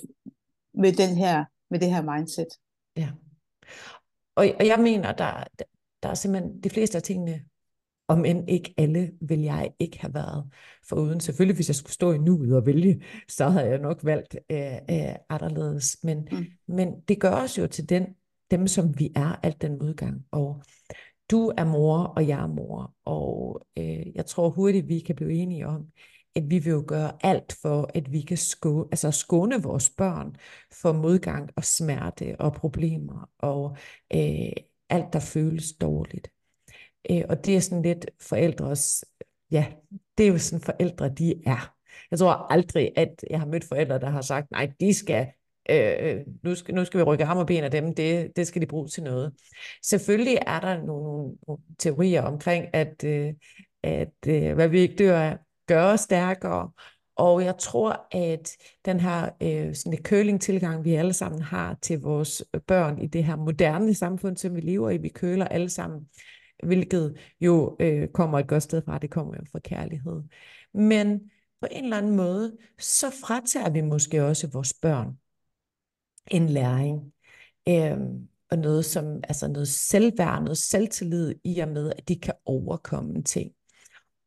med, 0.73 0.93
den 0.93 1.17
her, 1.17 1.45
med 1.69 1.79
det 1.79 1.89
her 1.89 2.15
mindset. 2.15 2.47
Ja. 2.97 3.09
Og, 4.35 4.45
og 4.59 4.67
jeg 4.67 4.79
mener, 4.79 5.11
der, 5.11 5.43
der 6.03 6.09
er 6.09 6.13
simpelthen 6.13 6.63
de 6.63 6.69
fleste 6.69 6.97
af 6.97 7.03
tingene, 7.03 7.43
om 8.07 8.25
end 8.25 8.49
ikke 8.49 8.73
alle, 8.77 9.11
vil 9.21 9.41
jeg 9.41 9.71
ikke 9.79 9.99
have 9.99 10.13
været 10.13 10.51
for 10.89 10.95
uden. 10.95 11.19
Selvfølgelig, 11.19 11.55
hvis 11.55 11.69
jeg 11.69 11.75
skulle 11.75 11.93
stå 11.93 12.11
i 12.11 12.17
nuet 12.17 12.55
og 12.55 12.65
vælge, 12.65 13.03
så 13.27 13.49
havde 13.49 13.69
jeg 13.69 13.79
nok 13.79 13.99
valgt 14.03 14.35
øh, 14.49 14.73
øh, 14.73 15.15
anderledes. 15.29 15.97
Men, 16.03 16.27
mm. 16.31 16.45
men 16.67 17.01
det 17.07 17.19
gør 17.19 17.31
os 17.31 17.57
jo 17.57 17.67
til 17.67 17.89
den, 17.89 18.15
dem, 18.57 18.67
som 18.67 18.99
vi 18.99 19.11
er, 19.15 19.39
alt 19.43 19.61
den 19.61 19.77
modgang. 19.77 20.25
Og 20.31 20.63
du 21.31 21.53
er 21.57 21.63
mor, 21.63 21.97
og 21.97 22.27
jeg 22.27 22.39
er 22.39 22.47
mor. 22.47 22.93
Og 23.05 23.61
øh, 23.77 24.15
jeg 24.15 24.25
tror 24.25 24.49
hurtigt, 24.49 24.87
vi 24.87 24.99
kan 24.99 25.15
blive 25.15 25.33
enige 25.33 25.67
om, 25.67 25.87
at 26.35 26.43
vi 26.49 26.59
vil 26.59 26.71
jo 26.71 26.83
gøre 26.87 27.11
alt 27.23 27.55
for, 27.61 27.91
at 27.93 28.11
vi 28.11 28.21
kan 28.21 28.37
skå, 28.37 28.87
altså 28.91 29.11
skåne 29.11 29.63
vores 29.63 29.89
børn 29.89 30.35
for 30.81 30.93
modgang 30.93 31.49
og 31.55 31.63
smerte 31.63 32.35
og 32.39 32.53
problemer 32.53 33.29
og 33.39 33.77
øh, 34.13 34.51
alt, 34.89 35.13
der 35.13 35.19
føles 35.19 35.73
dårligt. 35.81 36.31
Øh, 37.09 37.21
og 37.29 37.45
det 37.45 37.55
er 37.55 37.59
sådan 37.59 37.81
lidt 37.81 38.09
forældres, 38.21 39.05
ja, 39.51 39.65
det 40.17 40.23
er 40.23 40.31
jo 40.31 40.37
sådan 40.37 40.65
forældre, 40.65 41.09
de 41.09 41.33
er. 41.45 41.75
Jeg 42.11 42.19
tror 42.19 42.31
aldrig, 42.31 42.91
at 42.95 43.23
jeg 43.29 43.39
har 43.39 43.47
mødt 43.47 43.63
forældre, 43.63 43.99
der 43.99 44.09
har 44.09 44.21
sagt, 44.21 44.51
nej, 44.51 44.71
de 44.79 44.93
skal, 44.93 45.27
Øh, 45.69 45.93
øh, 45.99 46.21
nu, 46.43 46.55
skal 46.55 46.75
nu 46.75 46.85
skal 46.85 46.97
vi 46.97 47.03
rykke 47.03 47.25
ham 47.25 47.37
og 47.37 47.47
ben 47.47 47.63
af 47.63 47.71
dem, 47.71 47.95
det, 47.95 48.31
det 48.35 48.47
skal 48.47 48.61
de 48.61 48.67
bruge 48.67 48.87
til 48.87 49.03
noget. 49.03 49.33
Selvfølgelig 49.83 50.37
er 50.47 50.59
der 50.59 50.83
nogle, 50.83 51.35
nogle 51.47 51.61
teorier 51.79 52.21
omkring, 52.21 52.65
at, 52.73 53.03
øh, 53.03 53.33
at 53.83 54.27
øh, 54.27 54.53
hvad 54.53 54.67
vi 54.67 54.79
ikke 54.79 54.95
dør 54.95 55.19
af, 55.19 55.37
gør 55.67 55.83
os 55.83 55.99
stærkere, 55.99 56.71
og 57.15 57.43
jeg 57.43 57.57
tror, 57.57 58.07
at 58.11 58.57
den 58.85 58.99
her 58.99 59.29
øh, 59.41 59.75
sådan 59.75 60.03
køling-tilgang, 60.03 60.85
vi 60.85 60.95
alle 60.95 61.13
sammen 61.13 61.41
har 61.41 61.77
til 61.81 61.99
vores 61.99 62.43
børn 62.67 63.01
i 63.01 63.07
det 63.07 63.23
her 63.23 63.35
moderne 63.35 63.93
samfund, 63.93 64.37
som 64.37 64.55
vi 64.55 64.61
lever 64.61 64.89
i, 64.89 64.97
vi 64.97 65.09
køler 65.09 65.45
alle 65.45 65.69
sammen, 65.69 66.09
hvilket 66.63 67.17
jo 67.41 67.77
øh, 67.79 68.07
kommer 68.07 68.39
et 68.39 68.47
godt 68.47 68.63
sted 68.63 68.81
fra, 68.85 68.97
det 68.97 69.09
kommer 69.09 69.35
jo 69.35 69.45
fra 69.51 69.59
kærlighed. 69.59 70.21
Men 70.73 71.19
på 71.61 71.67
en 71.71 71.83
eller 71.83 71.97
anden 71.97 72.15
måde, 72.15 72.57
så 72.79 73.09
fratager 73.25 73.69
vi 73.69 73.81
måske 73.81 74.23
også 74.23 74.47
vores 74.47 74.73
børn 74.73 75.17
en 76.27 76.49
læring. 76.49 77.13
Øh, 77.69 77.97
og 78.51 78.57
noget 78.57 78.85
som, 78.85 79.05
altså 79.23 79.47
noget 79.47 79.67
selvværd, 79.67 80.43
noget 80.43 80.57
selvtillid 80.57 81.35
i 81.43 81.59
og 81.59 81.67
med, 81.67 81.93
at 81.97 82.07
de 82.07 82.19
kan 82.19 82.33
overkomme 82.45 83.23
ting. 83.23 83.51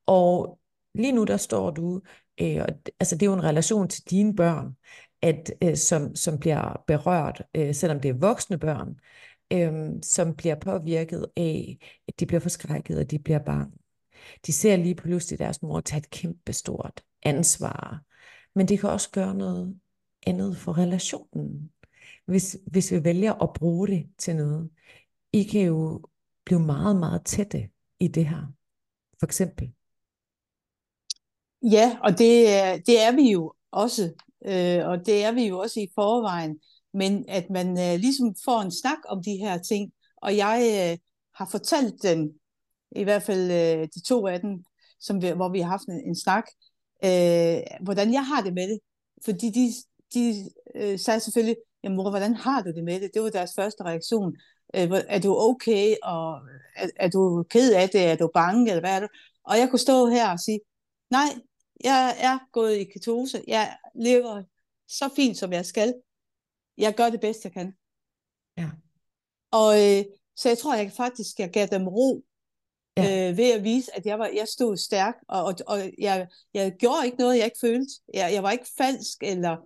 Og 0.06 0.58
lige 0.94 1.12
nu 1.12 1.24
der 1.24 1.36
står 1.36 1.70
du 1.70 2.00
Øh, 2.40 2.56
og, 2.62 2.68
altså 3.00 3.16
det 3.16 3.22
er 3.22 3.30
jo 3.30 3.34
en 3.34 3.44
relation 3.44 3.88
til 3.88 4.10
dine 4.10 4.36
børn, 4.36 4.76
at, 5.22 5.52
øh, 5.62 5.76
som, 5.76 6.16
som 6.16 6.38
bliver 6.38 6.84
berørt, 6.86 7.42
øh, 7.54 7.74
selvom 7.74 8.00
det 8.00 8.08
er 8.08 8.14
voksne 8.14 8.58
børn, 8.58 9.00
øh, 9.52 10.02
som 10.02 10.34
bliver 10.36 10.54
påvirket 10.54 11.26
af, 11.36 11.78
at 12.08 12.20
de 12.20 12.26
bliver 12.26 12.40
forskrækket, 12.40 12.98
og 12.98 13.10
de 13.10 13.18
bliver 13.18 13.38
bange. 13.38 13.72
De 14.46 14.52
ser 14.52 14.76
lige 14.76 14.94
pludselig 14.94 15.38
deres 15.38 15.62
mor 15.62 15.80
tage 15.80 15.98
et 15.98 16.10
kæmpe 16.10 16.52
stort 16.52 17.02
ansvar. 17.22 18.02
Men 18.54 18.68
det 18.68 18.80
kan 18.80 18.90
også 18.90 19.10
gøre 19.10 19.34
noget 19.34 19.80
andet 20.26 20.56
for 20.56 20.78
relationen. 20.78 21.70
Hvis, 22.26 22.56
hvis 22.66 22.92
vi 22.92 23.04
vælger 23.04 23.42
at 23.42 23.52
bruge 23.52 23.88
det 23.88 24.06
til 24.18 24.36
noget. 24.36 24.70
I 25.32 25.42
kan 25.42 25.60
jo 25.60 26.02
blive 26.44 26.60
meget, 26.60 26.96
meget 26.96 27.24
tætte 27.24 27.68
i 28.00 28.08
det 28.08 28.26
her. 28.26 28.52
For 29.20 29.26
eksempel. 29.26 29.72
Ja, 31.62 31.98
og 32.02 32.10
det, 32.10 32.46
det 32.86 33.00
er 33.02 33.16
vi 33.16 33.30
jo 33.30 33.52
også, 33.70 34.12
øh, 34.46 34.88
og 34.88 35.06
det 35.06 35.24
er 35.24 35.32
vi 35.32 35.48
jo 35.48 35.58
også 35.58 35.80
i 35.80 35.88
forvejen, 35.94 36.60
men 36.94 37.24
at 37.28 37.50
man 37.50 37.68
øh, 37.68 38.00
ligesom 38.00 38.34
får 38.44 38.60
en 38.60 38.70
snak 38.70 38.98
om 39.08 39.22
de 39.22 39.36
her 39.36 39.58
ting, 39.58 39.92
og 40.16 40.36
jeg 40.36 40.58
øh, 40.92 40.98
har 41.34 41.48
fortalt 41.50 42.02
dem, 42.02 42.40
i 42.96 43.02
hvert 43.02 43.22
fald 43.22 43.50
øh, 43.50 43.88
de 43.94 44.02
to 44.02 44.26
af 44.26 44.40
dem, 44.40 44.64
som 45.00 45.22
vi, 45.22 45.30
hvor 45.30 45.48
vi 45.48 45.60
har 45.60 45.70
haft 45.70 45.88
en, 45.88 46.00
en 46.08 46.16
snak, 46.16 46.44
øh, 47.04 47.60
hvordan 47.80 48.12
jeg 48.12 48.26
har 48.26 48.42
det 48.42 48.54
med 48.54 48.68
det. 48.68 48.78
Fordi 49.24 49.50
de, 49.50 49.72
de 50.14 50.50
øh, 50.74 50.98
sagde 50.98 51.20
selvfølgelig, 51.20 51.56
jamen 51.86 51.96
mor, 51.96 52.10
hvordan 52.10 52.34
har 52.34 52.62
du 52.62 52.70
det 52.70 52.84
med 52.84 53.00
det? 53.00 53.10
Det 53.14 53.22
var 53.22 53.30
deres 53.30 53.54
første 53.54 53.84
reaktion. 53.84 54.36
Øh, 54.74 54.90
er 55.08 55.20
du 55.20 55.36
okay, 55.38 55.94
og 56.02 56.40
er, 56.76 56.88
er 56.96 57.08
du 57.08 57.42
ked 57.50 57.74
af 57.74 57.88
det, 57.88 58.04
er 58.04 58.16
du 58.16 58.30
bange, 58.34 58.70
eller 58.70 58.80
hvad 58.80 58.96
er 58.96 59.00
du? 59.00 59.08
Og 59.44 59.58
jeg 59.58 59.70
kunne 59.70 59.78
stå 59.78 60.06
her 60.06 60.30
og 60.30 60.40
sige, 60.40 60.60
nej, 61.10 61.28
jeg 61.84 62.16
er 62.18 62.38
gået 62.52 62.76
i 62.76 62.84
ketose. 62.84 63.44
Jeg 63.46 63.76
lever 63.94 64.42
så 64.88 65.08
fint, 65.16 65.36
som 65.38 65.52
jeg 65.52 65.66
skal. 65.66 65.94
Jeg 66.78 66.94
gør 66.94 67.10
det 67.10 67.20
bedst, 67.20 67.44
jeg 67.44 67.52
kan. 67.52 67.74
Ja. 68.58 68.70
Og 69.50 69.74
øh, 69.74 70.04
så 70.36 70.48
jeg 70.48 70.58
tror, 70.58 70.74
jeg 70.74 70.92
faktisk 70.96 71.38
jeg 71.38 71.50
gav 71.50 71.66
dem 71.66 71.88
ro 71.88 72.24
ja. 72.96 73.30
øh, 73.30 73.36
ved 73.36 73.52
at 73.52 73.64
vise, 73.64 73.96
at 73.96 74.06
jeg 74.06 74.18
var 74.18 74.26
jeg 74.26 74.48
stod 74.48 74.76
stærk, 74.76 75.14
og, 75.28 75.44
og, 75.44 75.54
og 75.66 75.78
jeg, 75.98 76.28
jeg 76.54 76.72
gjorde 76.78 77.06
ikke 77.06 77.18
noget, 77.18 77.36
jeg 77.36 77.44
ikke 77.44 77.58
følte. 77.60 77.92
Jeg, 78.14 78.32
jeg 78.32 78.42
var 78.42 78.50
ikke 78.50 78.68
falsk, 78.78 79.22
eller 79.22 79.56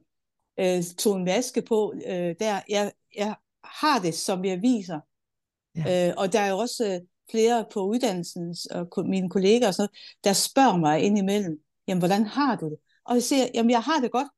øh, 0.59 0.83
tog 0.99 1.17
en 1.17 1.25
maske 1.25 1.63
på 1.63 1.95
øh, 2.07 2.35
der. 2.41 2.61
Jeg, 2.69 2.93
jeg 3.17 3.35
har 3.65 3.99
det, 3.99 4.15
som 4.15 4.45
jeg 4.45 4.63
viser. 4.63 5.01
Ja. 5.77 6.09
Øh, 6.09 6.15
og 6.17 6.33
der 6.33 6.41
er 6.41 6.51
jo 6.51 6.59
også 6.59 6.87
øh, 6.87 7.01
flere 7.31 7.67
på 7.73 7.81
uddannelsen, 7.87 8.57
og 8.71 9.09
mine 9.09 9.31
kolleger 9.31 9.67
og 9.67 9.75
sådan 9.75 9.83
noget, 9.83 10.25
der 10.25 10.33
spørger 10.33 10.77
mig 10.77 11.01
indimellem, 11.01 11.61
jamen 11.89 12.01
hvordan 12.01 12.25
har 12.25 12.57
du 12.57 12.71
det? 12.71 12.79
Og 13.05 13.15
jeg 13.15 13.23
siger, 13.23 13.47
jamen 13.55 13.71
jeg 13.71 13.83
har 13.83 14.01
det 14.01 14.11
godt. 14.11 14.29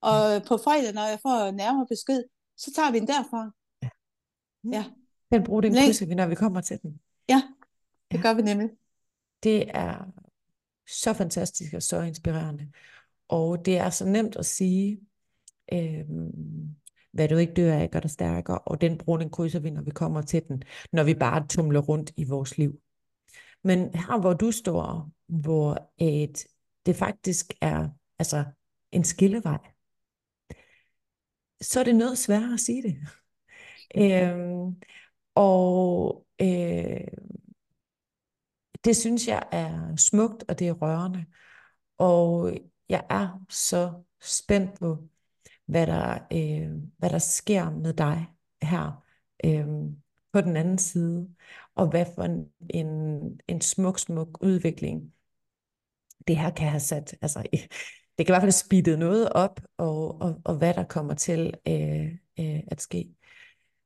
Og 0.00 0.42
på 0.42 0.56
fredag, 0.56 0.92
når 0.92 1.06
jeg 1.06 1.18
får 1.22 1.50
nærmere 1.50 1.86
besked, 1.86 2.24
så 2.56 2.72
tager 2.72 2.90
vi 2.90 2.98
den 2.98 3.06
derfra. 3.06 3.50
Ja. 3.82 3.88
ja. 4.72 4.84
Den 5.32 5.44
bruger 5.44 5.60
den 5.60 5.74
krydser 5.74 6.06
vi, 6.06 6.14
når 6.14 6.26
vi 6.26 6.34
kommer 6.34 6.60
til 6.60 6.78
den. 6.82 7.00
Ja, 7.28 7.42
det 8.10 8.16
ja. 8.16 8.22
gør 8.22 8.34
vi 8.34 8.42
nemlig. 8.42 8.70
Det 9.42 9.70
er 9.74 10.04
så 10.88 11.12
fantastisk 11.12 11.74
og 11.74 11.82
så 11.82 12.00
inspirerende. 12.00 12.68
Og 13.28 13.66
det 13.66 13.78
er 13.78 13.90
så 13.90 14.06
nemt 14.06 14.36
at 14.36 14.46
sige, 14.46 15.00
øh, 15.72 16.04
hvad 17.12 17.28
du 17.28 17.36
ikke 17.36 17.54
dør 17.54 17.74
af, 17.74 17.90
gør 17.90 18.00
dig 18.00 18.10
stærkere, 18.10 18.58
og 18.58 18.80
den 18.80 18.98
den 18.98 19.30
krydser 19.30 19.60
vi, 19.60 19.70
når 19.70 19.82
vi 19.82 19.90
kommer 19.90 20.22
til 20.22 20.42
den, 20.48 20.62
når 20.92 21.04
vi 21.04 21.14
bare 21.14 21.46
tumler 21.48 21.80
rundt 21.80 22.12
i 22.16 22.24
vores 22.24 22.58
liv. 22.58 22.80
Men 23.64 23.94
her, 23.94 24.20
hvor 24.20 24.32
du 24.32 24.50
står, 24.50 25.10
hvor 25.26 25.92
et 25.98 26.46
det 26.86 26.96
faktisk 26.96 27.54
er 27.60 27.88
altså 28.18 28.44
en 28.92 29.04
skillevej, 29.04 29.58
så 31.60 31.80
er 31.80 31.84
det 31.84 31.94
noget 31.94 32.18
sværere 32.18 32.52
at 32.52 32.60
sige 32.60 32.82
det. 32.82 32.96
øhm, 33.96 34.76
og 35.34 36.26
øh, 36.40 37.06
det 38.84 38.96
synes 38.96 39.28
jeg 39.28 39.48
er 39.52 39.96
smukt, 39.96 40.44
og 40.48 40.58
det 40.58 40.68
er 40.68 40.72
rørende. 40.72 41.24
Og 41.98 42.52
jeg 42.88 43.06
er 43.10 43.44
så 43.50 44.02
spændt 44.20 44.78
på, 44.78 45.08
hvad 45.66 45.86
der, 45.86 46.18
øh, 46.32 46.82
hvad 46.98 47.10
der 47.10 47.18
sker 47.18 47.70
med 47.70 47.94
dig 47.94 48.26
her 48.62 49.04
øh, 49.44 49.66
på 50.32 50.40
den 50.40 50.56
anden 50.56 50.78
side, 50.78 51.28
og 51.74 51.90
hvad 51.90 52.06
for 52.14 52.22
en, 52.22 52.46
en, 52.70 52.86
en 53.48 53.60
smuk, 53.60 53.98
smuk 53.98 54.42
udvikling 54.42 55.12
det 56.28 56.36
her 56.36 56.50
kan 56.50 56.68
have 56.68 56.80
sat, 56.80 57.16
altså 57.22 57.42
det 58.18 58.26
kan 58.26 58.28
i 58.28 58.32
hvert 58.32 58.42
fald 58.42 58.52
speedet 58.52 58.98
noget 58.98 59.32
op, 59.32 59.60
og, 59.76 60.20
og, 60.20 60.40
og 60.44 60.56
hvad 60.58 60.74
der 60.74 60.84
kommer 60.84 61.14
til 61.14 61.54
øh, 61.68 62.04
øh, 62.40 62.60
at 62.66 62.80
ske. 62.80 63.14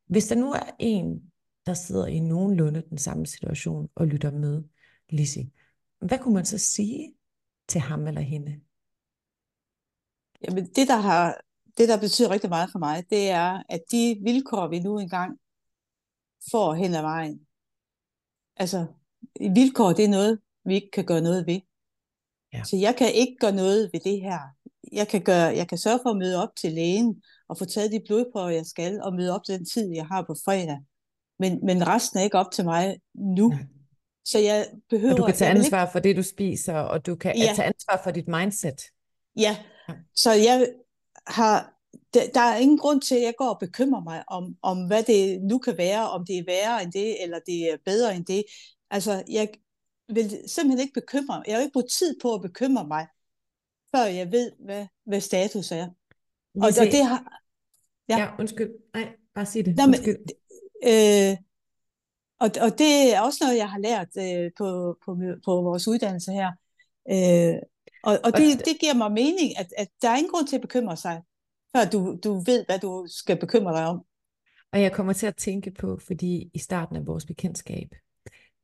Hvis 0.06 0.26
der 0.26 0.34
nu 0.34 0.52
er 0.52 0.70
en, 0.78 1.32
der 1.66 1.74
sidder 1.74 2.06
i 2.06 2.18
nogenlunde 2.18 2.82
den 2.90 2.98
samme 2.98 3.26
situation 3.26 3.88
og 3.94 4.06
lytter 4.06 4.30
med, 4.30 4.62
Lizzie, 5.10 5.50
hvad 5.98 6.18
kunne 6.18 6.34
man 6.34 6.44
så 6.44 6.58
sige 6.58 7.14
til 7.68 7.80
ham 7.80 8.06
eller 8.06 8.20
hende? 8.20 8.60
Jamen 10.42 10.64
det, 10.64 10.88
der 10.88 10.96
har, 10.96 11.40
det, 11.78 11.88
der 11.88 12.00
betyder 12.00 12.30
rigtig 12.30 12.50
meget 12.50 12.68
for 12.72 12.78
mig, 12.78 13.04
det 13.10 13.30
er, 13.30 13.62
at 13.68 13.80
de 13.90 14.20
vilkår, 14.22 14.68
vi 14.68 14.78
nu 14.78 14.98
engang 14.98 15.38
får 16.50 16.74
hen 16.74 16.94
ad 16.94 17.02
vejen, 17.02 17.40
altså 18.56 18.86
vilkår, 19.40 19.92
det 19.92 20.04
er 20.04 20.08
noget, 20.08 20.38
vi 20.64 20.74
ikke 20.74 20.90
kan 20.90 21.04
gøre 21.04 21.20
noget 21.20 21.46
ved. 21.46 21.60
Ja. 22.52 22.64
Så 22.64 22.76
jeg 22.76 22.96
kan 22.96 23.12
ikke 23.14 23.36
gøre 23.40 23.52
noget 23.52 23.90
ved 23.92 24.00
det 24.00 24.20
her. 24.20 24.38
Jeg 24.92 25.08
kan, 25.08 25.22
gøre, 25.22 25.56
jeg 25.56 25.68
kan 25.68 25.78
sørge 25.78 25.98
for 26.02 26.10
at 26.10 26.16
møde 26.16 26.42
op 26.42 26.56
til 26.56 26.72
lægen 26.72 27.22
og 27.48 27.58
få 27.58 27.64
taget 27.64 27.92
de 27.92 28.00
blodprøver, 28.06 28.48
jeg 28.48 28.66
skal, 28.66 29.00
og 29.02 29.14
møde 29.14 29.34
op 29.34 29.44
til 29.44 29.58
den 29.58 29.66
tid, 29.66 29.92
jeg 29.94 30.06
har 30.06 30.22
på 30.22 30.34
fredag. 30.44 30.78
Men, 31.38 31.60
men 31.62 31.86
resten 31.86 32.18
er 32.18 32.22
ikke 32.22 32.38
op 32.38 32.50
til 32.52 32.64
mig 32.64 32.96
nu. 33.14 33.52
Ja. 33.52 33.58
Så 34.24 34.38
jeg 34.38 34.66
behøver... 34.90 35.12
Og 35.12 35.18
du 35.18 35.24
kan 35.24 35.34
tage 35.34 35.50
ansvar 35.50 35.82
ikke... 35.82 35.92
for 35.92 35.98
det, 35.98 36.16
du 36.16 36.22
spiser, 36.22 36.74
og 36.74 37.06
du 37.06 37.16
kan 37.16 37.36
ja. 37.36 37.52
tage 37.56 37.66
ansvar 37.66 38.00
for 38.04 38.10
dit 38.10 38.28
mindset. 38.28 38.80
Ja. 39.36 39.56
så 40.14 40.32
jeg 40.32 40.68
har... 41.26 41.72
Der 42.14 42.40
er 42.40 42.56
ingen 42.56 42.78
grund 42.78 43.00
til, 43.00 43.14
at 43.14 43.22
jeg 43.22 43.34
går 43.38 43.48
og 43.48 43.58
bekymrer 43.58 44.02
mig 44.02 44.24
om, 44.28 44.56
om, 44.62 44.86
hvad 44.86 45.02
det 45.02 45.42
nu 45.42 45.58
kan 45.58 45.78
være, 45.78 46.10
om 46.10 46.26
det 46.26 46.38
er 46.38 46.44
værre 46.46 46.82
end 46.82 46.92
det, 46.92 47.22
eller 47.22 47.38
det 47.46 47.72
er 47.72 47.76
bedre 47.84 48.16
end 48.16 48.24
det. 48.24 48.44
Altså, 48.90 49.24
jeg 49.30 49.48
vil 50.08 50.30
simpelthen 50.46 50.80
ikke 50.80 51.00
bekymre 51.00 51.38
mig. 51.38 51.44
Jeg 51.46 51.54
har 51.54 51.62
ikke 51.62 51.72
brugt 51.72 51.90
tid 51.90 52.20
på 52.22 52.34
at 52.34 52.42
bekymre 52.42 52.86
mig, 52.86 53.06
før 53.94 54.04
jeg 54.04 54.32
ved, 54.32 54.52
hvad, 54.64 54.86
hvad 55.06 55.20
status 55.20 55.70
er. 55.70 55.86
Og, 56.54 56.68
og 56.80 56.86
det 56.92 57.04
har... 57.04 57.42
Ja. 58.08 58.18
ja, 58.18 58.28
undskyld. 58.38 58.70
Nej, 58.94 59.08
bare 59.34 59.46
sig 59.46 59.64
det. 59.64 59.76
Nå, 59.76 59.86
men, 59.86 60.00
øh, 60.90 61.36
og, 62.40 62.50
og 62.60 62.78
det 62.78 63.14
er 63.14 63.20
også 63.20 63.38
noget, 63.44 63.56
jeg 63.56 63.70
har 63.70 63.78
lært 63.78 64.08
øh, 64.18 64.50
på, 64.58 64.98
på, 65.04 65.16
på 65.44 65.62
vores 65.62 65.88
uddannelse 65.88 66.32
her. 66.32 66.52
Øh, 67.10 67.58
og 68.06 68.18
og 68.24 68.32
det, 68.36 68.58
det 68.58 68.76
giver 68.80 68.94
mig 68.94 69.12
mening, 69.12 69.58
at, 69.58 69.72
at 69.78 69.88
der 70.02 70.08
er 70.10 70.16
ingen 70.16 70.30
grund 70.30 70.46
til 70.46 70.56
at 70.56 70.62
bekymre 70.62 70.96
sig, 70.96 71.22
før 71.76 71.84
du, 71.92 72.18
du 72.24 72.34
ved, 72.34 72.64
hvad 72.66 72.78
du 72.78 73.06
skal 73.08 73.40
bekymre 73.40 73.72
dig 73.76 73.86
om. 73.86 74.04
Og 74.72 74.82
jeg 74.82 74.92
kommer 74.92 75.12
til 75.12 75.26
at 75.26 75.36
tænke 75.36 75.70
på, 75.70 75.98
fordi 76.06 76.50
i 76.54 76.58
starten 76.58 76.96
af 76.96 77.06
vores 77.06 77.26
bekendtskab, 77.26 77.94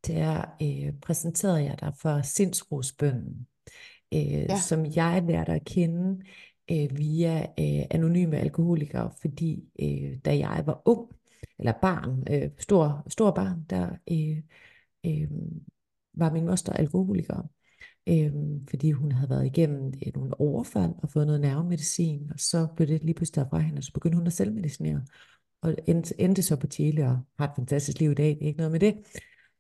der 0.07 0.45
øh, 0.63 0.93
præsenterede 1.03 1.65
jeg 1.65 1.81
dig 1.81 1.93
for 2.03 2.23
sindsrosbønden, 2.23 3.47
øh, 4.15 4.23
ja. 4.23 4.61
som 4.61 4.87
jeg 4.87 5.23
lærte 5.29 5.53
at 5.53 5.65
kende 5.65 6.25
øh, 6.71 6.99
via 6.99 7.41
øh, 7.43 7.87
anonyme 7.91 8.39
alkoholikere, 8.39 9.13
fordi 9.21 9.65
øh, 9.83 10.19
da 10.25 10.39
jeg 10.39 10.63
var 10.67 10.83
ung, 10.85 11.13
eller 11.59 11.73
barn, 11.83 12.25
øh, 12.31 12.51
stor, 12.59 13.05
stor 13.09 13.31
barn, 13.31 13.65
der 13.71 13.91
øh, 14.11 14.43
øh, 15.07 15.31
var 16.15 16.33
min 16.33 16.47
moster 16.47 16.73
alkoholiker, 16.73 17.49
øh, 18.09 18.33
fordi 18.71 18.91
hun 18.91 19.13
havde 19.13 19.31
været 19.31 19.47
igennem 19.47 19.93
øh, 20.07 20.13
nogle 20.15 20.41
overfald 20.41 20.93
og 21.03 21.11
fået 21.11 21.27
noget 21.27 21.41
nervemedicin, 21.41 22.31
og 22.33 22.41
så 22.41 22.69
blev 22.77 22.89
det 22.89 23.05
lige 23.05 23.15
pludselig 23.15 23.45
derfra 23.45 23.59
hende, 23.59 23.79
og 23.79 23.85
så 23.85 23.93
begyndte 23.93 24.17
hun 24.17 24.27
at 24.27 24.33
selvmedicinere, 24.33 25.03
og 25.61 25.77
endte, 25.87 26.21
endte 26.21 26.43
så 26.43 26.57
på 26.57 26.67
Chile 26.67 27.05
og 27.07 27.19
har 27.39 27.49
et 27.49 27.57
fantastisk 27.57 27.99
liv 28.01 28.11
i 28.11 28.15
dag, 28.15 28.39
ikke 28.41 28.57
noget 28.57 28.73
med 28.73 28.81
det. 28.81 28.95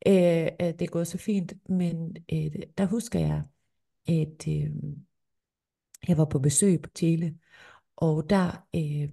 Øh, 0.06 0.68
det 0.78 0.82
er 0.82 0.90
gået 0.90 1.06
så 1.06 1.18
fint, 1.18 1.52
men 1.68 2.16
øh, 2.32 2.52
der 2.78 2.86
husker 2.86 3.18
jeg, 3.18 3.42
at 4.08 4.48
øh, 4.48 4.70
jeg 6.08 6.18
var 6.18 6.24
på 6.24 6.38
besøg 6.38 6.82
på 6.82 6.90
Chile, 6.96 7.38
og 7.96 8.30
der, 8.30 8.66
øh, 8.74 9.12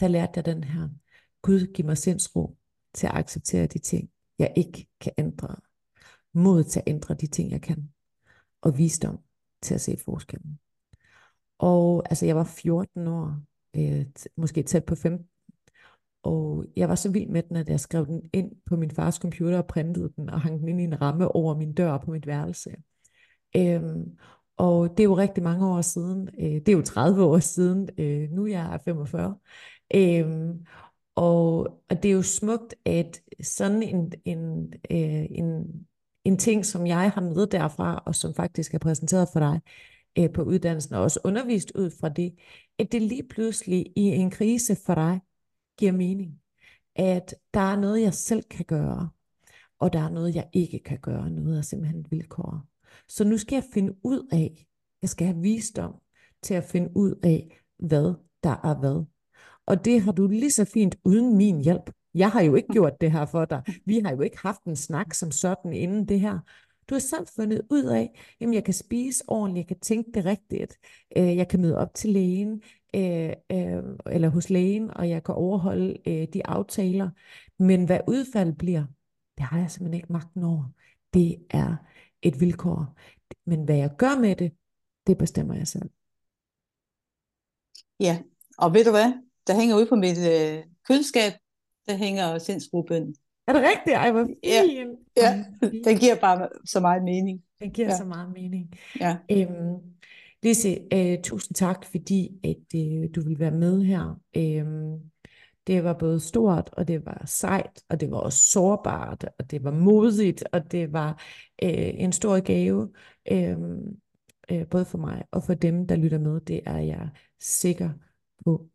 der 0.00 0.08
lærte 0.08 0.32
jeg 0.36 0.46
den 0.46 0.64
her, 0.64 0.88
Gud 1.42 1.72
giv 1.74 1.84
mig 1.84 1.98
sindsro 1.98 2.56
til 2.94 3.06
at 3.06 3.14
acceptere 3.14 3.66
de 3.66 3.78
ting, 3.78 4.10
jeg 4.38 4.52
ikke 4.56 4.88
kan 5.00 5.12
ændre. 5.18 5.56
Mod 6.34 6.64
til 6.64 6.80
at 6.80 6.88
ændre 6.88 7.14
de 7.14 7.26
ting, 7.26 7.50
jeg 7.50 7.62
kan. 7.62 7.90
Og 8.62 8.78
visdom 8.78 9.18
til 9.62 9.74
at 9.74 9.80
se 9.80 9.96
forskellen. 10.04 10.58
Og 11.58 12.02
altså, 12.10 12.26
jeg 12.26 12.36
var 12.36 12.44
14 12.44 13.06
år, 13.06 13.36
øh, 13.76 14.06
måske 14.36 14.62
tæt 14.62 14.84
på 14.84 14.94
15, 14.94 15.28
og 16.22 16.64
jeg 16.76 16.88
var 16.88 16.94
så 16.94 17.10
vild 17.10 17.28
med 17.28 17.42
den, 17.42 17.56
at 17.56 17.68
jeg 17.68 17.80
skrev 17.80 18.06
den 18.06 18.30
ind 18.32 18.52
på 18.66 18.76
min 18.76 18.90
fars 18.90 19.14
computer 19.16 19.58
og 19.58 19.66
printede 19.66 20.12
den 20.16 20.30
og 20.30 20.40
hang 20.40 20.60
den 20.60 20.68
ind 20.68 20.80
i 20.80 20.84
en 20.84 21.00
ramme 21.00 21.28
over 21.28 21.56
min 21.56 21.72
dør 21.72 21.98
på 21.98 22.10
mit 22.10 22.26
værelse. 22.26 22.70
Øhm, 23.56 24.18
og 24.56 24.90
det 24.90 25.00
er 25.00 25.04
jo 25.04 25.16
rigtig 25.16 25.42
mange 25.42 25.66
år 25.66 25.80
siden. 25.80 26.28
Øh, 26.40 26.52
det 26.52 26.68
er 26.68 26.72
jo 26.72 26.82
30 26.82 27.24
år 27.24 27.38
siden. 27.38 27.88
Øh, 27.98 28.30
nu 28.30 28.44
er 28.44 28.48
jeg 28.48 28.80
45. 28.84 29.36
Øhm, 29.94 30.66
og, 31.14 31.58
og 31.90 32.02
det 32.02 32.04
er 32.04 32.12
jo 32.12 32.22
smukt, 32.22 32.74
at 32.84 33.20
sådan 33.42 33.82
en, 33.82 34.12
en, 34.24 34.72
øh, 34.90 35.26
en, 35.30 35.64
en 36.24 36.38
ting, 36.38 36.66
som 36.66 36.86
jeg 36.86 37.10
har 37.10 37.20
med 37.20 37.46
derfra, 37.46 38.02
og 38.06 38.14
som 38.14 38.34
faktisk 38.34 38.74
er 38.74 38.78
præsenteret 38.78 39.28
for 39.32 39.40
dig 39.40 39.60
øh, 40.18 40.32
på 40.32 40.42
uddannelsen, 40.42 40.94
og 40.94 41.02
også 41.02 41.20
undervist 41.24 41.72
ud 41.74 41.90
fra 42.00 42.08
det, 42.08 42.34
at 42.78 42.92
det 42.92 43.02
lige 43.02 43.28
pludselig 43.30 43.86
i 43.96 44.02
en 44.02 44.30
krise 44.30 44.76
for 44.86 44.94
dig, 44.94 45.20
giver 45.78 45.92
mening. 45.92 46.40
At 46.96 47.34
der 47.54 47.60
er 47.60 47.76
noget, 47.76 48.02
jeg 48.02 48.14
selv 48.14 48.42
kan 48.42 48.64
gøre, 48.64 49.08
og 49.78 49.92
der 49.92 50.00
er 50.00 50.10
noget, 50.10 50.34
jeg 50.34 50.48
ikke 50.52 50.78
kan 50.78 50.98
gøre. 50.98 51.30
Noget 51.30 51.58
er 51.58 51.62
simpelthen 51.62 52.06
vilkår. 52.10 52.64
Så 53.08 53.24
nu 53.24 53.38
skal 53.38 53.56
jeg 53.56 53.64
finde 53.72 53.96
ud 54.04 54.28
af, 54.32 54.66
jeg 55.02 55.10
skal 55.10 55.26
have 55.26 55.40
visdom 55.40 55.94
til 56.42 56.54
at 56.54 56.64
finde 56.64 56.96
ud 56.96 57.14
af, 57.22 57.60
hvad 57.78 58.14
der 58.42 58.56
er 58.64 58.78
hvad. 58.78 59.04
Og 59.66 59.84
det 59.84 60.02
har 60.02 60.12
du 60.12 60.26
lige 60.26 60.50
så 60.50 60.64
fint 60.64 60.96
uden 61.04 61.36
min 61.36 61.60
hjælp. 61.60 61.90
Jeg 62.14 62.30
har 62.30 62.40
jo 62.40 62.54
ikke 62.54 62.68
gjort 62.76 63.00
det 63.00 63.12
her 63.12 63.26
for 63.26 63.44
dig. 63.44 63.62
Vi 63.84 63.98
har 63.98 64.10
jo 64.10 64.20
ikke 64.20 64.38
haft 64.38 64.64
en 64.64 64.76
snak 64.76 65.14
som 65.14 65.30
sådan 65.30 65.72
inden 65.72 66.08
det 66.08 66.20
her. 66.20 66.38
Du 66.88 66.94
har 66.94 67.00
selv 67.00 67.26
fundet 67.36 67.62
ud 67.70 67.84
af, 67.84 68.36
at 68.40 68.54
jeg 68.54 68.64
kan 68.64 68.74
spise 68.74 69.24
ordentligt, 69.28 69.64
jeg 69.64 69.76
kan 69.76 69.80
tænke 69.80 70.10
det 70.14 70.24
rigtigt, 70.24 70.78
øh, 71.16 71.36
jeg 71.36 71.48
kan 71.48 71.60
møde 71.60 71.78
op 71.78 71.94
til 71.94 72.10
lægen, 72.10 72.62
øh, 72.94 73.32
øh, 73.52 73.82
eller 74.06 74.28
hos 74.28 74.50
lægen, 74.50 74.90
og 74.90 75.08
jeg 75.08 75.24
kan 75.24 75.34
overholde 75.34 75.96
øh, 76.06 76.28
de 76.32 76.46
aftaler. 76.46 77.10
Men 77.58 77.84
hvad 77.84 78.00
udfald 78.08 78.52
bliver, 78.52 78.84
det 79.38 79.44
har 79.44 79.58
jeg 79.58 79.70
simpelthen 79.70 79.94
ikke 79.94 80.12
magten 80.12 80.44
over. 80.44 80.64
Det 81.14 81.36
er 81.50 81.76
et 82.22 82.40
vilkår. 82.40 82.96
Men 83.46 83.64
hvad 83.64 83.76
jeg 83.76 83.90
gør 83.98 84.20
med 84.20 84.36
det, 84.36 84.52
det 85.06 85.18
bestemmer 85.18 85.54
jeg 85.54 85.68
selv. 85.68 85.90
Ja, 88.00 88.22
og 88.58 88.74
ved 88.74 88.84
du 88.84 88.90
hvad? 88.90 89.12
Der 89.46 89.54
hænger 89.54 89.76
ude 89.76 89.86
på 89.86 89.94
mit 89.94 90.18
øh, 90.18 90.64
køleskab, 90.88 91.32
der 91.90 91.96
hænger 91.96 92.38
sindsrobøn. 92.38 93.14
Er 93.46 93.52
det 93.52 93.62
rigtigt? 93.62 93.96
Ej, 93.96 94.10
hvor 94.10 94.24
fint. 94.24 94.38
Ja, 94.44 94.62
ja. 95.16 95.44
den 95.84 95.98
giver 95.98 96.14
bare 96.20 96.48
så 96.64 96.80
meget 96.80 97.04
mening. 97.04 97.42
Den 97.60 97.70
giver 97.70 97.88
ja. 97.88 97.96
så 97.96 98.04
meget 98.04 98.32
mening. 98.32 98.72
Ja. 99.00 99.16
Øhm, 99.32 99.78
Lise, 100.42 100.80
uh, 100.94 101.22
tusind 101.22 101.54
tak, 101.54 101.84
fordi 101.84 102.30
at 102.44 102.74
uh, 102.74 103.04
du 103.14 103.28
vil 103.28 103.38
være 103.38 103.50
med 103.50 103.82
her. 103.82 104.20
Um, 104.36 105.00
det 105.66 105.84
var 105.84 105.92
både 105.92 106.20
stort, 106.20 106.70
og 106.72 106.88
det 106.88 107.06
var 107.06 107.22
sejt, 107.26 107.82
og 107.88 108.00
det 108.00 108.10
var 108.10 108.16
også 108.16 108.50
sårbart, 108.50 109.24
og 109.38 109.50
det 109.50 109.64
var 109.64 109.70
modigt, 109.70 110.44
og 110.52 110.72
det 110.72 110.92
var 110.92 111.10
uh, 111.64 112.02
en 112.02 112.12
stor 112.12 112.40
gave, 112.40 112.88
um, 113.32 113.80
uh, 114.52 114.66
både 114.70 114.84
for 114.84 114.98
mig 114.98 115.24
og 115.30 115.42
for 115.44 115.54
dem, 115.54 115.86
der 115.86 115.96
lytter 115.96 116.18
med. 116.18 116.40
Det 116.40 116.60
er 116.66 116.78
jeg 116.78 117.08
sikker 117.40 117.90
på. 118.44 118.70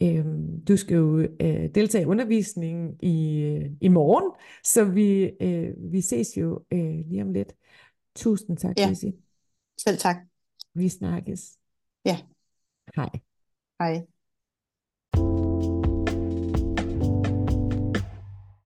Um, 0.00 0.60
du 0.68 0.76
skal 0.76 0.96
jo 0.96 1.18
uh, 1.18 1.70
deltage 1.74 2.02
i 2.02 2.06
undervisningen 2.06 2.96
i, 3.02 3.44
uh, 3.56 3.70
i 3.80 3.88
morgen, 3.88 4.32
så 4.64 4.84
vi, 4.84 5.30
uh, 5.40 5.92
vi 5.92 6.00
ses 6.00 6.36
jo 6.36 6.64
uh, 6.74 7.08
lige 7.08 7.22
om 7.22 7.32
lidt. 7.32 7.54
Tusind 8.16 8.56
tak, 8.56 8.78
ja. 8.78 8.88
Lise. 8.88 9.12
Selv 9.80 9.98
tak. 9.98 10.16
Vi 10.74 10.88
snakkes. 10.88 11.58
Ja. 12.04 12.16
Hej. 12.96 13.10
Hej. 13.80 14.06